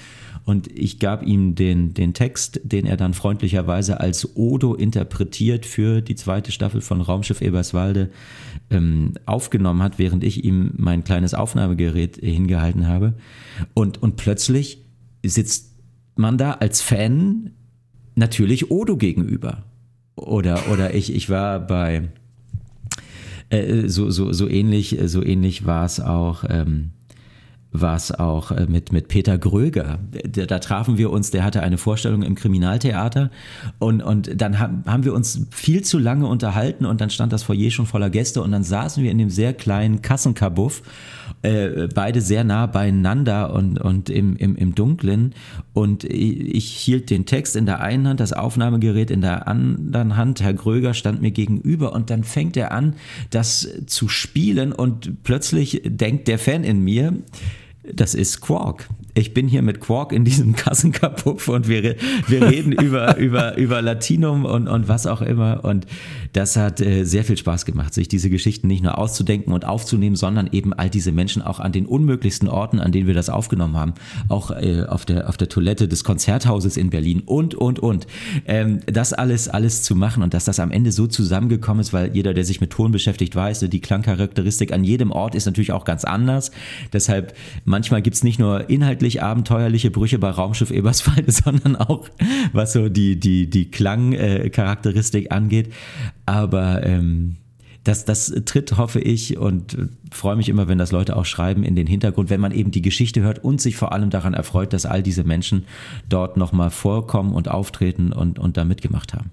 [0.47, 6.01] und ich gab ihm den, den Text, den er dann freundlicherweise als Odo interpretiert für
[6.01, 8.11] die zweite Staffel von Raumschiff Eberswalde
[8.71, 13.15] ähm, aufgenommen hat, während ich ihm mein kleines Aufnahmegerät hingehalten habe.
[13.75, 14.85] Und, und plötzlich
[15.25, 15.75] sitzt
[16.15, 17.51] man da als Fan
[18.15, 19.65] natürlich Odo gegenüber.
[20.17, 22.09] Oder, oder ich, ich war bei
[23.51, 26.45] äh, so, so, so ähnlich, so ähnlich war es auch.
[26.49, 26.91] Ähm,
[27.81, 29.99] war es auch äh, mit, mit Peter Gröger.
[30.11, 33.31] Da, da, trafen wir uns, der hatte eine Vorstellung im Kriminaltheater
[33.79, 37.43] und, und dann haben, haben wir uns viel zu lange unterhalten und dann stand das
[37.43, 40.83] Foyer schon voller Gäste und dann saßen wir in dem sehr kleinen Kassenkabuff,
[41.47, 45.33] äh, beide sehr nah beieinander und, und im, im, im Dunklen
[45.73, 50.43] und ich hielt den Text in der einen Hand, das Aufnahmegerät in der anderen Hand,
[50.43, 52.95] Herr Gröger stand mir gegenüber und dann fängt er an,
[53.31, 57.15] das zu spielen und plötzlich denkt der Fan in mir,
[57.93, 58.89] das ist Quark.
[59.17, 61.97] Ich bin hier mit Quark in diesem Kassenkapuff und wir,
[62.29, 65.65] wir reden über, über, über Latinum und, und was auch immer.
[65.65, 65.87] Und
[66.35, 70.17] das hat äh, sehr viel Spaß gemacht, sich diese Geschichten nicht nur auszudenken und aufzunehmen,
[70.17, 73.77] sondern eben all diese Menschen auch an den unmöglichsten Orten, an denen wir das aufgenommen
[73.77, 73.95] haben,
[74.29, 78.07] auch äh, auf, der, auf der Toilette des Konzerthauses in Berlin und, und, und.
[78.47, 82.15] Ähm, das alles, alles zu machen und dass das am Ende so zusammengekommen ist, weil
[82.15, 85.87] jeder, der sich mit Ton beschäftigt, weiß, die Klangcharakteristik an jedem Ort ist natürlich auch
[85.87, 86.51] ganz anders.
[86.93, 87.35] Deshalb
[87.65, 92.09] manchmal gibt's nicht nur inhaltlich abenteuerliche Brüche bei Raumschiff Eberswalde, sondern auch
[92.53, 95.73] was so die, die, die Klangcharakteristik angeht.
[96.27, 97.37] Aber ähm,
[97.85, 99.79] das, das tritt, hoffe ich, und
[100.11, 102.83] freue mich immer, wenn das Leute auch schreiben, in den Hintergrund, wenn man eben die
[102.83, 105.67] Geschichte hört und sich vor allem daran erfreut, dass all diese Menschen
[106.09, 109.31] dort nochmal vorkommen und auftreten und, und da mitgemacht haben.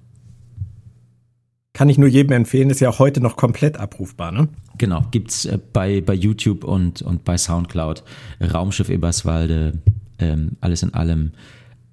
[1.73, 4.47] Kann ich nur jedem empfehlen, ist ja auch heute noch komplett abrufbar, ne?
[4.77, 8.03] Genau, gibt's äh, bei, bei YouTube und, und bei Soundcloud.
[8.39, 9.79] Raumschiff Eberswalde,
[10.19, 11.31] ähm, alles in allem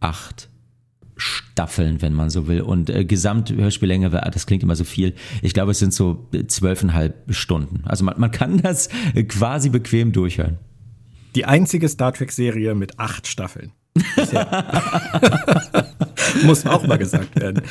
[0.01, 0.51] acht
[1.17, 2.61] Staffeln, wenn man so will.
[2.61, 5.15] Und äh, Gesamthörspiellänge, das klingt immer so viel.
[5.41, 7.83] Ich glaube, es sind so zwölfeinhalb Stunden.
[7.87, 8.91] Also man, man kann das
[9.29, 10.59] quasi bequem durchhören.
[11.35, 13.73] Die einzige Star Trek-Serie mit acht Staffeln.
[16.45, 17.63] Muss auch mal gesagt werden.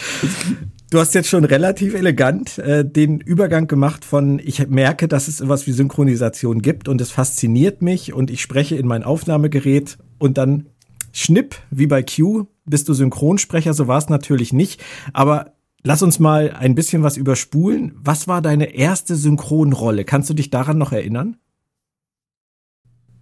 [0.91, 5.39] Du hast jetzt schon relativ elegant äh, den Übergang gemacht von, ich merke, dass es
[5.39, 10.39] etwas wie Synchronisation gibt und es fasziniert mich und ich spreche in mein Aufnahmegerät und
[10.39, 10.65] dann
[11.11, 14.81] schnipp, wie bei Q, bist du Synchronsprecher, so war es natürlich nicht,
[15.13, 15.53] aber
[15.83, 17.93] lass uns mal ein bisschen was überspulen.
[18.03, 20.05] Was war deine erste Synchronrolle?
[20.05, 21.37] Kannst du dich daran noch erinnern?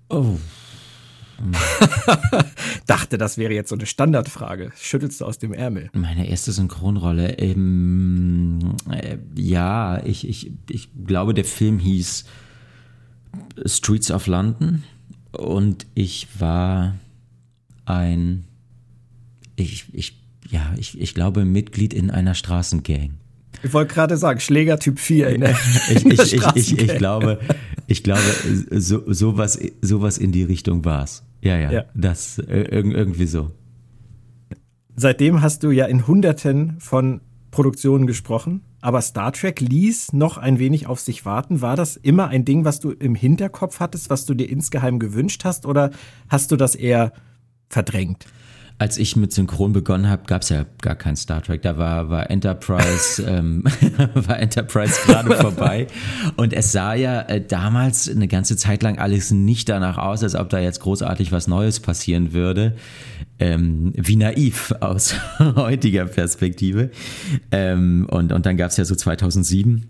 [0.09, 0.37] Oh,
[2.87, 4.71] Dachte, das wäre jetzt so eine Standardfrage.
[4.79, 5.89] Schüttelst du aus dem Ärmel?
[5.93, 7.37] Meine erste Synchronrolle.
[7.39, 12.25] Ähm, äh, ja, ich, ich, ich glaube, der Film hieß
[13.65, 14.83] Streets of London
[15.31, 16.95] und ich war
[17.85, 18.45] ein,
[19.55, 23.15] ich, ich, ja, ich, ich glaube, Mitglied in einer Straßengang.
[23.63, 25.57] Ich wollte gerade sagen, Schläger Typ 4 in der,
[25.89, 27.39] ich, in der ich, ich, ich, ich, glaube,
[27.87, 28.21] ich glaube,
[28.71, 31.23] so, sowas, sowas in die Richtung war es.
[31.41, 33.51] Ja, ja, ja, das äh, irgendwie so.
[34.95, 40.59] Seitdem hast du ja in Hunderten von Produktionen gesprochen, aber Star Trek ließ noch ein
[40.59, 41.61] wenig auf sich warten.
[41.61, 45.45] War das immer ein Ding, was du im Hinterkopf hattest, was du dir insgeheim gewünscht
[45.45, 45.91] hast, oder
[46.29, 47.13] hast du das eher
[47.69, 48.25] verdrängt?
[48.79, 51.63] Als ich mit Synchron begonnen habe, gab es ja gar kein Star Trek.
[51.63, 53.63] Da war, war Enterprise, ähm,
[54.13, 55.87] war Enterprise gerade vorbei.
[56.35, 60.35] Und es sah ja äh, damals eine ganze Zeit lang alles nicht danach aus, als
[60.35, 62.75] ob da jetzt großartig was Neues passieren würde.
[63.39, 66.91] Ähm, wie naiv aus heutiger Perspektive.
[67.51, 69.89] Ähm, und, und dann gab es ja so 2007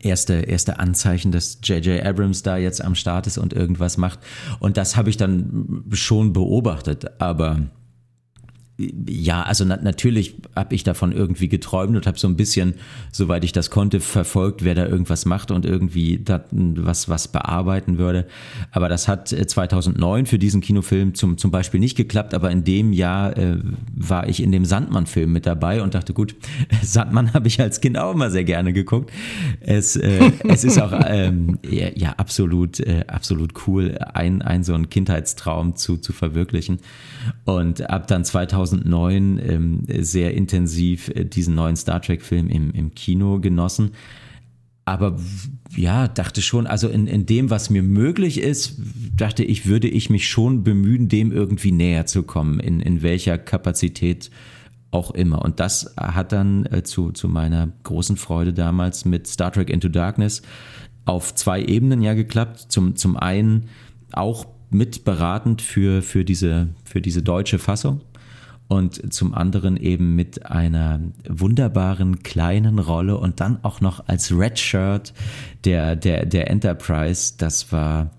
[0.00, 2.04] erste, erste Anzeichen, dass J.J.
[2.04, 4.20] Abrams da jetzt am Start ist und irgendwas macht.
[4.58, 7.20] Und das habe ich dann schon beobachtet.
[7.20, 7.60] Aber
[8.78, 12.74] ja, also na natürlich habe ich davon irgendwie geträumt und habe so ein bisschen,
[13.10, 18.26] soweit ich das konnte, verfolgt, wer da irgendwas macht und irgendwie was, was bearbeiten würde.
[18.72, 22.64] Aber das hat 2009 äh, für diesen Kinofilm zum, zum Beispiel nicht geklappt, aber in
[22.64, 23.56] dem Jahr äh,
[23.94, 26.34] war ich in dem Sandmann-Film mit dabei und dachte, gut,
[26.82, 29.10] Sandmann habe ich als Kind auch immer sehr gerne geguckt.
[29.60, 34.74] Es, äh, es ist auch ähm, ja, ja, absolut, äh, absolut cool, ein, ein so
[34.74, 36.80] einen Kindheitstraum zu, zu verwirklichen.
[37.46, 38.24] Und ab dann
[38.66, 43.92] 2009 ähm, sehr intensiv äh, diesen neuen Star Trek-Film im, im Kino genossen.
[44.84, 45.18] Aber
[45.74, 48.80] ja, dachte schon, also in, in dem, was mir möglich ist,
[49.16, 53.36] dachte ich, würde ich mich schon bemühen, dem irgendwie näher zu kommen, in, in welcher
[53.36, 54.30] Kapazität
[54.92, 55.42] auch immer.
[55.42, 59.88] Und das hat dann äh, zu, zu meiner großen Freude damals mit Star Trek Into
[59.88, 60.42] Darkness
[61.04, 62.66] auf zwei Ebenen ja geklappt.
[62.68, 63.68] Zum, zum einen
[64.12, 68.02] auch mitberatend für, für, diese, für diese deutsche Fassung
[68.68, 74.58] und zum anderen eben mit einer wunderbaren kleinen Rolle und dann auch noch als Red
[74.58, 75.12] Shirt
[75.64, 77.34] der, der, der Enterprise.
[77.38, 78.10] Das war,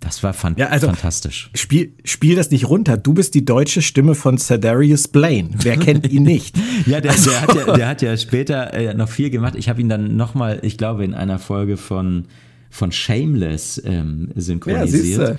[0.00, 1.50] das war fan ja, also, fantastisch.
[1.54, 2.98] Spiel, spiel das nicht runter.
[2.98, 5.50] Du bist die deutsche Stimme von Cedarius Blaine.
[5.54, 6.56] Wer kennt ihn nicht?
[6.86, 9.54] ja, der, der, hat ja, der hat ja später äh, noch viel gemacht.
[9.56, 12.26] Ich habe ihn dann nochmal, ich glaube, in einer Folge von
[12.68, 15.28] von Shameless ähm, synchronisiert.
[15.30, 15.36] Ja,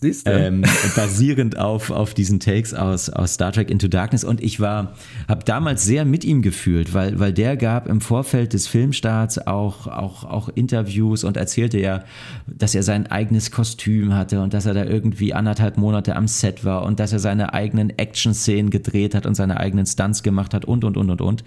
[0.00, 0.30] Siehst du?
[0.30, 0.62] Ähm,
[0.94, 4.24] basierend auf, auf diesen Takes aus, aus Star Trek Into Darkness.
[4.24, 4.94] Und ich war,
[5.26, 9.86] habe damals sehr mit ihm gefühlt, weil, weil der gab im Vorfeld des Filmstarts auch,
[9.86, 12.04] auch, auch Interviews und erzählte ja,
[12.46, 16.64] dass er sein eigenes Kostüm hatte und dass er da irgendwie anderthalb Monate am Set
[16.64, 20.66] war und dass er seine eigenen Action-Szenen gedreht hat und seine eigenen Stunts gemacht hat
[20.66, 21.44] und, und, und, und, und.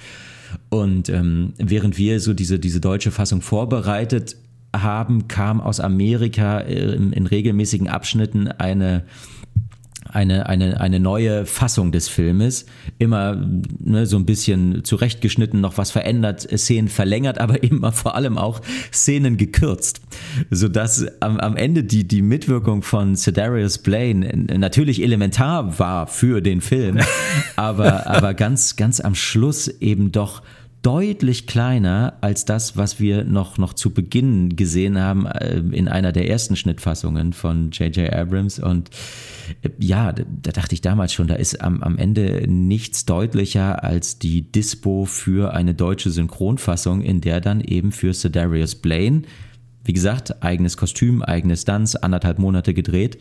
[0.69, 4.35] Und ähm, während wir so diese, diese deutsche Fassung vorbereitet
[4.75, 9.03] haben, kam aus Amerika in, in regelmäßigen Abschnitten eine
[10.11, 12.65] eine, eine, eine neue Fassung des Filmes.
[12.97, 13.47] Immer
[13.79, 18.61] ne, so ein bisschen zurechtgeschnitten, noch was verändert, Szenen verlängert, aber immer vor allem auch
[18.91, 20.01] Szenen gekürzt.
[20.49, 24.27] Sodass am, am Ende die, die Mitwirkung von Cedarius Blaine
[24.57, 26.99] natürlich elementar war für den Film,
[27.55, 30.41] aber, aber ganz, ganz am Schluss eben doch
[30.81, 36.11] deutlich kleiner als das, was wir noch, noch zu Beginn gesehen haben äh, in einer
[36.11, 38.13] der ersten Schnittfassungen von J.J.
[38.13, 38.59] Abrams.
[38.59, 38.89] Und
[39.61, 43.83] äh, ja, da, da, dachte ich damals schon, da ist am, am Ende nichts deutlicher
[43.83, 49.23] als die Dispo für eine deutsche Synchronfassung, in der dann eben für Cedarius Blaine
[49.89, 53.17] wie gesagt, eigenes Kostüm, eigenes Dance, anderthalb Monate gedreht.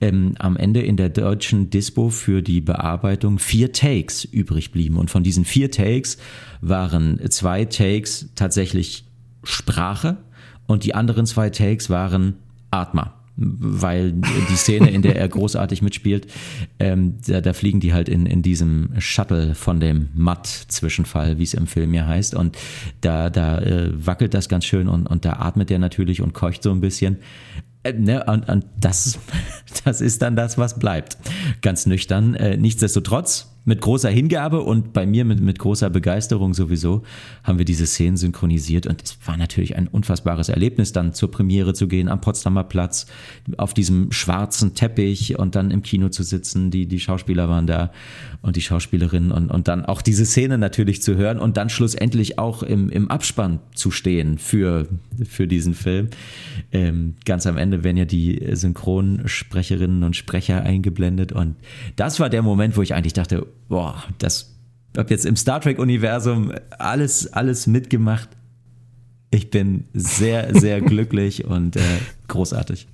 [0.00, 4.96] Ähm, am Ende in der deutschen Dispo für die Bearbeitung vier Takes übrig blieben.
[4.96, 6.18] Und von diesen vier Takes
[6.60, 9.04] waren zwei Takes tatsächlich
[9.44, 10.16] Sprache
[10.66, 12.34] und die anderen zwei Takes waren
[12.72, 16.26] Atma weil die Szene, in der er großartig mitspielt,
[16.80, 21.54] ähm, da, da, fliegen die halt in, in diesem Shuttle von dem Matt-Zwischenfall, wie es
[21.54, 22.34] im Film ja heißt.
[22.34, 22.58] Und
[23.00, 26.62] da, da äh, wackelt das ganz schön und, und da atmet er natürlich und keucht
[26.62, 27.18] so ein bisschen.
[27.84, 29.18] Äh, ne, und, und das,
[29.84, 31.16] das ist dann das, was bleibt.
[31.62, 32.34] Ganz nüchtern.
[32.34, 37.02] Äh, nichtsdestotrotz mit großer Hingabe und bei mir mit, mit großer Begeisterung sowieso
[37.44, 41.74] haben wir diese Szenen synchronisiert und es war natürlich ein unfassbares Erlebnis, dann zur Premiere
[41.74, 43.06] zu gehen am Potsdamer Platz
[43.58, 46.70] auf diesem schwarzen Teppich und dann im Kino zu sitzen.
[46.70, 47.92] Die, die Schauspieler waren da
[48.40, 52.38] und die Schauspielerinnen und, und dann auch diese Szene natürlich zu hören und dann schlussendlich
[52.38, 54.88] auch im, im Abspann zu stehen für,
[55.28, 56.08] für diesen Film.
[56.72, 61.56] Ähm, ganz am Ende werden ja die Synchronsprecherinnen und Sprecher eingeblendet und
[61.96, 64.58] das war der Moment, wo ich eigentlich dachte, boah, das
[64.96, 68.28] habe jetzt im Star Trek-Universum alles, alles mitgemacht.
[69.30, 71.80] Ich bin sehr, sehr glücklich und äh,
[72.26, 72.88] großartig.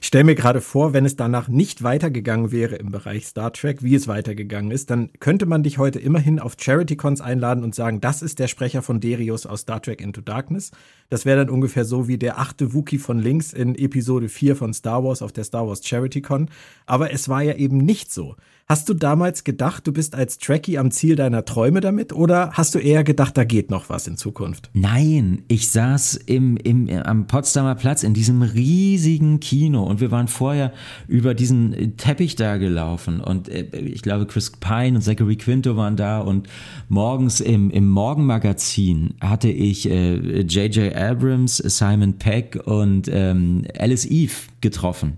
[0.00, 3.82] Ich stelle mir gerade vor, wenn es danach nicht weitergegangen wäre im Bereich Star Trek,
[3.82, 8.00] wie es weitergegangen ist, dann könnte man dich heute immerhin auf Charity-Cons einladen und sagen,
[8.00, 10.70] das ist der Sprecher von Darius aus Star Trek Into Darkness.
[11.08, 14.74] Das wäre dann ungefähr so wie der achte Wookie von links in Episode 4 von
[14.74, 16.50] Star Wars auf der Star Wars Charity Con.
[16.86, 18.36] Aber es war ja eben nicht so.
[18.70, 22.74] Hast du damals gedacht, du bist als Trekkie am Ziel deiner Träume damit oder hast
[22.74, 24.68] du eher gedacht, da geht noch was in Zukunft?
[24.74, 30.28] Nein, ich saß im, im, am Potsdamer Platz in diesem riesigen Kino und wir waren
[30.28, 30.74] vorher
[31.06, 35.96] über diesen Teppich da gelaufen und äh, ich glaube Chris Pine und Zachary Quinto waren
[35.96, 36.46] da und
[36.90, 40.76] morgens im, im Morgenmagazin hatte ich J.J.
[40.76, 45.16] Äh, Abrams, Simon Peck und ähm, Alice Eve getroffen.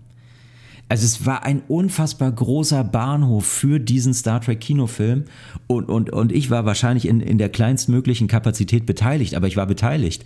[0.90, 5.26] Also es war ein unfassbar großer Bahnhof für diesen Star Trek Kinofilm
[5.68, 9.66] und, und, und ich war wahrscheinlich in, in der kleinstmöglichen Kapazität beteiligt, aber ich war
[9.66, 10.24] beteiligt.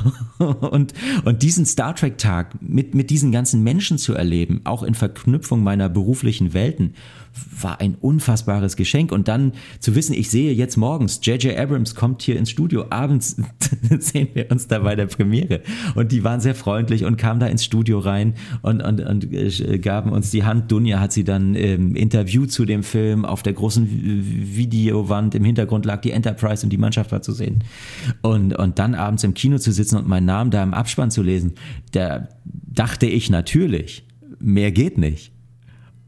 [0.38, 0.94] und,
[1.26, 5.62] und diesen Star Trek Tag mit, mit diesen ganzen Menschen zu erleben, auch in Verknüpfung
[5.62, 6.94] meiner beruflichen Welten,
[7.60, 9.12] war ein unfassbares Geschenk.
[9.12, 11.56] Und dann zu wissen, ich sehe jetzt morgens, J.J.
[11.56, 13.36] Abrams kommt hier ins Studio, abends
[13.98, 15.60] sehen wir uns da bei der Premiere.
[15.94, 19.78] Und die waren sehr freundlich und kamen da ins Studio rein und, und, und äh,
[19.78, 20.70] gaben uns die Hand.
[20.70, 23.24] Dunja hat sie dann ähm, Interview zu dem Film.
[23.24, 27.64] Auf der großen Videowand im Hintergrund lag die Enterprise und die Mannschaft war zu sehen.
[28.22, 31.22] Und, und dann abends im Kino zu sitzen und meinen Namen da im Abspann zu
[31.22, 31.54] lesen,
[31.92, 34.06] da dachte ich natürlich,
[34.38, 35.35] mehr geht nicht.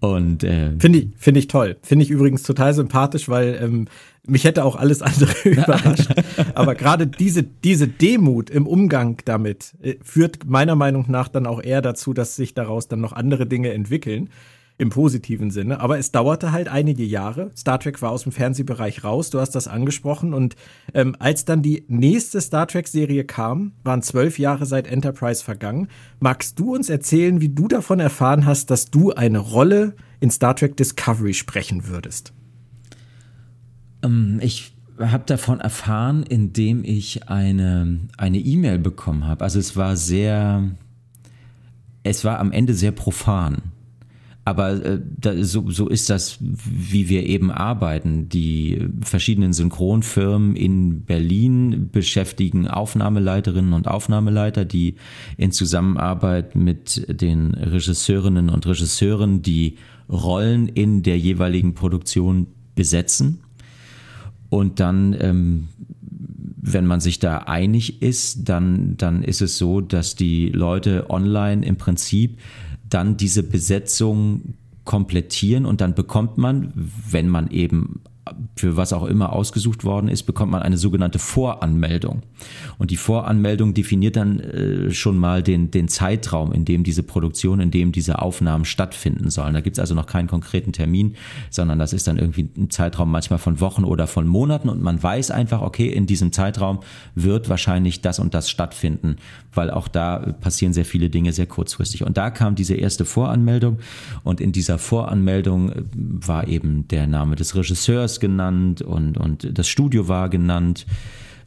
[0.00, 1.76] Und äh, finde ich, finde ich toll.
[1.82, 3.88] Finde ich übrigens total sympathisch, weil ähm,
[4.26, 6.08] mich hätte auch alles andere überrascht.
[6.54, 11.62] Aber gerade diese, diese Demut im Umgang damit äh, führt meiner Meinung nach dann auch
[11.62, 14.30] eher dazu, dass sich daraus dann noch andere Dinge entwickeln
[14.78, 15.80] im positiven Sinne.
[15.80, 17.50] Aber es dauerte halt einige Jahre.
[17.56, 20.32] Star Trek war aus dem Fernsehbereich raus, du hast das angesprochen.
[20.32, 20.54] Und
[20.94, 25.88] ähm, als dann die nächste Star Trek-Serie kam, waren zwölf Jahre seit Enterprise vergangen.
[26.20, 30.54] Magst du uns erzählen, wie du davon erfahren hast, dass du eine Rolle in Star
[30.54, 32.32] Trek Discovery sprechen würdest?
[34.04, 39.44] Ähm, ich habe davon erfahren, indem ich eine eine E-Mail bekommen habe.
[39.44, 40.70] Also es war sehr,
[42.04, 43.72] es war am Ende sehr profan.
[44.48, 48.30] Aber äh, da, so, so ist das, wie wir eben arbeiten.
[48.30, 54.94] Die verschiedenen Synchronfirmen in Berlin beschäftigen Aufnahmeleiterinnen und Aufnahmeleiter, die
[55.36, 59.76] in Zusammenarbeit mit den Regisseurinnen und Regisseuren die
[60.08, 63.40] Rollen in der jeweiligen Produktion besetzen.
[64.48, 65.68] Und dann, ähm,
[66.56, 71.66] wenn man sich da einig ist, dann, dann ist es so, dass die Leute online
[71.66, 72.38] im Prinzip
[72.88, 74.54] dann diese Besetzung
[74.84, 78.00] komplettieren und dann bekommt man, wenn man eben
[78.56, 82.22] für was auch immer ausgesucht worden ist, bekommt man eine sogenannte Voranmeldung.
[82.78, 87.60] Und die Voranmeldung definiert dann äh, schon mal den, den Zeitraum, in dem diese Produktion,
[87.60, 89.54] in dem diese Aufnahmen stattfinden sollen.
[89.54, 91.16] Da gibt es also noch keinen konkreten Termin,
[91.50, 95.02] sondern das ist dann irgendwie ein Zeitraum manchmal von Wochen oder von Monaten und man
[95.02, 96.80] weiß einfach, okay, in diesem Zeitraum
[97.14, 99.16] wird wahrscheinlich das und das stattfinden,
[99.52, 102.04] weil auch da passieren sehr viele Dinge sehr kurzfristig.
[102.04, 103.78] Und da kam diese erste Voranmeldung
[104.24, 109.68] und in dieser Voranmeldung äh, war eben der Name des Regisseurs genannt und, und das
[109.68, 110.86] Studio war genannt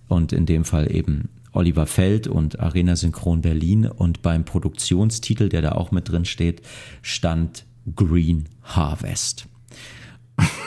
[0.07, 5.61] und in dem Fall eben Oliver Feld und Arena Synchron Berlin und beim Produktionstitel, der
[5.61, 6.61] da auch mit drin steht,
[7.01, 7.65] stand
[7.95, 9.47] Green Harvest.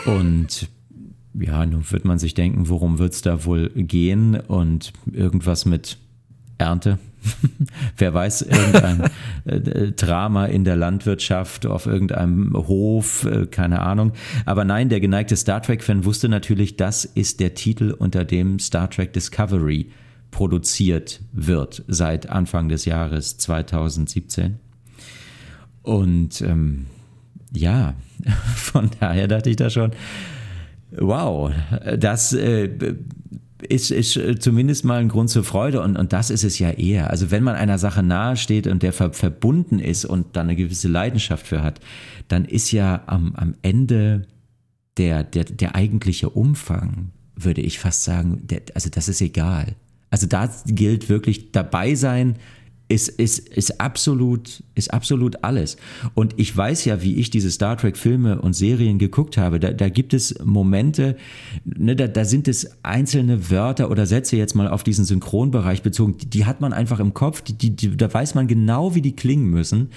[0.04, 0.68] Und
[1.34, 5.98] ja, nun wird man sich denken, worum wird es da wohl gehen und irgendwas mit
[6.64, 6.98] Ernte.
[7.96, 9.10] Wer weiß, irgendein
[9.44, 14.12] äh, Drama in der Landwirtschaft, auf irgendeinem Hof, äh, keine Ahnung.
[14.44, 18.90] Aber nein, der geneigte Star Trek-Fan wusste natürlich, das ist der Titel, unter dem Star
[18.90, 19.90] Trek Discovery
[20.30, 24.58] produziert wird seit Anfang des Jahres 2017.
[25.82, 26.86] Und ähm,
[27.52, 27.94] ja,
[28.56, 29.92] von daher dachte ich da schon,
[30.90, 31.52] wow,
[31.98, 32.96] das äh,
[33.68, 36.70] ist, ist äh, zumindest mal ein Grund zur Freude und, und das ist es ja
[36.70, 37.10] eher.
[37.10, 40.56] Also wenn man einer Sache nahe steht und der ver verbunden ist und da eine
[40.56, 41.80] gewisse Leidenschaft für hat,
[42.28, 44.26] dann ist ja am, am Ende
[44.96, 49.74] der, der, der eigentliche Umfang, würde ich fast sagen, der, also das ist egal.
[50.10, 52.36] Also da gilt wirklich dabei sein,
[52.94, 55.76] ist, ist, ist, absolut, ist absolut alles.
[56.14, 59.58] Und ich weiß ja, wie ich diese Star Trek-Filme und Serien geguckt habe.
[59.58, 61.16] Da, da gibt es Momente,
[61.64, 66.16] ne, da, da sind es einzelne Wörter oder Sätze jetzt mal auf diesen Synchronbereich bezogen,
[66.18, 69.02] die, die hat man einfach im Kopf, die, die, die, da weiß man genau, wie
[69.02, 69.88] die klingen müssen.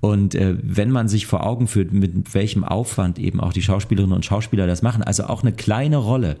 [0.00, 4.16] Und äh, wenn man sich vor Augen führt, mit welchem Aufwand eben auch die Schauspielerinnen
[4.16, 6.36] und Schauspieler das machen, also auch eine kleine Rolle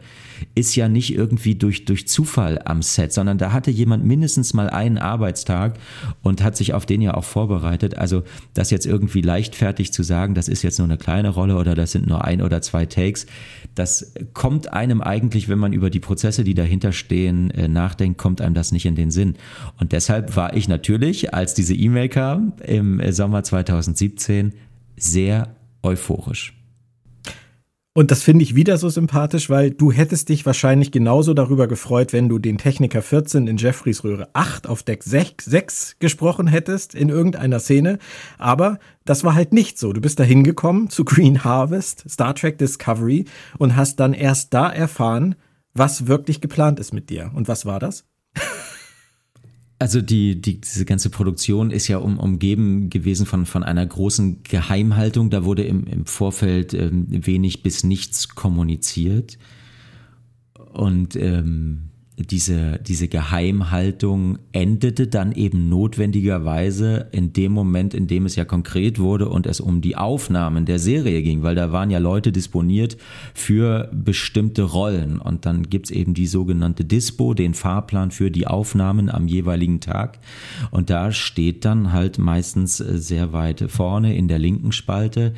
[0.54, 4.70] ist ja nicht irgendwie durch, durch Zufall am Set, sondern da hatte jemand mindestens mal
[4.70, 5.78] einen Arbeitstag
[6.22, 7.96] und hat sich auf den ja auch vorbereitet.
[7.96, 8.22] Also
[8.54, 11.92] das jetzt irgendwie leichtfertig zu sagen, das ist jetzt nur eine kleine Rolle oder das
[11.92, 13.26] sind nur ein oder zwei Takes,
[13.74, 18.40] das kommt einem eigentlich, wenn man über die Prozesse, die dahinter stehen, äh, nachdenkt, kommt
[18.40, 19.36] einem das nicht in den Sinn.
[19.78, 24.52] Und deshalb war ich natürlich, als diese E-Mail kam im äh, Sommer 2017,
[24.96, 26.59] sehr euphorisch.
[27.92, 32.12] Und das finde ich wieder so sympathisch, weil du hättest dich wahrscheinlich genauso darüber gefreut,
[32.12, 36.94] wenn du den Techniker 14 in Jeffreys Röhre 8 auf Deck 6, 6 gesprochen hättest
[36.94, 37.98] in irgendeiner Szene.
[38.38, 39.92] Aber das war halt nicht so.
[39.92, 43.24] Du bist da hingekommen zu Green Harvest, Star Trek Discovery
[43.58, 45.34] und hast dann erst da erfahren,
[45.74, 47.32] was wirklich geplant ist mit dir.
[47.34, 48.04] Und was war das?
[49.80, 54.42] Also die, die, diese ganze Produktion ist ja um, umgeben gewesen von, von einer großen
[54.42, 55.30] Geheimhaltung.
[55.30, 59.38] Da wurde im, im Vorfeld ähm, wenig bis nichts kommuniziert.
[60.74, 61.89] Und ähm,
[62.26, 68.98] diese, diese Geheimhaltung endete dann eben notwendigerweise in dem Moment, in dem es ja konkret
[68.98, 72.96] wurde und es um die Aufnahmen der Serie ging, weil da waren ja Leute disponiert
[73.34, 75.18] für bestimmte Rollen.
[75.18, 80.18] Und dann gibt's eben die sogenannte Dispo, den Fahrplan für die Aufnahmen am jeweiligen Tag.
[80.70, 85.34] Und da steht dann halt meistens äh, sehr weit vorne in der linken Spalte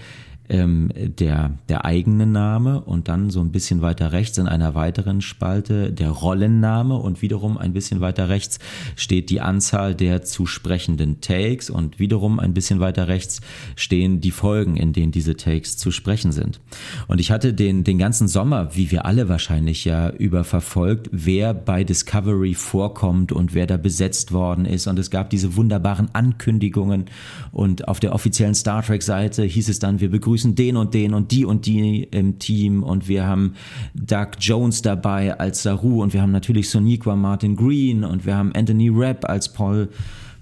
[0.48, 5.20] ähm, der, der eigene Name und dann so ein bisschen weiter rechts in einer weiteren
[5.20, 8.58] Spalte der Rollenname und wiederum ein bisschen weiter rechts
[8.96, 13.40] steht die Anzahl der zu sprechenden Takes und wiederum ein bisschen weiter rechts
[13.76, 16.60] stehen die Folgen, in denen diese Takes zu sprechen sind.
[17.06, 21.54] Und ich hatte den, den ganzen Sommer, wie wir alle wahrscheinlich ja über verfolgt, wer
[21.54, 27.06] bei Discovery vorkommt und wer da besetzt worden ist und es gab diese wunderbaren Ankündigungen
[27.52, 30.94] und auf der offiziellen Star Trek Seite hieß es dann, wir begrüßen begrüßen den und
[30.94, 32.82] den und die und die im Team.
[32.82, 33.54] Und wir haben
[33.94, 36.02] Doug Jones dabei als Saru.
[36.02, 38.04] Und wir haben natürlich Soniqua Martin Green.
[38.04, 39.88] Und wir haben Anthony Rapp als Paul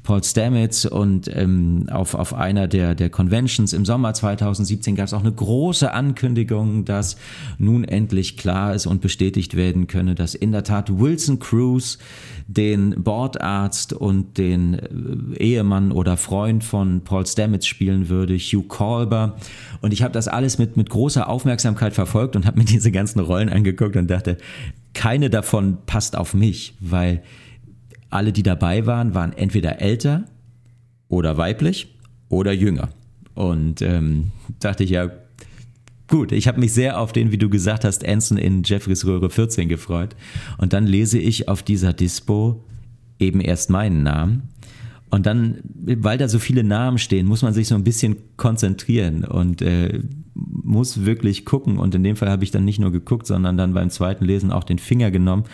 [0.03, 5.13] Paul Stamets und ähm, auf, auf einer der, der Conventions im Sommer 2017 gab es
[5.13, 7.17] auch eine große Ankündigung, dass
[7.59, 11.99] nun endlich klar ist und bestätigt werden könne, dass in der Tat Wilson Cruz
[12.47, 14.75] den Bordarzt und den
[15.37, 19.37] äh, Ehemann oder Freund von Paul Stamets spielen würde, Hugh Colber.
[19.83, 23.21] Und ich habe das alles mit, mit großer Aufmerksamkeit verfolgt und habe mir diese ganzen
[23.21, 24.39] Rollen angeguckt und dachte,
[24.95, 27.23] keine davon passt auf mich, weil
[28.11, 30.25] alle, die dabei waren, waren entweder älter
[31.09, 31.95] oder weiblich
[32.29, 32.91] oder jünger.
[33.35, 35.11] Und ähm, dachte ich ja,
[36.09, 39.31] gut, ich habe mich sehr auf den, wie du gesagt hast, Anson in Jeffreys Röhre
[39.31, 40.17] 14 gefreut.
[40.59, 42.65] Und dann lese ich auf dieser Dispo
[43.19, 44.51] eben erst meinen Namen.
[45.11, 49.25] Und dann, weil da so viele Namen stehen, muss man sich so ein bisschen konzentrieren
[49.25, 50.01] und äh,
[50.47, 51.79] muss wirklich gucken.
[51.79, 54.51] Und in dem Fall habe ich dann nicht nur geguckt, sondern dann beim zweiten Lesen
[54.51, 55.45] auch den Finger genommen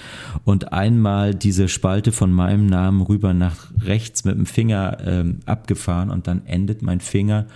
[0.45, 6.11] und einmal diese Spalte von meinem Namen rüber nach rechts mit dem Finger ähm, abgefahren
[6.11, 7.47] und dann endet mein Finger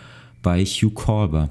[0.42, 1.50] bei Hugh Colber.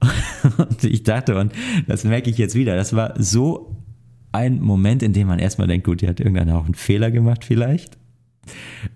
[0.58, 1.52] und ich dachte, und
[1.86, 3.76] das merke ich jetzt wieder, das war so
[4.32, 7.44] ein Moment, in dem man erstmal denkt, gut, hier hat irgendeiner auch einen Fehler gemacht
[7.44, 7.96] vielleicht.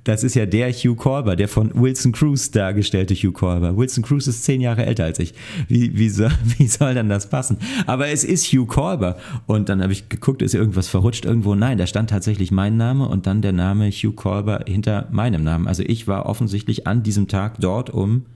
[0.05, 3.77] Das ist ja der Hugh Colber, der von Wilson Cruz dargestellte Hugh Colber.
[3.77, 5.35] Wilson Cruz ist zehn Jahre älter als ich.
[5.69, 7.59] Wie, wie, soll, wie soll dann das passen?
[7.87, 9.17] Aber es ist Hugh Colber.
[9.47, 11.55] Und dann habe ich geguckt, ist irgendwas verrutscht irgendwo?
[11.55, 15.67] Nein, da stand tatsächlich mein Name und dann der Name Hugh Colber hinter meinem Namen.
[15.67, 18.27] Also ich war offensichtlich an diesem Tag dort, um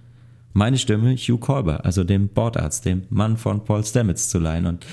[0.54, 4.66] meine Stimme Hugh Colber, also dem Bordarzt, dem Mann von Paul Stamets zu leihen.
[4.66, 4.86] Und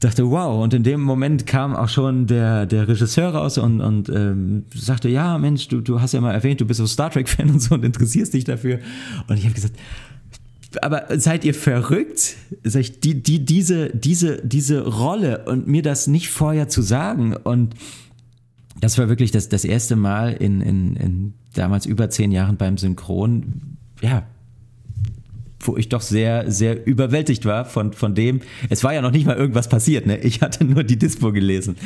[0.00, 0.62] dachte, wow.
[0.62, 5.08] Und in dem Moment kam auch schon der, der Regisseur raus und, und ähm, sagte,
[5.08, 7.74] ja, Mensch, du, du hast ja mal erwähnt, du bist so Star Trek-Fan und so
[7.74, 8.80] und interessierst dich dafür.
[9.28, 9.76] Und ich habe gesagt,
[10.82, 12.36] aber seid ihr verrückt?
[12.62, 17.34] Sag ich, die, die, diese, diese, diese Rolle und mir das nicht vorher zu sagen
[17.34, 17.74] und
[18.80, 22.76] das war wirklich das, das erste Mal in, in, in damals über zehn Jahren beim
[22.76, 24.24] Synchron, ja,
[25.66, 28.40] wo ich doch sehr, sehr überwältigt war von, von dem.
[28.70, 30.18] Es war ja noch nicht mal irgendwas passiert, ne?
[30.18, 31.76] Ich hatte nur die Dispo gelesen.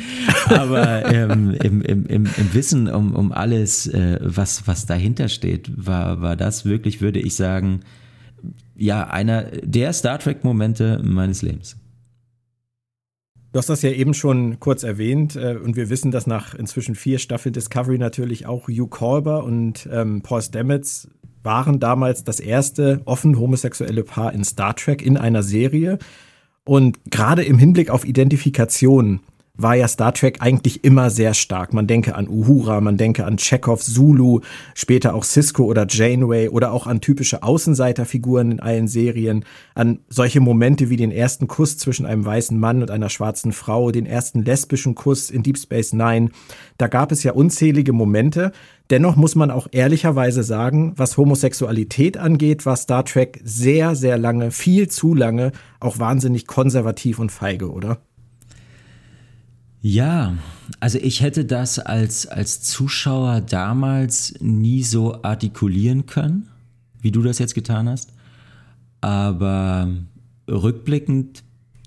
[0.47, 5.71] Aber ähm, im, im, im, im Wissen um, um alles, äh, was, was dahinter steht,
[5.75, 7.81] war, war das wirklich, würde ich sagen,
[8.75, 11.77] ja, einer der Star Trek-Momente meines Lebens.
[13.53, 16.95] Du hast das ja eben schon kurz erwähnt äh, und wir wissen, dass nach inzwischen
[16.95, 21.09] vier Staffeln Discovery natürlich auch Hugh Colber und ähm, Paul Stamets
[21.43, 25.97] waren damals das erste offen homosexuelle Paar in Star Trek in einer Serie.
[26.63, 29.21] Und gerade im Hinblick auf Identifikation
[29.61, 31.73] war ja Star Trek eigentlich immer sehr stark.
[31.73, 34.41] Man denke an Uhura, man denke an Chekhov, Zulu,
[34.73, 39.45] später auch Cisco oder Janeway oder auch an typische Außenseiterfiguren in allen Serien,
[39.75, 43.91] an solche Momente wie den ersten Kuss zwischen einem weißen Mann und einer schwarzen Frau,
[43.91, 46.29] den ersten lesbischen Kuss in Deep Space Nine.
[46.77, 48.51] Da gab es ja unzählige Momente.
[48.91, 54.51] Dennoch muss man auch ehrlicherweise sagen, was Homosexualität angeht, war Star Trek sehr, sehr lange,
[54.51, 57.99] viel zu lange, auch wahnsinnig konservativ und feige, oder?
[59.79, 60.35] Ja,
[60.81, 66.49] also ich hätte das als, als Zuschauer damals nie so artikulieren können,
[66.99, 68.11] wie du das jetzt getan hast.
[68.99, 69.89] Aber
[70.49, 71.43] rückblickend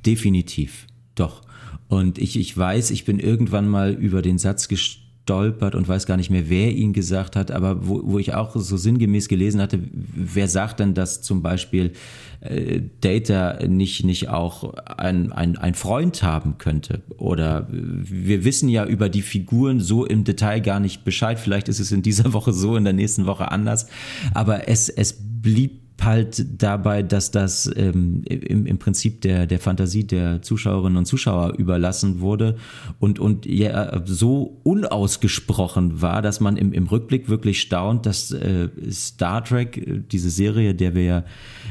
[0.07, 1.43] definitiv, doch.
[1.87, 6.05] Und ich, ich weiß, ich bin irgendwann mal über den Satz gestolpert, stolpert und weiß
[6.05, 9.61] gar nicht mehr, wer ihn gesagt hat, aber wo, wo ich auch so sinngemäß gelesen
[9.61, 11.93] hatte, wer sagt denn, dass zum Beispiel
[12.41, 17.01] äh, Data nicht, nicht auch ein, ein, ein Freund haben könnte?
[17.17, 21.41] Oder wir wissen ja über die Figuren so im Detail gar nicht Bescheid.
[21.41, 23.87] Vielleicht ist es in dieser Woche so, in der nächsten Woche anders.
[24.35, 30.05] Aber es, es blieb halt dabei, dass das ähm, im, im Prinzip der, der Fantasie
[30.05, 32.57] der Zuschauerinnen und Zuschauer überlassen wurde
[32.99, 38.69] und, und ja, so unausgesprochen war, dass man im, im Rückblick wirklich staunt, dass äh,
[38.91, 41.25] Star Trek, äh, diese Serie, der wir ja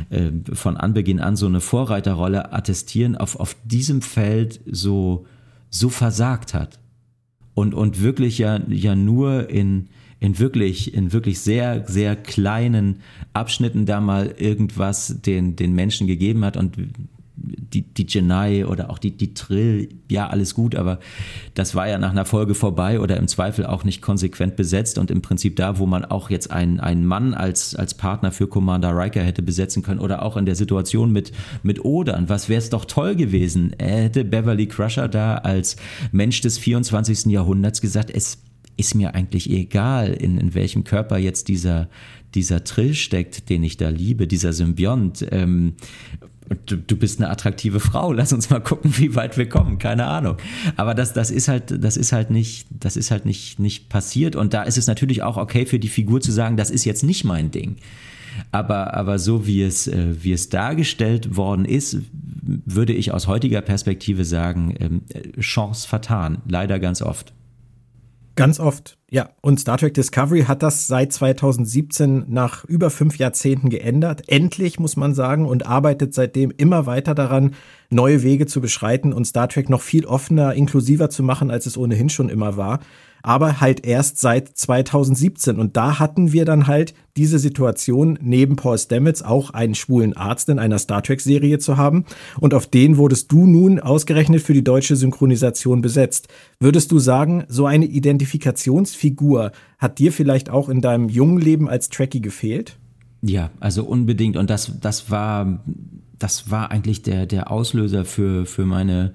[0.10, 5.26] äh, von Anbeginn an so eine Vorreiterrolle attestieren, auf, auf diesem Feld so,
[5.70, 6.80] so versagt hat.
[7.54, 9.90] Und, und wirklich ja, ja nur in,
[10.24, 13.02] in wirklich, in wirklich sehr, sehr kleinen
[13.34, 16.78] Abschnitten da mal irgendwas den, den Menschen gegeben hat und
[17.36, 21.00] die, die Genai oder auch die, die Trill, ja, alles gut, aber
[21.56, 25.12] das war ja nach einer Folge vorbei oder im Zweifel auch nicht konsequent besetzt und
[25.12, 28.96] im Prinzip da, wo man auch jetzt einen, einen Mann als, als Partner für Commander
[28.98, 31.34] Riker hätte besetzen können oder auch in der Situation mit,
[31.64, 35.76] mit Odern, was wäre es doch toll gewesen, er hätte Beverly Crusher da als
[36.14, 37.26] Mensch des 24.
[37.26, 38.38] Jahrhunderts gesagt, es
[38.78, 41.90] ist mir eigentlich egal, in, in welchem Körper jetzt dieser,
[42.36, 45.26] dieser Trill steckt, den ich da liebe, dieser Symbiont.
[45.32, 45.74] Ähm,
[46.66, 50.06] du, du bist eine attraktive Frau, lass uns mal gucken, wie weit wir kommen, keine
[50.06, 50.38] Ahnung.
[50.76, 54.36] Aber das, das ist halt, das ist halt nicht, das ist halt nicht, nicht passiert.
[54.36, 57.04] Und da ist es natürlich auch okay für die Figur zu sagen, das ist jetzt
[57.04, 57.78] nicht mein Ding.
[58.52, 61.98] Aber, aber so wie es, äh, wie es dargestellt worden ist,
[62.42, 65.02] würde ich aus heutiger Perspektive sagen, ähm,
[65.40, 66.42] Chance vertan.
[66.48, 67.34] Leider ganz oft.
[68.36, 69.30] Ganz oft, ja.
[69.42, 74.24] Und Star Trek Discovery hat das seit 2017 nach über fünf Jahrzehnten geändert.
[74.28, 77.54] Endlich, muss man sagen, und arbeitet seitdem immer weiter daran,
[77.92, 81.78] neue Wege zu beschreiten und Star Trek noch viel offener, inklusiver zu machen, als es
[81.78, 82.80] ohnehin schon immer war
[83.24, 85.58] aber halt erst seit 2017.
[85.58, 90.50] Und da hatten wir dann halt diese Situation, neben Paul Stamets auch einen schwulen Arzt
[90.50, 92.06] in einer Star Trek-Serie zu haben.
[92.40, 96.28] Und auf den wurdest du nun ausgerechnet für die deutsche Synchronisation besetzt.
[96.60, 101.90] Würdest du sagen, so eine Identifikationsfigur hat dir vielleicht auch in deinem jungen Leben als
[101.90, 102.78] Trekkie gefehlt?
[103.22, 104.36] Ja, also unbedingt.
[104.36, 105.62] Und das, das war
[106.24, 109.14] das war eigentlich der, der Auslöser für, für meine,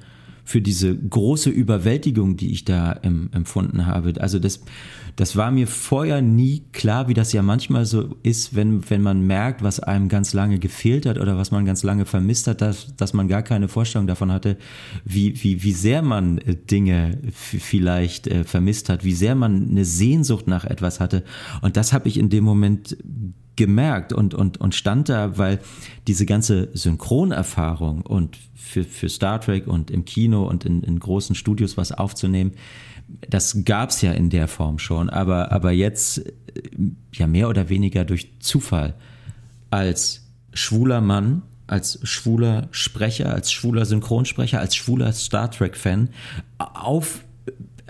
[0.48, 4.14] für diese große Überwältigung, die ich da em, empfunden habe.
[4.18, 4.62] Also das,
[5.14, 9.26] das war mir vorher nie klar, wie das ja manchmal so ist, wenn, wenn man
[9.26, 12.96] merkt, was einem ganz lange gefehlt hat oder was man ganz lange vermisst hat, dass,
[12.96, 14.56] dass man gar keine Vorstellung davon hatte,
[15.04, 19.84] wie, wie, wie sehr man äh, Dinge vielleicht äh, vermisst hat, wie sehr man eine
[19.84, 21.24] Sehnsucht nach etwas hatte.
[21.60, 22.96] Und das habe ich in dem Moment
[23.58, 25.58] gemerkt und, und, und stand da, weil
[26.06, 31.34] diese ganze Synchronerfahrung und für, für Star Trek und im Kino und in, in großen
[31.34, 32.52] Studios was aufzunehmen,
[33.28, 36.22] das gab es ja in der Form schon, aber, aber jetzt
[37.12, 38.94] ja mehr oder weniger durch Zufall
[39.70, 46.10] als schwuler Mann, als schwuler Sprecher, als schwuler Synchronsprecher, als schwuler Star Trek-Fan
[46.58, 47.24] auf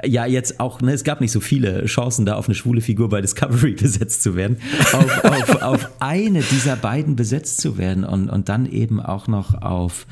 [0.05, 3.09] ja jetzt auch, ne, es gab nicht so viele Chancen, da auf eine schwule Figur
[3.09, 4.59] bei Discovery besetzt zu werden,
[4.93, 9.61] auf, auf, auf eine dieser beiden besetzt zu werden und, und dann eben auch noch
[9.63, 10.07] auf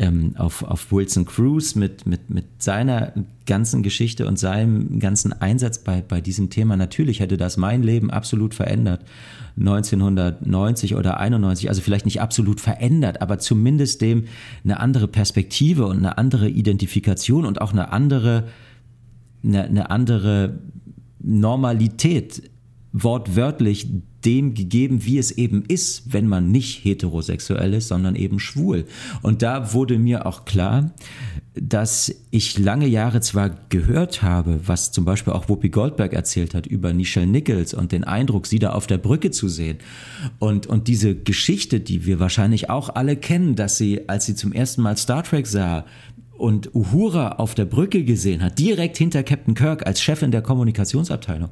[0.00, 3.12] ähm, auf, auf Wilson Cruz mit, mit, mit seiner
[3.44, 6.76] ganzen Geschichte und seinem ganzen Einsatz bei, bei diesem Thema.
[6.76, 9.04] Natürlich hätte das mein Leben absolut verändert.
[9.58, 14.24] 1990 oder 91, also vielleicht nicht absolut verändert, aber zumindest dem
[14.64, 18.44] eine andere Perspektive und eine andere Identifikation und auch eine andere,
[19.42, 20.60] eine, eine andere
[21.18, 22.50] Normalität
[22.92, 23.88] wortwörtlich
[24.24, 28.84] dem gegeben, wie es eben ist, wenn man nicht heterosexuell ist, sondern eben schwul.
[29.22, 30.92] Und da wurde mir auch klar,
[31.54, 36.66] dass ich lange Jahre zwar gehört habe, was zum Beispiel auch Whoopi Goldberg erzählt hat
[36.66, 39.78] über Nichelle Nichols und den Eindruck, sie da auf der Brücke zu sehen.
[40.38, 44.52] Und, und diese Geschichte, die wir wahrscheinlich auch alle kennen, dass sie, als sie zum
[44.52, 45.86] ersten Mal Star Trek sah,
[46.40, 51.50] und Uhura auf der Brücke gesehen hat, direkt hinter Captain Kirk als Chefin der Kommunikationsabteilung,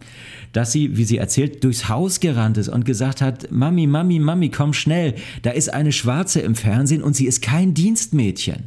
[0.53, 4.49] dass sie, wie sie erzählt, durchs Haus gerannt ist und gesagt hat, Mami, Mami, Mami,
[4.49, 8.65] komm schnell, da ist eine Schwarze im Fernsehen und sie ist kein Dienstmädchen,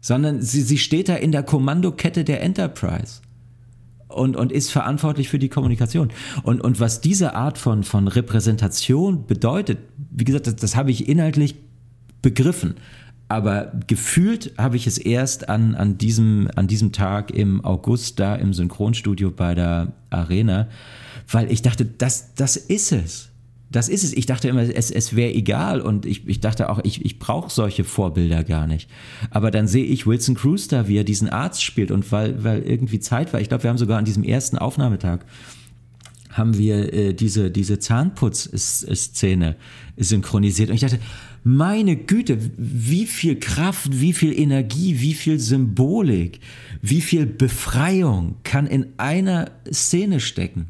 [0.00, 3.20] sondern sie, sie steht da in der Kommandokette der Enterprise.
[4.08, 6.10] Und, und ist verantwortlich für die Kommunikation.
[6.44, 9.78] Und, und was diese Art von, von Repräsentation bedeutet,
[10.12, 11.56] wie gesagt, das, das habe ich inhaltlich
[12.22, 12.74] begriffen.
[13.28, 18.34] Aber gefühlt habe ich es erst an, an, diesem, an diesem Tag im August da
[18.36, 20.68] im Synchronstudio bei der Arena,
[21.30, 23.30] weil ich dachte, das, das ist es.
[23.70, 24.12] Das ist es.
[24.12, 27.50] Ich dachte immer, es, es wäre egal und ich, ich dachte auch, ich, ich brauche
[27.50, 28.88] solche Vorbilder gar nicht.
[29.30, 32.62] Aber dann sehe ich Wilson Cruz da, wie er diesen Arzt spielt und weil, weil
[32.62, 33.40] irgendwie Zeit war.
[33.40, 35.24] Ich glaube, wir haben sogar an diesem ersten Aufnahmetag
[36.34, 39.56] haben wir äh, diese, diese Zahnputz-Szene
[39.96, 40.68] synchronisiert.
[40.68, 40.98] Und ich dachte,
[41.44, 46.40] meine Güte, wie viel Kraft, wie viel Energie, wie viel Symbolik,
[46.82, 50.66] wie viel Befreiung kann in einer Szene stecken,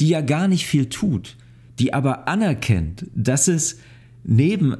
[0.00, 1.36] die ja gar nicht viel tut,
[1.80, 3.80] die aber anerkennt, dass es
[4.22, 4.76] neben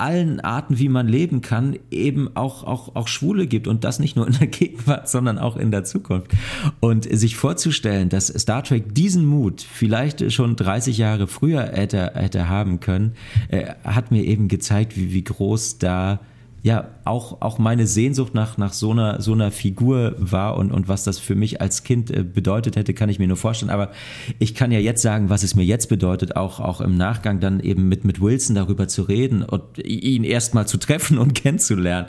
[0.00, 4.16] allen Arten, wie man leben kann, eben auch, auch, auch Schwule gibt und das nicht
[4.16, 6.32] nur in der Gegenwart, sondern auch in der Zukunft.
[6.80, 12.48] Und sich vorzustellen, dass Star Trek diesen Mut vielleicht schon 30 Jahre früher hätte, hätte
[12.48, 13.12] haben können,
[13.48, 16.20] äh, hat mir eben gezeigt, wie, wie groß da
[16.62, 20.88] ja auch, auch meine Sehnsucht nach, nach so, einer, so einer Figur war und, und
[20.88, 23.70] was das für mich als Kind äh, bedeutet hätte, kann ich mir nur vorstellen.
[23.70, 23.90] Aber
[24.38, 27.60] ich kann ja jetzt sagen, was es mir jetzt bedeutet, auch, auch im Nachgang dann
[27.60, 32.08] eben mit, mit Wilson darüber zu reden und ihn erstmal zu treffen und kennenzulernen.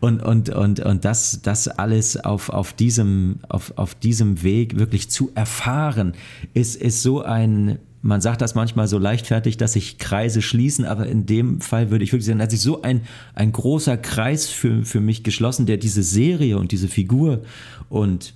[0.00, 5.10] Und, und, und, und das, das alles auf, auf, diesem, auf, auf diesem Weg wirklich
[5.10, 6.14] zu erfahren,
[6.54, 11.06] ist, ist so ein man sagt das manchmal so leichtfertig, dass sich Kreise schließen, aber
[11.06, 13.02] in dem Fall würde ich wirklich sagen, hat sich so ein,
[13.34, 17.42] ein großer Kreis für, für mich geschlossen, der diese Serie und diese Figur
[17.88, 18.34] und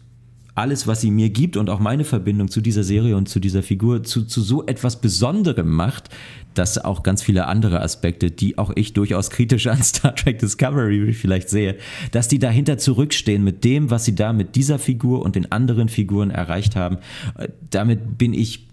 [0.55, 3.63] alles, was sie mir gibt und auch meine Verbindung zu dieser Serie und zu dieser
[3.63, 6.09] Figur zu, zu so etwas Besonderem macht,
[6.55, 11.13] dass auch ganz viele andere Aspekte, die auch ich durchaus kritisch an Star Trek Discovery
[11.13, 11.77] vielleicht sehe,
[12.13, 15.89] dass die dahinter zurückstehen mit dem, was sie da mit dieser Figur und den anderen
[15.89, 16.99] Figuren erreicht haben.
[17.37, 18.66] Äh, damit bin ich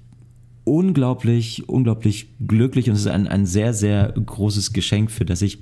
[0.64, 5.60] unglaublich, unglaublich glücklich und es ist ein, ein sehr, sehr großes Geschenk, für das ich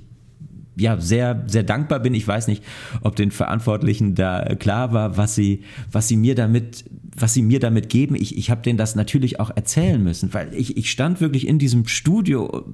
[0.76, 2.14] ja, sehr, sehr dankbar bin.
[2.14, 2.64] Ich weiß nicht,
[3.02, 6.84] ob den Verantwortlichen da klar war, was sie, was sie mir damit,
[7.14, 8.14] was sie mir damit geben.
[8.14, 11.58] Ich, ich habe denen das natürlich auch erzählen müssen, weil ich, ich stand wirklich in
[11.58, 12.64] diesem Studio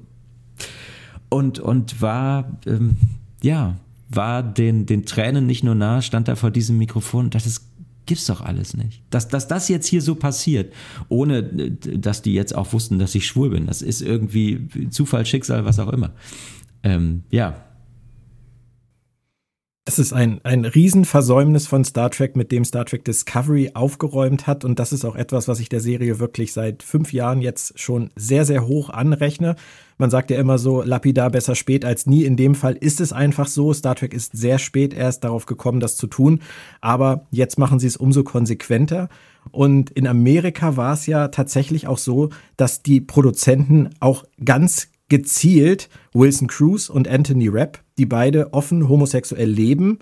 [1.29, 2.95] und, und war, ähm,
[3.43, 3.75] ja,
[4.09, 7.29] war den, den Tränen nicht nur nah, stand da vor diesem Mikrofon.
[7.29, 7.65] Das ist
[8.09, 9.03] gibt's doch alles nicht.
[9.11, 10.73] Dass, dass das jetzt hier so passiert,
[11.09, 15.25] ohne äh, dass die jetzt auch wussten, dass ich schwul bin, das ist irgendwie Zufall,
[15.25, 16.11] Schicksal, was auch immer.
[16.83, 17.63] Ähm, ja.
[19.89, 24.63] Das ist ein, ein Riesenversäumnis von Star Trek, mit dem Star Trek Discovery aufgeräumt hat.
[24.63, 28.11] Und das ist auch etwas, was ich der Serie wirklich seit fünf Jahren jetzt schon
[28.15, 29.55] sehr, sehr hoch anrechne.
[29.97, 32.23] Man sagt ja immer so, lapidar besser spät als nie.
[32.23, 33.73] In dem Fall ist es einfach so.
[33.73, 36.41] Star Trek ist sehr spät erst darauf gekommen, das zu tun.
[36.81, 39.09] Aber jetzt machen sie es umso konsequenter.
[39.49, 45.89] Und in Amerika war es ja tatsächlich auch so, dass die Produzenten auch ganz gezielt
[46.13, 49.99] Wilson Cruz und Anthony Rapp, die beide offen homosexuell leben,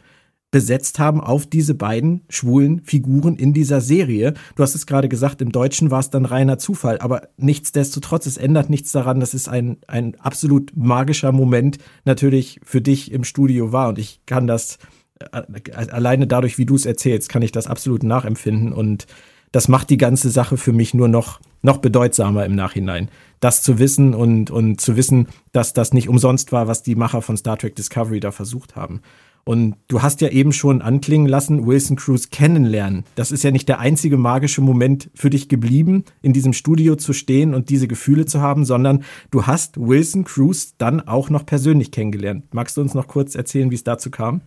[0.50, 4.34] besetzt haben auf diese beiden schwulen Figuren in dieser Serie.
[4.56, 8.38] Du hast es gerade gesagt, im Deutschen war es dann reiner Zufall, aber nichtsdestotrotz, es
[8.38, 13.74] ändert nichts daran, dass es ein, ein absolut magischer Moment natürlich für dich im Studio
[13.74, 14.78] war und ich kann das
[15.20, 19.06] äh, alleine dadurch, wie du es erzählst, kann ich das absolut nachempfinden und
[19.52, 23.80] das macht die ganze Sache für mich nur noch, noch bedeutsamer im Nachhinein das zu
[23.80, 27.58] wissen und, und zu wissen, dass das nicht umsonst war, was die Macher von Star
[27.58, 29.02] Trek Discovery da versucht haben.
[29.44, 33.06] Und du hast ja eben schon anklingen lassen, Wilson Cruz kennenlernen.
[33.16, 37.14] Das ist ja nicht der einzige magische Moment für dich geblieben, in diesem Studio zu
[37.14, 41.92] stehen und diese Gefühle zu haben, sondern du hast Wilson Cruz dann auch noch persönlich
[41.92, 42.44] kennengelernt.
[42.54, 44.42] Magst du uns noch kurz erzählen, wie es dazu kam?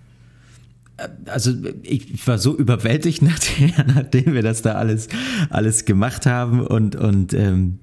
[1.26, 1.52] Also
[1.82, 5.08] ich war so überwältigt, nachdem, nachdem wir das da alles,
[5.50, 7.80] alles gemacht haben und, und ähm,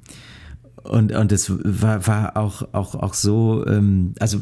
[0.83, 4.41] und, und es war, war auch, auch, auch so, ähm, also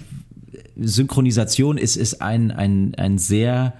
[0.77, 3.73] Synchronisation ist, ist ein, ein, ein sehr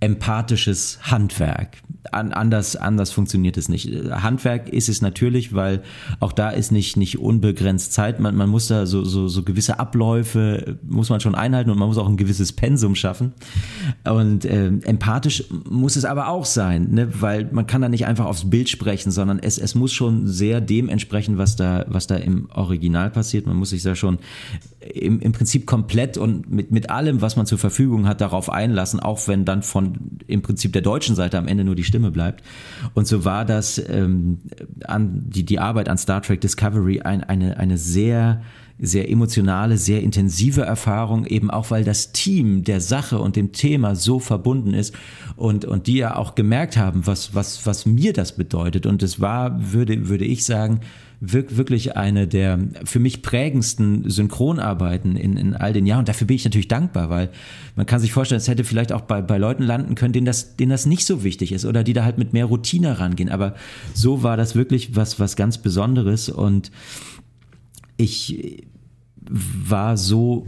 [0.00, 1.78] empathisches Handwerk.
[2.12, 3.90] An, anders, anders funktioniert es nicht.
[4.10, 5.82] Handwerk ist es natürlich, weil
[6.20, 8.18] auch da ist nicht, nicht unbegrenzt Zeit.
[8.18, 11.88] Man, man muss da so, so, so gewisse Abläufe, muss man schon einhalten und man
[11.88, 13.32] muss auch ein gewisses Pensum schaffen.
[14.04, 17.20] Und äh, empathisch muss es aber auch sein, ne?
[17.20, 20.60] weil man kann da nicht einfach aufs Bild sprechen, sondern es, es muss schon sehr
[20.60, 23.46] dem entsprechen, was da, was da im Original passiert.
[23.46, 24.18] Man muss sich da schon
[24.80, 29.00] im, im Prinzip komplett und mit, mit allem, was man zur Verfügung hat, darauf einlassen,
[29.00, 29.87] auch wenn dann von
[30.26, 32.44] im Prinzip der deutschen Seite am Ende nur die Stimme bleibt.
[32.94, 34.38] Und so war das ähm,
[34.84, 38.42] an die, die Arbeit an Star Trek Discovery ein, eine, eine sehr
[38.80, 43.96] sehr emotionale, sehr intensive Erfahrung, eben auch weil das Team der Sache und dem Thema
[43.96, 44.94] so verbunden ist
[45.36, 48.86] und, und die ja auch gemerkt haben, was, was, was mir das bedeutet.
[48.86, 50.80] Und es war, würde, würde ich sagen,
[51.20, 56.00] wirklich eine der für mich prägendsten Synchronarbeiten in, in all den Jahren.
[56.00, 57.30] Und dafür bin ich natürlich dankbar, weil
[57.74, 60.56] man kann sich vorstellen, es hätte vielleicht auch bei, bei Leuten landen können, denen das,
[60.56, 63.30] denen das nicht so wichtig ist oder die da halt mit mehr Routine rangehen.
[63.30, 63.54] Aber
[63.94, 66.70] so war das wirklich was, was ganz Besonderes und
[67.96, 68.64] ich
[69.28, 70.46] war so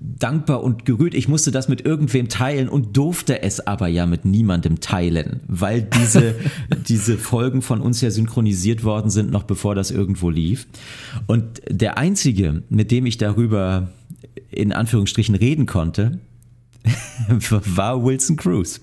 [0.00, 1.14] dankbar und gerührt.
[1.14, 5.82] Ich musste das mit irgendwem teilen und durfte es aber ja mit niemandem teilen, weil
[5.82, 6.36] diese,
[6.88, 10.66] diese Folgen von uns ja synchronisiert worden sind, noch bevor das irgendwo lief.
[11.26, 13.90] Und der einzige, mit dem ich darüber
[14.50, 16.20] in Anführungsstrichen reden konnte,
[17.50, 18.80] war Wilson Cruz.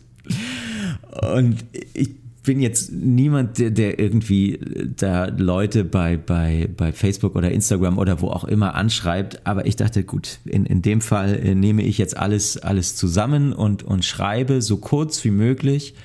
[1.22, 1.64] Und
[1.94, 2.12] ich
[2.46, 7.98] bin jetzt niemand, der, der irgendwie äh, da Leute bei, bei, bei Facebook oder Instagram
[7.98, 11.84] oder wo auch immer anschreibt, aber ich dachte, gut, in, in dem Fall äh, nehme
[11.84, 15.96] ich jetzt alles, alles zusammen und, und schreibe so kurz wie möglich,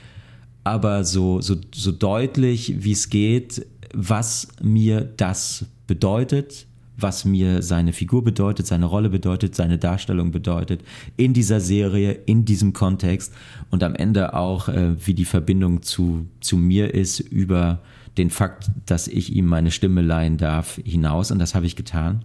[0.65, 6.67] aber so, so, so deutlich wie es geht, was mir das bedeutet,
[7.03, 10.83] was mir seine Figur bedeutet, seine Rolle bedeutet, seine Darstellung bedeutet
[11.17, 13.33] in dieser Serie, in diesem Kontext
[13.71, 17.81] und am Ende auch, äh, wie die Verbindung zu, zu mir ist über
[18.19, 22.25] den Fakt, dass ich ihm meine Stimme leihen darf, hinaus und das habe ich getan.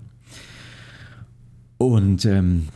[1.78, 2.68] Und ähm,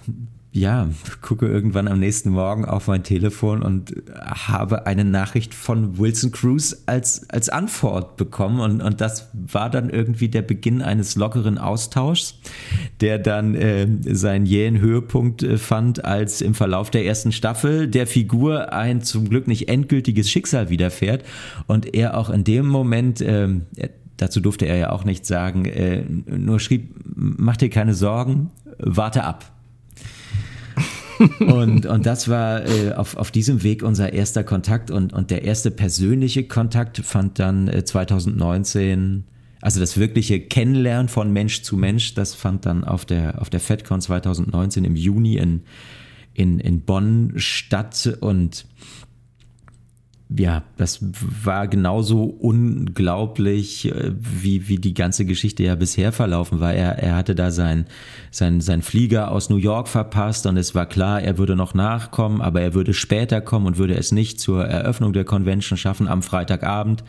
[0.51, 0.89] ja,
[1.21, 6.83] gucke irgendwann am nächsten Morgen auf mein Telefon und habe eine Nachricht von Wilson Cruz
[6.87, 8.59] als, als Antwort bekommen.
[8.59, 12.39] Und, und das war dann irgendwie der Beginn eines lockeren Austauschs,
[12.99, 18.07] der dann äh, seinen jähen Höhepunkt äh, fand, als im Verlauf der ersten Staffel der
[18.07, 21.23] Figur ein zum Glück nicht endgültiges Schicksal widerfährt
[21.67, 23.49] und er auch in dem Moment, äh,
[24.17, 28.49] dazu durfte er ja auch nichts sagen, äh, nur schrieb, mach dir keine Sorgen,
[28.79, 29.58] warte ab
[31.39, 35.43] und, und das war äh, auf, auf diesem Weg unser erster Kontakt und, und der
[35.43, 39.25] erste persönliche Kontakt fand dann äh, 2019
[39.61, 43.59] also das wirkliche Kennenlernen von Mensch zu Mensch, das fand dann auf der, auf der
[43.59, 45.63] FedCon 2019 im Juni in,
[46.33, 48.17] in, in Bonn statt.
[48.21, 48.65] Und
[50.37, 50.99] ja, das
[51.43, 56.71] war genauso unglaublich, äh, wie, wie die ganze Geschichte ja bisher verlaufen war.
[56.71, 57.87] Er, er hatte da sein,
[58.29, 62.41] sein, sein Flieger aus New York verpasst und es war klar, er würde noch nachkommen,
[62.41, 66.21] aber er würde später kommen und würde es nicht zur Eröffnung der Convention schaffen am
[66.21, 67.03] Freitagabend,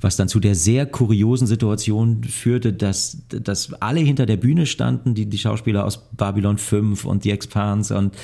[0.00, 5.14] was dann zu der sehr kuriosen Situation führte, dass, dass alle hinter der Bühne standen,
[5.14, 8.16] die, die Schauspieler aus Babylon 5 und The Expanse und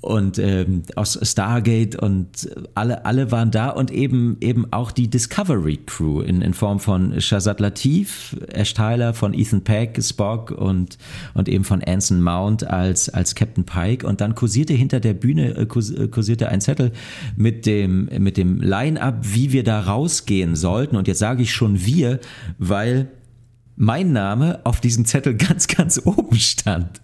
[0.00, 5.78] und ähm, aus Stargate und alle, alle waren da und eben, eben auch die Discovery
[5.84, 10.96] Crew in, in Form von Shazad Latif, Ash Tyler, von Ethan Peck, Spock und,
[11.34, 15.50] und eben von Anson Mount als, als Captain Pike und dann kursierte hinter der Bühne
[15.50, 16.92] äh, äh, kursierte ein Zettel
[17.36, 21.84] mit dem, mit dem Line-Up, wie wir da rausgehen sollten und jetzt sage ich schon
[21.84, 22.20] wir,
[22.58, 23.10] weil
[23.76, 27.02] mein Name auf diesem Zettel ganz, ganz oben stand.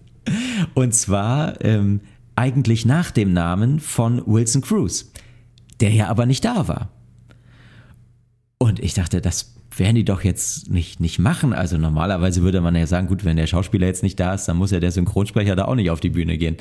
[0.74, 2.01] Und zwar ähm,
[2.37, 5.11] eigentlich nach dem Namen von Wilson Cruz,
[5.81, 6.91] der ja aber nicht da war.
[8.59, 11.53] Und ich dachte, das werden die doch jetzt nicht, nicht machen.
[11.53, 14.57] Also normalerweise würde man ja sagen, gut, wenn der Schauspieler jetzt nicht da ist, dann
[14.57, 16.57] muss ja der Synchronsprecher da auch nicht auf die Bühne gehen.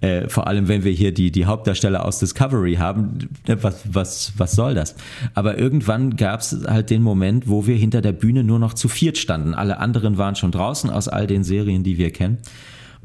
[0.00, 4.32] Äh, vor allem, wenn wir hier die, die Hauptdarsteller aus Discovery haben, ne, was, was,
[4.38, 4.94] was soll das?
[5.34, 8.88] Aber irgendwann gab es halt den Moment, wo wir hinter der Bühne nur noch zu
[8.88, 9.54] viert standen.
[9.54, 12.38] Alle anderen waren schon draußen aus all den Serien, die wir kennen.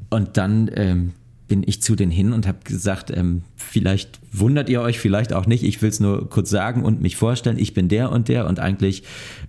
[0.09, 1.11] Und dann ähm,
[1.51, 5.45] bin ich zu denen hin und habe gesagt, ähm, vielleicht wundert ihr euch, vielleicht auch
[5.45, 5.65] nicht.
[5.65, 7.59] Ich will es nur kurz sagen und mich vorstellen.
[7.59, 9.03] Ich bin der und der und eigentlich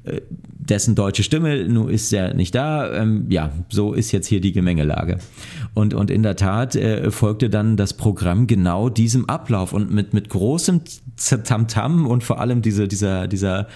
[0.04, 2.92] dessen deutsche Stimme, nun ist er nicht da.
[2.92, 5.18] Ähm, ja, so ist jetzt hier die Gemengelage.
[5.74, 10.12] Und, und in der Tat äh, folgte dann das Programm genau diesem Ablauf und mit,
[10.12, 10.82] mit großem
[11.16, 13.68] Tamtam und vor allem diese, dieser, dieser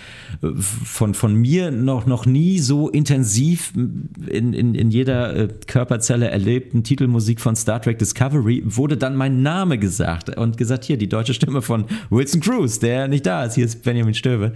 [0.42, 6.28] äh, von, von mir noch, noch nie so intensiv in, in, in jeder äh, Körperzelle
[6.28, 11.08] erlebten Titelmusik von Star Trek Discovery wurde dann mein Name gesagt und gesagt, hier die
[11.08, 14.52] deutsche Stimme von Wilson Cruz, der nicht da ist, hier ist Benjamin Stöve.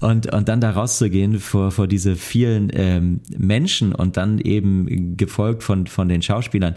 [0.00, 0.60] Und, und dann
[1.08, 6.76] rauszugehen vor, vor diese vielen ähm, Menschen und dann eben gefolgt von, von den Schauspielern.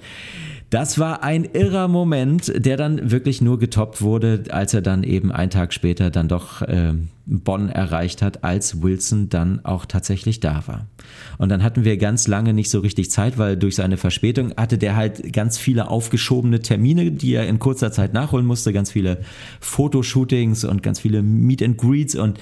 [0.70, 5.32] Das war ein irrer Moment, der dann wirklich nur getoppt wurde, als er dann eben
[5.32, 6.94] einen Tag später dann doch äh,
[7.26, 10.88] Bonn erreicht hat, als Wilson dann auch tatsächlich da war.
[11.38, 14.78] Und dann hatten wir ganz lange nicht so richtig Zeit, weil durch seine Verspätung hatte
[14.78, 19.22] der halt ganz viele aufgeschobene Termine, die er in kurzer Zeit nachholen musste, ganz viele
[19.60, 22.40] Fotoshootings und ganz viele Meet and Greets und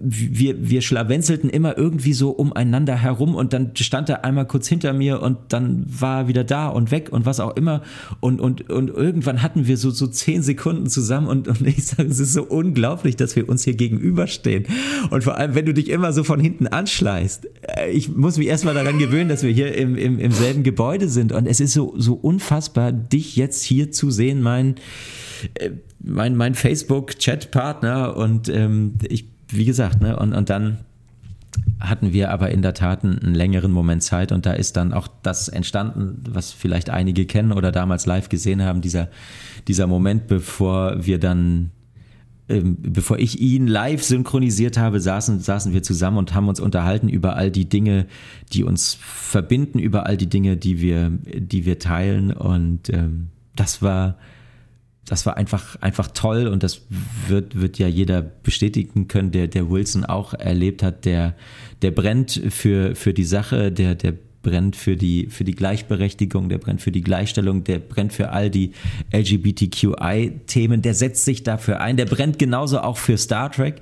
[0.00, 4.92] wir, wir schlawenzelten immer irgendwie so umeinander herum und dann stand er einmal kurz hinter
[4.92, 7.82] mir und dann war er wieder da und weg und was auch immer.
[8.20, 12.08] Und, und, und irgendwann hatten wir so, so zehn Sekunden zusammen und, und ich sage,
[12.08, 13.76] es ist so unglaublich, dass wir uns hier
[14.14, 14.66] gegenüberstehen.
[15.10, 17.48] Und vor allem, wenn du dich immer so von hinten anschleißt.
[17.62, 21.08] Äh, ich muss mich erstmal daran gewöhnen, dass wir hier im, im, im selben Gebäude
[21.08, 24.76] sind und es ist so, so unfassbar, dich jetzt hier zu sehen, mein,
[25.54, 25.70] äh,
[26.00, 30.78] mein, mein Facebook-Chat-Partner und ähm, ich wie gesagt, ne, und, und dann
[31.78, 35.06] hatten wir aber in der Tat einen, längeren Moment Zeit und da ist dann auch
[35.22, 39.08] das entstanden, was vielleicht einige kennen oder damals live gesehen haben, dieser,
[39.68, 41.70] dieser Moment, bevor wir dann
[42.48, 47.08] ähm, bevor ich ihn live synchronisiert habe, saßen, saßen wir zusammen und haben uns unterhalten
[47.08, 48.06] über all die Dinge,
[48.52, 52.32] die uns verbinden, über all die Dinge, die wir, die wir teilen.
[52.32, 54.18] Und ähm, das war,
[55.06, 56.46] das war einfach, einfach toll.
[56.46, 56.82] Und das
[57.28, 61.34] wird, wird ja jeder bestätigen können, der, der Wilson auch erlebt hat, der,
[61.80, 64.14] der brennt für, für die Sache, der, der
[64.44, 68.48] brennt für die, für die Gleichberechtigung, der brennt für die Gleichstellung, der brennt für all
[68.48, 68.70] die
[69.12, 73.80] LGBTQI-Themen, der setzt sich dafür ein, der brennt genauso auch für Star Trek.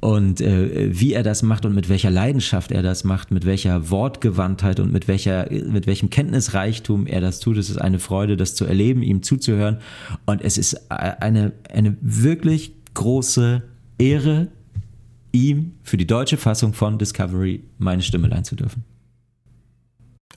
[0.00, 3.88] Und äh, wie er das macht und mit welcher Leidenschaft er das macht, mit welcher
[3.88, 8.54] Wortgewandtheit und mit welcher, mit welchem Kenntnisreichtum er das tut, es ist eine Freude, das
[8.54, 9.78] zu erleben, ihm zuzuhören.
[10.26, 13.62] Und es ist eine, eine wirklich große
[13.96, 14.48] Ehre,
[15.32, 18.84] ihm für die deutsche Fassung von Discovery meine Stimme leihen zu dürfen.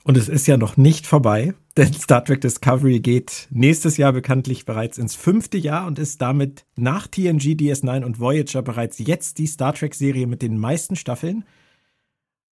[0.07, 4.63] Und es ist ja noch nicht vorbei, denn Star Trek Discovery geht nächstes Jahr bekanntlich
[4.63, 9.47] bereits ins fünfte Jahr und ist damit nach TNG, DS9 und Voyager bereits jetzt die
[9.47, 11.43] Star Trek-Serie mit den meisten Staffeln.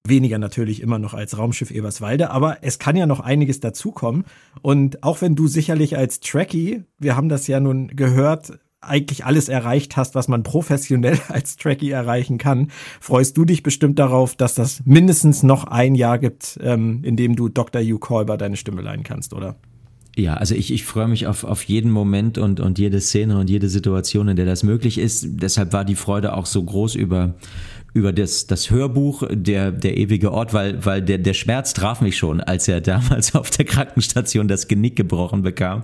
[0.05, 4.25] Weniger natürlich immer noch als Raumschiff Eberswalde, aber es kann ja noch einiges dazukommen.
[4.61, 9.49] Und auch wenn du sicherlich als Trekkie, wir haben das ja nun gehört, eigentlich alles
[9.49, 14.55] erreicht hast, was man professionell als Trekkie erreichen kann, freust du dich bestimmt darauf, dass
[14.55, 17.81] das mindestens noch ein Jahr gibt, ähm, in dem du Dr.
[17.81, 19.55] Hugh Kolber deine Stimme leihen kannst, oder?
[20.17, 23.49] Ja, also ich, ich freue mich auf, auf jeden Moment und, und jede Szene und
[23.49, 25.25] jede Situation, in der das möglich ist.
[25.27, 27.35] Deshalb war die Freude auch so groß über,
[27.95, 32.17] über das, das Hörbuch der, der ewige Ort, weil, weil der, der Schmerz traf mich
[32.17, 35.83] schon, als er damals auf der Krankenstation das Genick gebrochen bekam.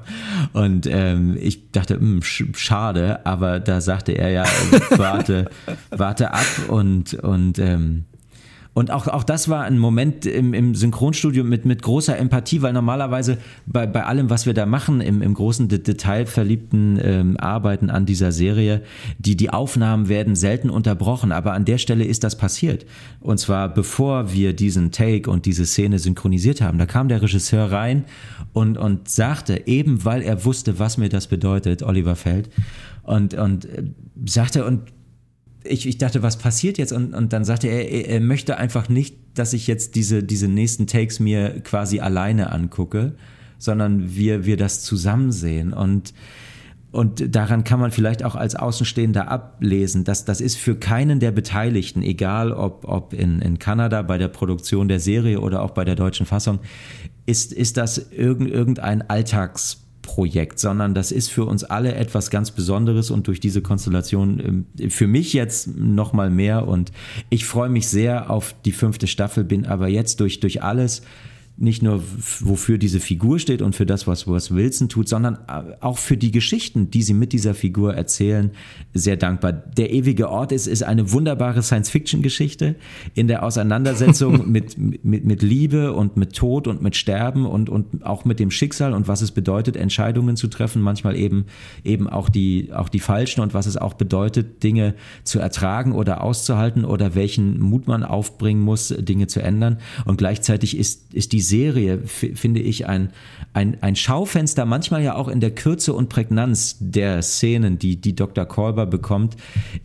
[0.51, 4.43] Und ähm, ich dachte, mh, hm, sch schade, aber da sagte er ja,
[4.97, 5.49] warte,
[5.89, 8.03] warte ab und, und ähm,
[8.73, 12.71] Und auch, auch das war ein Moment im, im Synchronstudio mit, mit großer Empathie, weil
[12.71, 18.05] normalerweise bei, bei allem, was wir da machen, im, im großen detailverliebten ähm, Arbeiten an
[18.05, 18.81] dieser Serie,
[19.19, 22.85] die, die Aufnahmen werden selten unterbrochen, aber an der Stelle ist das passiert.
[23.19, 26.77] Und zwar bevor wir diesen Take und diese Szene synchronisiert haben.
[26.77, 28.05] Da kam der Regisseur rein
[28.53, 32.49] und, und sagte, eben weil er wusste, was mir das bedeutet, Oliver Feld,
[33.03, 33.83] und, und äh,
[34.25, 34.83] sagte, und
[35.63, 36.91] ich, ich dachte, was passiert jetzt?
[36.91, 40.47] Und, und dann sagte er, er, er möchte einfach nicht, dass ich jetzt diese, diese
[40.47, 43.13] nächsten Takes mir quasi alleine angucke,
[43.57, 45.73] sondern wir, wir das zusammen sehen.
[45.73, 46.13] Und,
[46.91, 51.31] und daran kann man vielleicht auch als Außenstehender ablesen, dass das ist für keinen der
[51.31, 55.85] Beteiligten, egal ob, ob in, in Kanada bei der Produktion der Serie oder auch bei
[55.85, 56.59] der deutschen Fassung,
[57.25, 63.11] ist, ist das irgendein Alltags Projekt, sondern das ist für uns alle etwas ganz Besonderes
[63.11, 66.67] und durch diese Konstellation ähm, für mich jetzt noch mal mehr.
[66.67, 66.91] Und
[67.29, 71.03] ich freue mich sehr auf die fünfte Staffel, bin aber jetzt durch, durch alles
[71.61, 72.03] nicht nur
[72.39, 76.17] wofür diese Figur steht und für das, was, was Wilson tut, sondern äh, auch für
[76.17, 78.51] die Geschichten, die sie mit dieser Figur erzählen,
[78.93, 79.53] sehr dankbar.
[79.53, 82.75] Der ewige Ort ist, ist eine wunderbare Science-Fiction-Geschichte
[83.13, 88.05] in der Auseinandersetzung mit, mit, mit Liebe und mit Tod und mit Sterben und, und
[88.05, 91.45] auch mit dem Schicksal und was es bedeutet, Entscheidungen zu treffen, manchmal eben,
[91.83, 96.23] eben auch die, auch die falschen und was es auch bedeutet, Dinge zu ertragen oder
[96.23, 99.77] auszuhalten oder welchen Mut man aufbringen muss, Dinge zu ändern.
[100.05, 103.11] Und gleichzeitig ist, ist die Serie, finde ich, ein,
[103.53, 108.15] ein, ein Schaufenster, manchmal ja auch in der Kürze und Prägnanz der Szenen, die, die
[108.15, 108.45] Dr.
[108.45, 109.35] Kolber bekommt,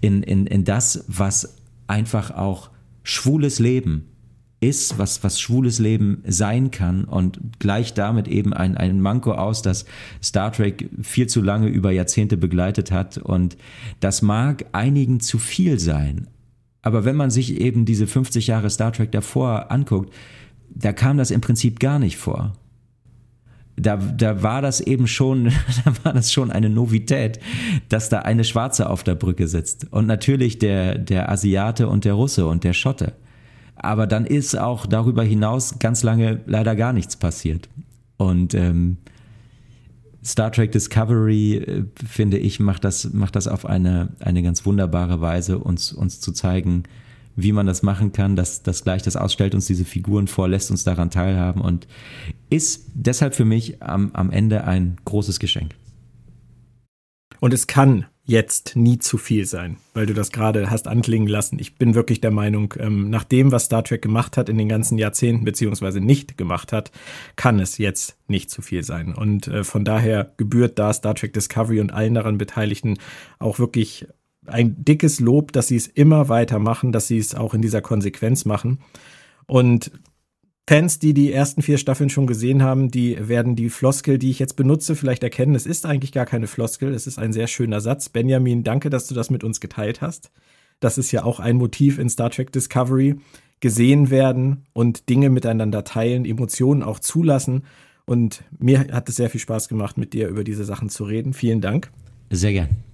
[0.00, 1.56] in, in, in das, was
[1.88, 2.70] einfach auch
[3.02, 4.06] schwules Leben
[4.60, 9.62] ist, was, was schwules Leben sein kann und gleich damit eben ein, ein Manko aus,
[9.62, 9.84] das
[10.22, 13.56] Star Trek viel zu lange über Jahrzehnte begleitet hat und
[14.00, 16.28] das mag einigen zu viel sein.
[16.80, 20.12] Aber wenn man sich eben diese 50 Jahre Star Trek davor anguckt,
[20.76, 22.52] da kam das im Prinzip gar nicht vor.
[23.76, 25.44] Da, da war das eben schon,
[25.84, 27.40] da war das schon eine Novität,
[27.88, 29.92] dass da eine Schwarze auf der Brücke sitzt.
[29.92, 33.14] Und natürlich der, der Asiate und der Russe und der Schotte.
[33.74, 37.68] Aber dann ist auch darüber hinaus ganz lange leider gar nichts passiert.
[38.16, 38.96] Und ähm,
[40.24, 45.20] Star Trek Discovery, äh, finde ich, macht das, macht das auf eine, eine ganz wunderbare
[45.20, 46.84] Weise, uns, uns zu zeigen,
[47.36, 50.70] wie man das machen kann, dass das gleich das ausstellt uns diese Figuren vor, lässt
[50.70, 51.86] uns daran teilhaben und
[52.50, 55.74] ist deshalb für mich am, am Ende ein großes Geschenk.
[57.40, 61.58] Und es kann jetzt nie zu viel sein, weil du das gerade hast anklingen lassen.
[61.60, 64.68] Ich bin wirklich der Meinung, ähm, nach dem, was Star Trek gemacht hat in den
[64.68, 66.90] ganzen Jahrzehnten, beziehungsweise nicht gemacht hat,
[67.36, 69.14] kann es jetzt nicht zu viel sein.
[69.14, 72.98] Und äh, von daher gebührt da Star Trek Discovery und allen daran Beteiligten
[73.38, 74.08] auch wirklich
[74.48, 77.82] ein dickes Lob, dass sie es immer weiter machen, dass sie es auch in dieser
[77.82, 78.78] Konsequenz machen.
[79.46, 79.90] Und
[80.68, 84.40] Fans, die die ersten vier Staffeln schon gesehen haben, die werden die Floskel, die ich
[84.40, 85.54] jetzt benutze, vielleicht erkennen.
[85.54, 88.08] Es ist eigentlich gar keine Floskel, es ist ein sehr schöner Satz.
[88.08, 90.32] Benjamin, danke, dass du das mit uns geteilt hast.
[90.80, 93.14] Das ist ja auch ein Motiv in Star Trek Discovery.
[93.60, 97.62] Gesehen werden und Dinge miteinander teilen, Emotionen auch zulassen.
[98.04, 101.32] Und mir hat es sehr viel Spaß gemacht, mit dir über diese Sachen zu reden.
[101.32, 101.90] Vielen Dank.
[102.30, 102.85] Sehr gern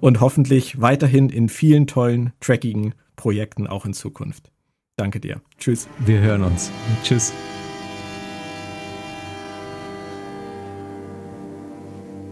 [0.00, 4.50] und hoffentlich weiterhin in vielen tollen, trackigen Projekten auch in Zukunft.
[4.96, 5.40] Danke dir.
[5.58, 5.88] Tschüss.
[6.04, 6.70] Wir hören uns.
[7.02, 7.32] Tschüss.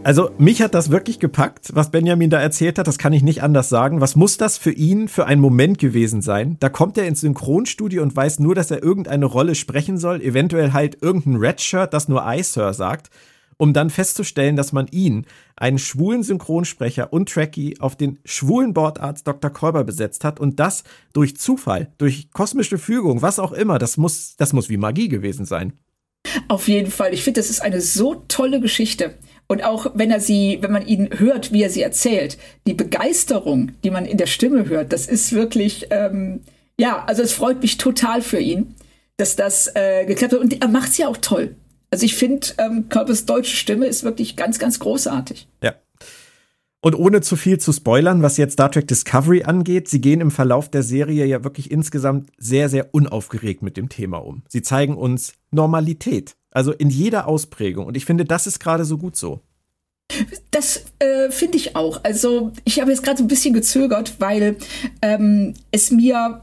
[0.05, 2.85] Also mich hat das wirklich gepackt, was Benjamin da erzählt hat.
[2.85, 4.01] Das kann ich nicht anders sagen.
[4.01, 6.57] Was muss das für ihn für ein Moment gewesen sein?
[6.59, 10.21] Da kommt er ins Synchronstudio und weiß nur, dass er irgendeine Rolle sprechen soll.
[10.21, 13.09] Eventuell halt irgendein Redshirt, das nur I, Sir sagt
[13.57, 15.25] um dann festzustellen, dass man ihn,
[15.55, 19.51] einen schwulen Synchronsprecher und Trekkie, auf den schwulen Bordarzt Dr.
[19.51, 20.83] Kolber besetzt hat und das
[21.13, 25.45] durch Zufall, durch kosmische Fügung, was auch immer, das muss, das muss wie Magie gewesen
[25.45, 25.73] sein.
[26.47, 27.13] Auf jeden Fall.
[27.13, 29.15] Ich finde, das ist eine so tolle Geschichte.
[29.47, 33.71] Und auch wenn er sie, wenn man ihn hört, wie er sie erzählt, die Begeisterung,
[33.83, 36.41] die man in der Stimme hört, das ist wirklich, ähm,
[36.79, 38.75] ja, also es freut mich total für ihn,
[39.17, 40.39] dass das äh, geklappt hat.
[40.39, 41.55] Und er macht es ja auch toll.
[41.95, 45.47] Also ich finde, ähm, Körpers deutsche Stimme ist wirklich ganz, ganz großartig.
[45.63, 45.75] Ja.
[46.81, 50.29] Und ohne zu viel zu spoilern, was jetzt Star Trek Discovery angeht, sie gehen im
[50.29, 54.43] Verlauf der Serie ja wirklich insgesamt sehr, sehr unaufgeregt mit dem Thema um.
[54.49, 57.85] Sie zeigen uns Normalität, also in jeder Ausprägung.
[57.85, 59.39] Und ich finde, das ist gerade so gut so.
[60.51, 62.03] Das äh, finde ich auch.
[62.03, 64.57] Also ich habe jetzt gerade so ein bisschen gezögert, weil
[65.01, 66.41] ähm, es mir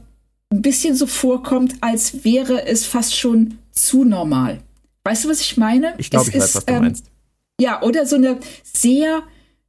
[0.49, 4.59] ein bisschen so vorkommt, als wäre es fast schon zu normal.
[5.03, 5.95] Weißt du, was ich meine?
[5.97, 7.05] Ich glaube, ich ist, weiß, was du ähm, meinst.
[7.59, 9.23] Ja, oder so eine sehr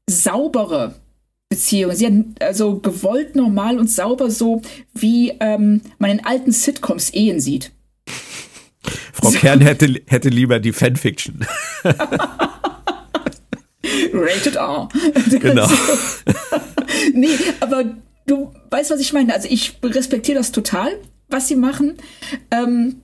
[0.09, 0.95] saubere
[1.49, 1.97] Beziehungen.
[1.97, 4.63] Sehr also gewollt, normal und sauber, so
[4.95, 7.73] wie ähm, man in alten Sitcoms Ehen sieht.
[9.13, 9.39] Frau so.
[9.39, 11.47] Kern hätte, hätte lieber die Fanfiction.
[14.13, 14.89] Rated R.
[15.31, 15.69] Genau.
[17.13, 17.85] nee, aber
[18.27, 19.35] du weißt, was ich meine.
[19.35, 20.93] Also ich respektiere das total,
[21.29, 21.97] was sie machen.
[22.51, 23.03] Ähm,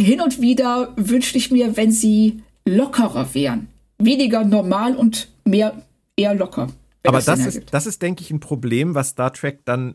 [0.00, 3.68] hin und wieder wünschte ich mir, wenn sie lockerer wären.
[3.98, 5.82] Weniger normal und mehr
[6.16, 6.68] eher locker.
[7.04, 9.94] Aber das, das ist, das ist, denke ich, ein Problem, was Star Trek dann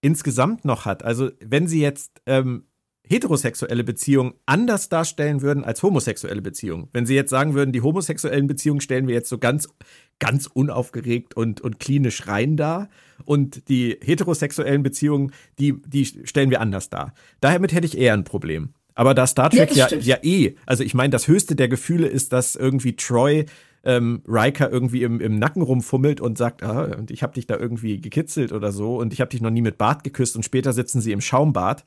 [0.00, 1.04] insgesamt noch hat.
[1.04, 2.64] Also, wenn sie jetzt ähm,
[3.06, 6.88] heterosexuelle Beziehungen anders darstellen würden als homosexuelle Beziehungen.
[6.92, 9.68] Wenn sie jetzt sagen würden, die homosexuellen Beziehungen stellen wir jetzt so ganz,
[10.18, 12.88] ganz unaufgeregt und, und klinisch rein dar
[13.24, 17.12] und die heterosexuellen Beziehungen, die, die stellen wir anders dar.
[17.40, 18.72] Damit hätte ich eher ein Problem.
[18.94, 22.06] Aber da Star Trek ja, ja, ja eh, also ich meine, das höchste der Gefühle
[22.06, 23.46] ist, dass irgendwie Troy
[23.84, 27.56] ähm, Riker irgendwie im, im Nacken rumfummelt und sagt, ah, und ich habe dich da
[27.56, 30.72] irgendwie gekitzelt oder so und ich habe dich noch nie mit Bart geküsst und später
[30.72, 31.84] sitzen sie im Schaumbad.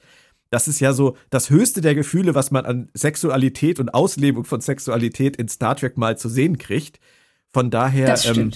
[0.50, 4.62] Das ist ja so das höchste der Gefühle, was man an Sexualität und Auslebung von
[4.62, 7.00] Sexualität in Star Trek mal zu sehen kriegt.
[7.52, 8.08] Von daher.
[8.08, 8.52] Das ähm,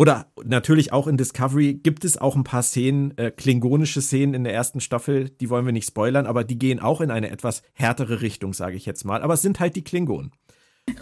[0.00, 4.44] oder natürlich auch in Discovery gibt es auch ein paar Szenen, äh, klingonische Szenen in
[4.44, 7.62] der ersten Staffel, die wollen wir nicht spoilern, aber die gehen auch in eine etwas
[7.74, 9.20] härtere Richtung, sage ich jetzt mal.
[9.20, 10.32] Aber es sind halt die Klingonen.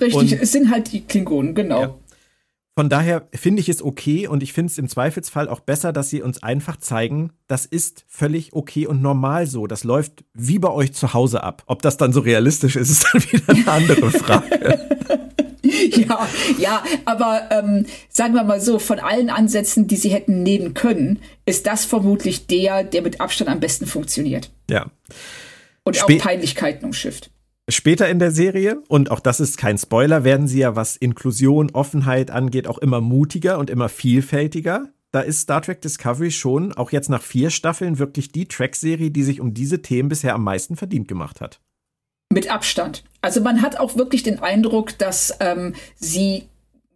[0.01, 1.81] Richtig, und, es sind halt die Klingonen, genau.
[1.81, 1.99] Ja.
[2.79, 6.11] Von daher finde ich es okay und ich finde es im Zweifelsfall auch besser, dass
[6.11, 9.67] sie uns einfach zeigen, das ist völlig okay und normal so.
[9.67, 11.65] Das läuft wie bei euch zu Hause ab.
[11.67, 14.79] Ob das dann so realistisch ist, ist dann wieder eine andere Frage.
[15.91, 20.73] ja, ja, aber ähm, sagen wir mal so, von allen Ansätzen, die sie hätten nehmen
[20.73, 24.53] können, ist das vermutlich der, der mit Abstand am besten funktioniert.
[24.71, 24.87] Ja.
[25.83, 27.33] Und Spä auch Peinlichkeiten umschifft.
[27.71, 31.71] Später in der Serie, und auch das ist kein Spoiler, werden sie ja, was Inklusion,
[31.73, 34.89] Offenheit angeht, auch immer mutiger und immer vielfältiger.
[35.11, 39.23] Da ist Star Trek Discovery schon, auch jetzt nach vier Staffeln, wirklich die Track-Serie, die
[39.23, 41.61] sich um diese Themen bisher am meisten verdient gemacht hat.
[42.33, 43.05] Mit Abstand.
[43.21, 46.45] Also man hat auch wirklich den Eindruck, dass ähm, sie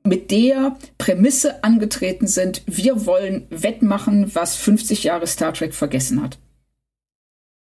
[0.04, 6.38] mit der Prämisse angetreten sind, wir wollen wettmachen, was 50 Jahre Star Trek vergessen hat.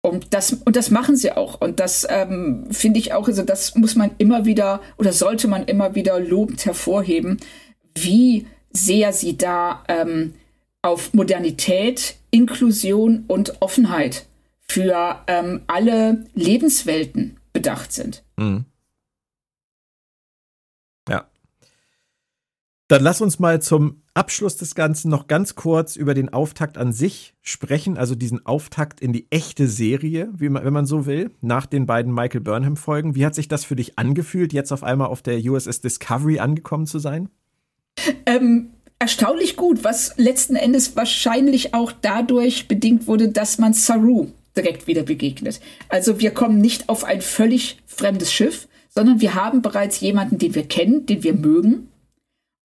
[0.04, 1.62] Und das, und das machen sie auch.
[1.62, 5.64] Und das ähm, finde ich auch, also das muss man immer wieder oder sollte man
[5.64, 7.38] immer wieder lobend hervorheben,
[7.94, 10.34] wie sehr sie da ähm,
[10.82, 14.26] auf Modernität, Inklusion und Offenheit
[14.60, 18.24] für ähm, alle Lebenswelten bedacht sind.
[18.36, 18.66] Mhm.
[21.08, 21.26] Ja.
[22.88, 26.92] Dann lass uns mal zum Abschluss des Ganzen noch ganz kurz über den Auftakt an
[26.92, 31.66] sich sprechen, also diesen Auftakt in die echte Serie, man, wenn man so will, nach
[31.66, 33.16] den beiden Michael Burnham-Folgen.
[33.16, 36.86] Wie hat sich das für dich angefühlt, jetzt auf einmal auf der USS Discovery angekommen
[36.86, 37.28] zu sein?
[38.24, 38.70] Ähm,
[39.00, 45.02] erstaunlich gut, was letzten Endes wahrscheinlich auch dadurch bedingt wurde, dass man Saru direkt wieder
[45.02, 45.60] begegnet.
[45.88, 50.54] Also wir kommen nicht auf ein völlig fremdes Schiff, sondern wir haben bereits jemanden, den
[50.54, 51.88] wir kennen, den wir mögen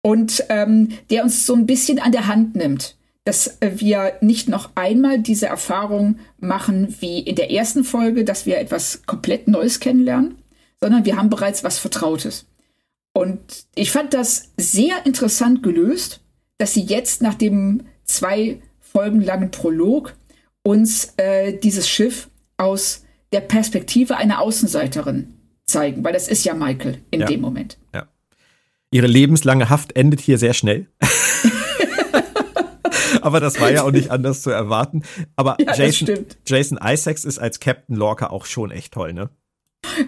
[0.07, 4.69] und ähm, der uns so ein bisschen an der Hand nimmt, dass wir nicht noch
[4.75, 10.37] einmal diese Erfahrung machen wie in der ersten Folge, dass wir etwas komplett Neues kennenlernen,
[10.79, 12.45] sondern wir haben bereits was Vertrautes.
[13.11, 16.21] Und ich fand das sehr interessant gelöst,
[16.57, 20.15] dass sie jetzt nach dem zwei Folgen langen Prolog
[20.63, 23.03] uns äh, dieses Schiff aus
[23.33, 25.33] der Perspektive einer Außenseiterin
[25.65, 27.25] zeigen, weil das ist ja Michael in ja.
[27.25, 27.77] dem Moment.
[28.91, 30.87] Ihre lebenslange Haft endet hier sehr schnell.
[33.21, 35.03] Aber das war ja auch nicht anders zu erwarten.
[35.35, 39.29] Aber ja, Jason, Jason Isaacs ist als Captain Lorca auch schon echt toll, ne?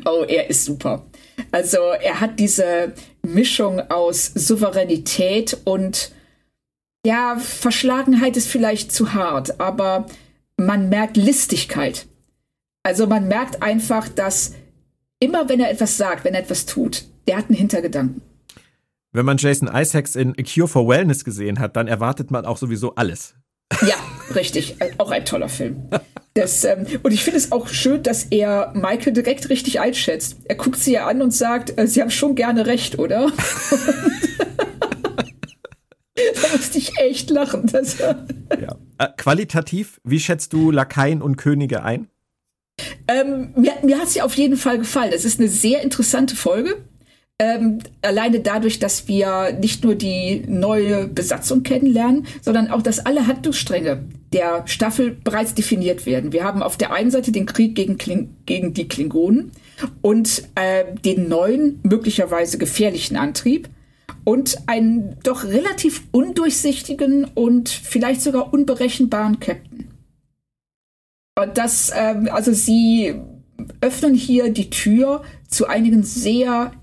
[0.06, 1.06] Oh, er ist super.
[1.52, 6.14] Also er hat diese Mischung aus Souveränität und
[7.06, 10.06] ja, Verschlagenheit ist vielleicht zu hart, aber
[10.58, 12.08] man merkt Listigkeit.
[12.84, 14.54] Also man merkt einfach, dass
[15.20, 18.22] immer wenn er etwas sagt, wenn er etwas tut, der hat einen Hintergedanken
[19.12, 22.58] wenn man Jason Isaacs in A Cure for Wellness gesehen hat, dann erwartet man auch
[22.58, 23.36] sowieso alles.
[23.82, 23.96] Ja,
[24.36, 24.76] richtig.
[24.98, 25.90] Auch ein toller Film.
[26.34, 30.38] Das, ähm, und ich finde es auch schön, dass er Michael direkt richtig einschätzt.
[30.46, 33.32] Er guckt sie ja an und sagt, äh, sie haben schon gerne recht, oder?
[36.16, 37.72] da musste ich echt lachen.
[37.72, 38.78] Ja.
[38.98, 42.08] äh, qualitativ, wie schätzt du Lakaien und Könige ein?
[43.08, 45.12] Ähm, mir mir hat sie auf jeden Fall gefallen.
[45.14, 46.78] Es ist eine sehr interessante Folge.
[47.42, 53.28] Ähm, alleine dadurch, dass wir nicht nur die neue Besatzung kennenlernen, sondern auch, dass alle
[53.28, 54.04] Handlungsstränge
[54.34, 56.34] der Staffel bereits definiert werden.
[56.34, 59.52] Wir haben auf der einen Seite den Krieg gegen, Kling gegen die Klingonen
[60.02, 63.70] und äh, den neuen, möglicherweise gefährlichen Antrieb.
[64.24, 69.88] und einen doch relativ undurchsichtigen und vielleicht sogar unberechenbaren Captain.
[71.40, 73.16] Und das, ähm, also sie
[73.82, 76.74] öffnen hier die Tür zu einigen sehr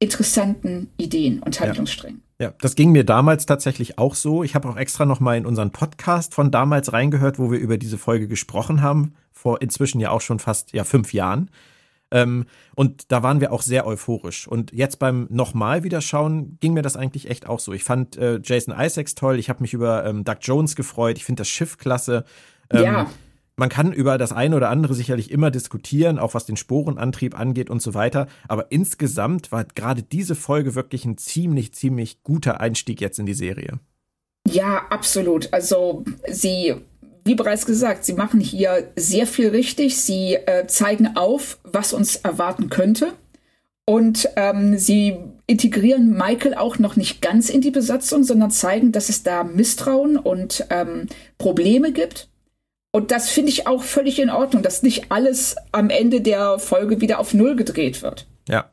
[0.00, 2.22] interessanten Ideen und Handlungssträngen.
[2.38, 2.48] Ja.
[2.48, 2.54] ja.
[2.60, 4.42] das ging mir damals tatsächlich auch so.
[4.42, 7.78] Ich habe auch extra noch mal in unseren Podcast von damals reingehört, wo wir über
[7.78, 11.50] diese Folge gesprochen haben, vor inzwischen ja auch schon fast ja fünf Jahren.
[12.10, 14.48] Ähm, und da waren wir auch sehr euphorisch.
[14.48, 17.72] Und jetzt beim nochmal wieder schauen ging mir das eigentlich echt auch so.
[17.72, 19.38] Ich fand äh, Jason Isaacs toll.
[19.38, 21.18] Ich habe mich über ähm, Doug Jones gefreut.
[21.18, 22.24] Ich finde das Schiff klasse.
[22.70, 23.10] Ähm, ja.
[23.56, 27.70] Man kann über das eine oder andere sicherlich immer diskutieren, auch was den Sporenantrieb angeht
[27.70, 28.26] und so weiter.
[28.48, 33.34] Aber insgesamt war gerade diese Folge wirklich ein ziemlich, ziemlich guter Einstieg jetzt in die
[33.34, 33.80] Serie.
[34.48, 35.52] Ja, absolut.
[35.52, 36.74] Also sie
[37.24, 40.00] wie bereits gesagt, sie machen hier sehr viel richtig.
[40.00, 43.12] Sie äh, zeigen auf, was uns erwarten könnte.
[43.84, 45.16] Und ähm, sie
[45.46, 50.16] integrieren Michael auch noch nicht ganz in die Besatzung, sondern zeigen, dass es da Misstrauen
[50.16, 51.06] und ähm,
[51.38, 52.29] Probleme gibt.
[52.92, 57.00] Und das finde ich auch völlig in Ordnung, dass nicht alles am Ende der Folge
[57.00, 58.26] wieder auf Null gedreht wird.
[58.48, 58.68] Ja.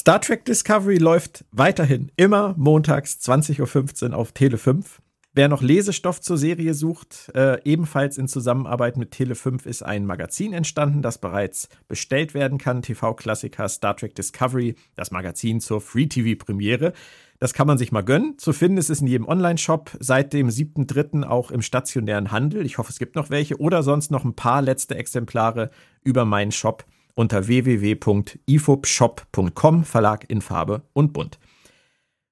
[0.00, 5.00] Star Trek Discovery läuft weiterhin immer montags 20.15 Uhr auf Tele 5.
[5.36, 10.54] Wer noch Lesestoff zur Serie sucht, äh, ebenfalls in Zusammenarbeit mit Tele5 ist ein Magazin
[10.54, 12.80] entstanden, das bereits bestellt werden kann.
[12.80, 16.94] TV-Klassiker Star Trek Discovery, das Magazin zur Free-TV-Premiere.
[17.38, 18.38] Das kann man sich mal gönnen.
[18.38, 21.24] Zu finden ist es in jedem Online-Shop, seit dem 7.3.
[21.24, 22.64] auch im stationären Handel.
[22.64, 25.70] Ich hoffe, es gibt noch welche oder sonst noch ein paar letzte Exemplare
[26.02, 31.38] über meinen Shop unter www.ifobshop.com, Verlag in Farbe und Bunt.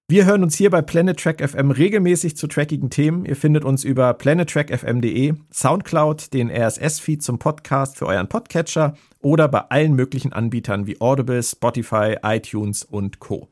[0.06, 3.24] Wir hören uns hier bei Planet Track FM regelmäßig zu trackigen Themen.
[3.24, 9.60] Ihr findet uns über planettrackfm.de, Soundcloud, den RSS-Feed zum Podcast für euren Podcatcher oder bei
[9.70, 13.48] allen möglichen Anbietern wie Audible, Spotify, iTunes und Co.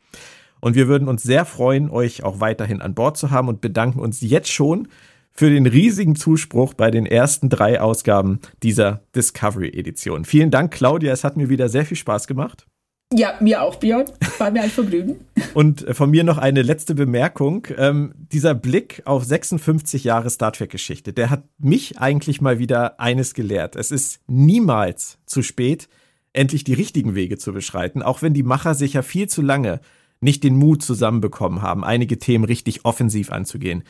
[0.60, 3.98] Und wir würden uns sehr freuen, euch auch weiterhin an Bord zu haben und bedanken
[3.98, 4.88] uns jetzt schon
[5.32, 10.26] für den riesigen Zuspruch bei den ersten drei Ausgaben dieser Discovery-Edition.
[10.26, 11.14] Vielen Dank, Claudia.
[11.14, 12.66] Es hat mir wieder sehr viel Spaß gemacht.
[13.14, 14.06] Ja, mir auch, Björn.
[14.38, 15.16] War mir ein Vergnügen.
[15.54, 17.66] Und von mir noch eine letzte Bemerkung.
[17.76, 23.34] Ähm, dieser Blick auf 56 Jahre Star Trek-Geschichte, der hat mich eigentlich mal wieder eines
[23.34, 23.76] gelehrt.
[23.76, 25.88] Es ist niemals zu spät,
[26.32, 29.80] endlich die richtigen Wege zu beschreiten, auch wenn die Macher sicher viel zu lange
[30.20, 33.82] nicht den Mut zusammenbekommen haben, einige Themen richtig offensiv anzugehen.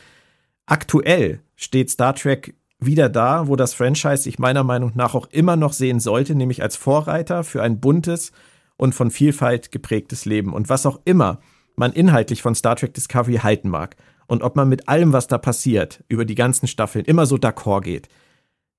[0.66, 5.56] Aktuell steht Star Trek wieder da, wo das Franchise sich meiner Meinung nach auch immer
[5.56, 8.32] noch sehen sollte, nämlich als Vorreiter für ein buntes,
[8.76, 11.40] und von Vielfalt geprägtes Leben und was auch immer
[11.76, 13.96] man inhaltlich von Star Trek Discovery halten mag
[14.26, 17.82] und ob man mit allem, was da passiert, über die ganzen Staffeln immer so d'accord
[17.82, 18.08] geht.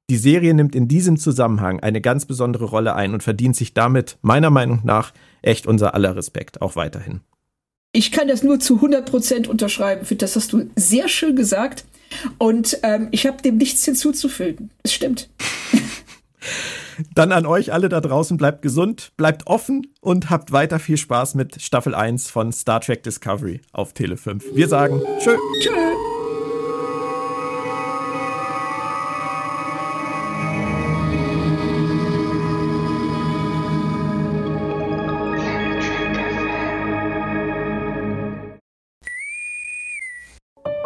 [0.09, 4.17] Die Serie nimmt in diesem Zusammenhang eine ganz besondere Rolle ein und verdient sich damit
[4.21, 7.21] meiner Meinung nach echt unser aller Respekt, auch weiterhin.
[7.93, 10.05] Ich kann das nur zu 100% unterschreiben.
[10.05, 11.85] Für das hast du sehr schön gesagt.
[12.37, 14.71] Und ähm, ich habe dem nichts hinzuzufügen.
[14.83, 15.29] Es stimmt.
[17.15, 21.35] Dann an euch alle da draußen, bleibt gesund, bleibt offen und habt weiter viel Spaß
[21.35, 24.55] mit Staffel 1 von Star Trek Discovery auf Tele 5.
[24.55, 25.35] Wir sagen tschö.
[25.59, 25.71] Tschö.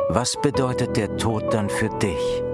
[0.09, 2.46] Was bedeutet der Tod dann für dich?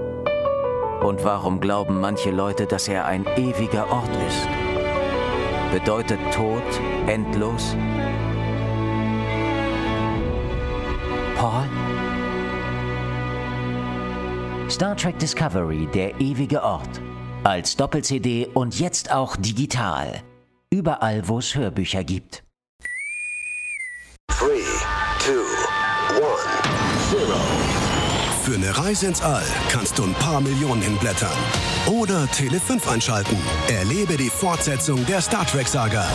[1.04, 4.48] Und warum glauben manche Leute, dass er ein ewiger Ort ist?
[5.70, 6.62] Bedeutet Tod
[7.06, 7.76] endlos?
[11.36, 11.68] Paul?
[14.70, 17.02] Star Trek Discovery, der ewige Ort.
[17.42, 20.22] Als Doppel-CD und jetzt auch digital.
[20.70, 22.44] Überall, wo es Hörbücher gibt.
[28.44, 31.32] Für eine Reise ins All kannst du ein paar Millionen hinblättern.
[31.86, 33.38] Oder Tele 5 einschalten.
[33.70, 36.06] Erlebe die Fortsetzung der Star Trek-Saga.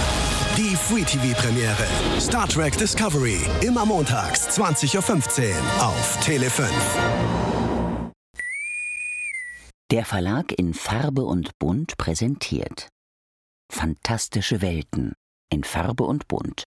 [0.56, 1.88] Die Free TV-Premiere.
[2.20, 3.40] Star Trek Discovery.
[3.66, 6.70] Immer montags, 20.15 Uhr auf Tele 5.
[9.90, 12.90] Der Verlag in Farbe und Bunt präsentiert
[13.72, 15.14] Fantastische Welten
[15.52, 16.69] in Farbe und Bunt.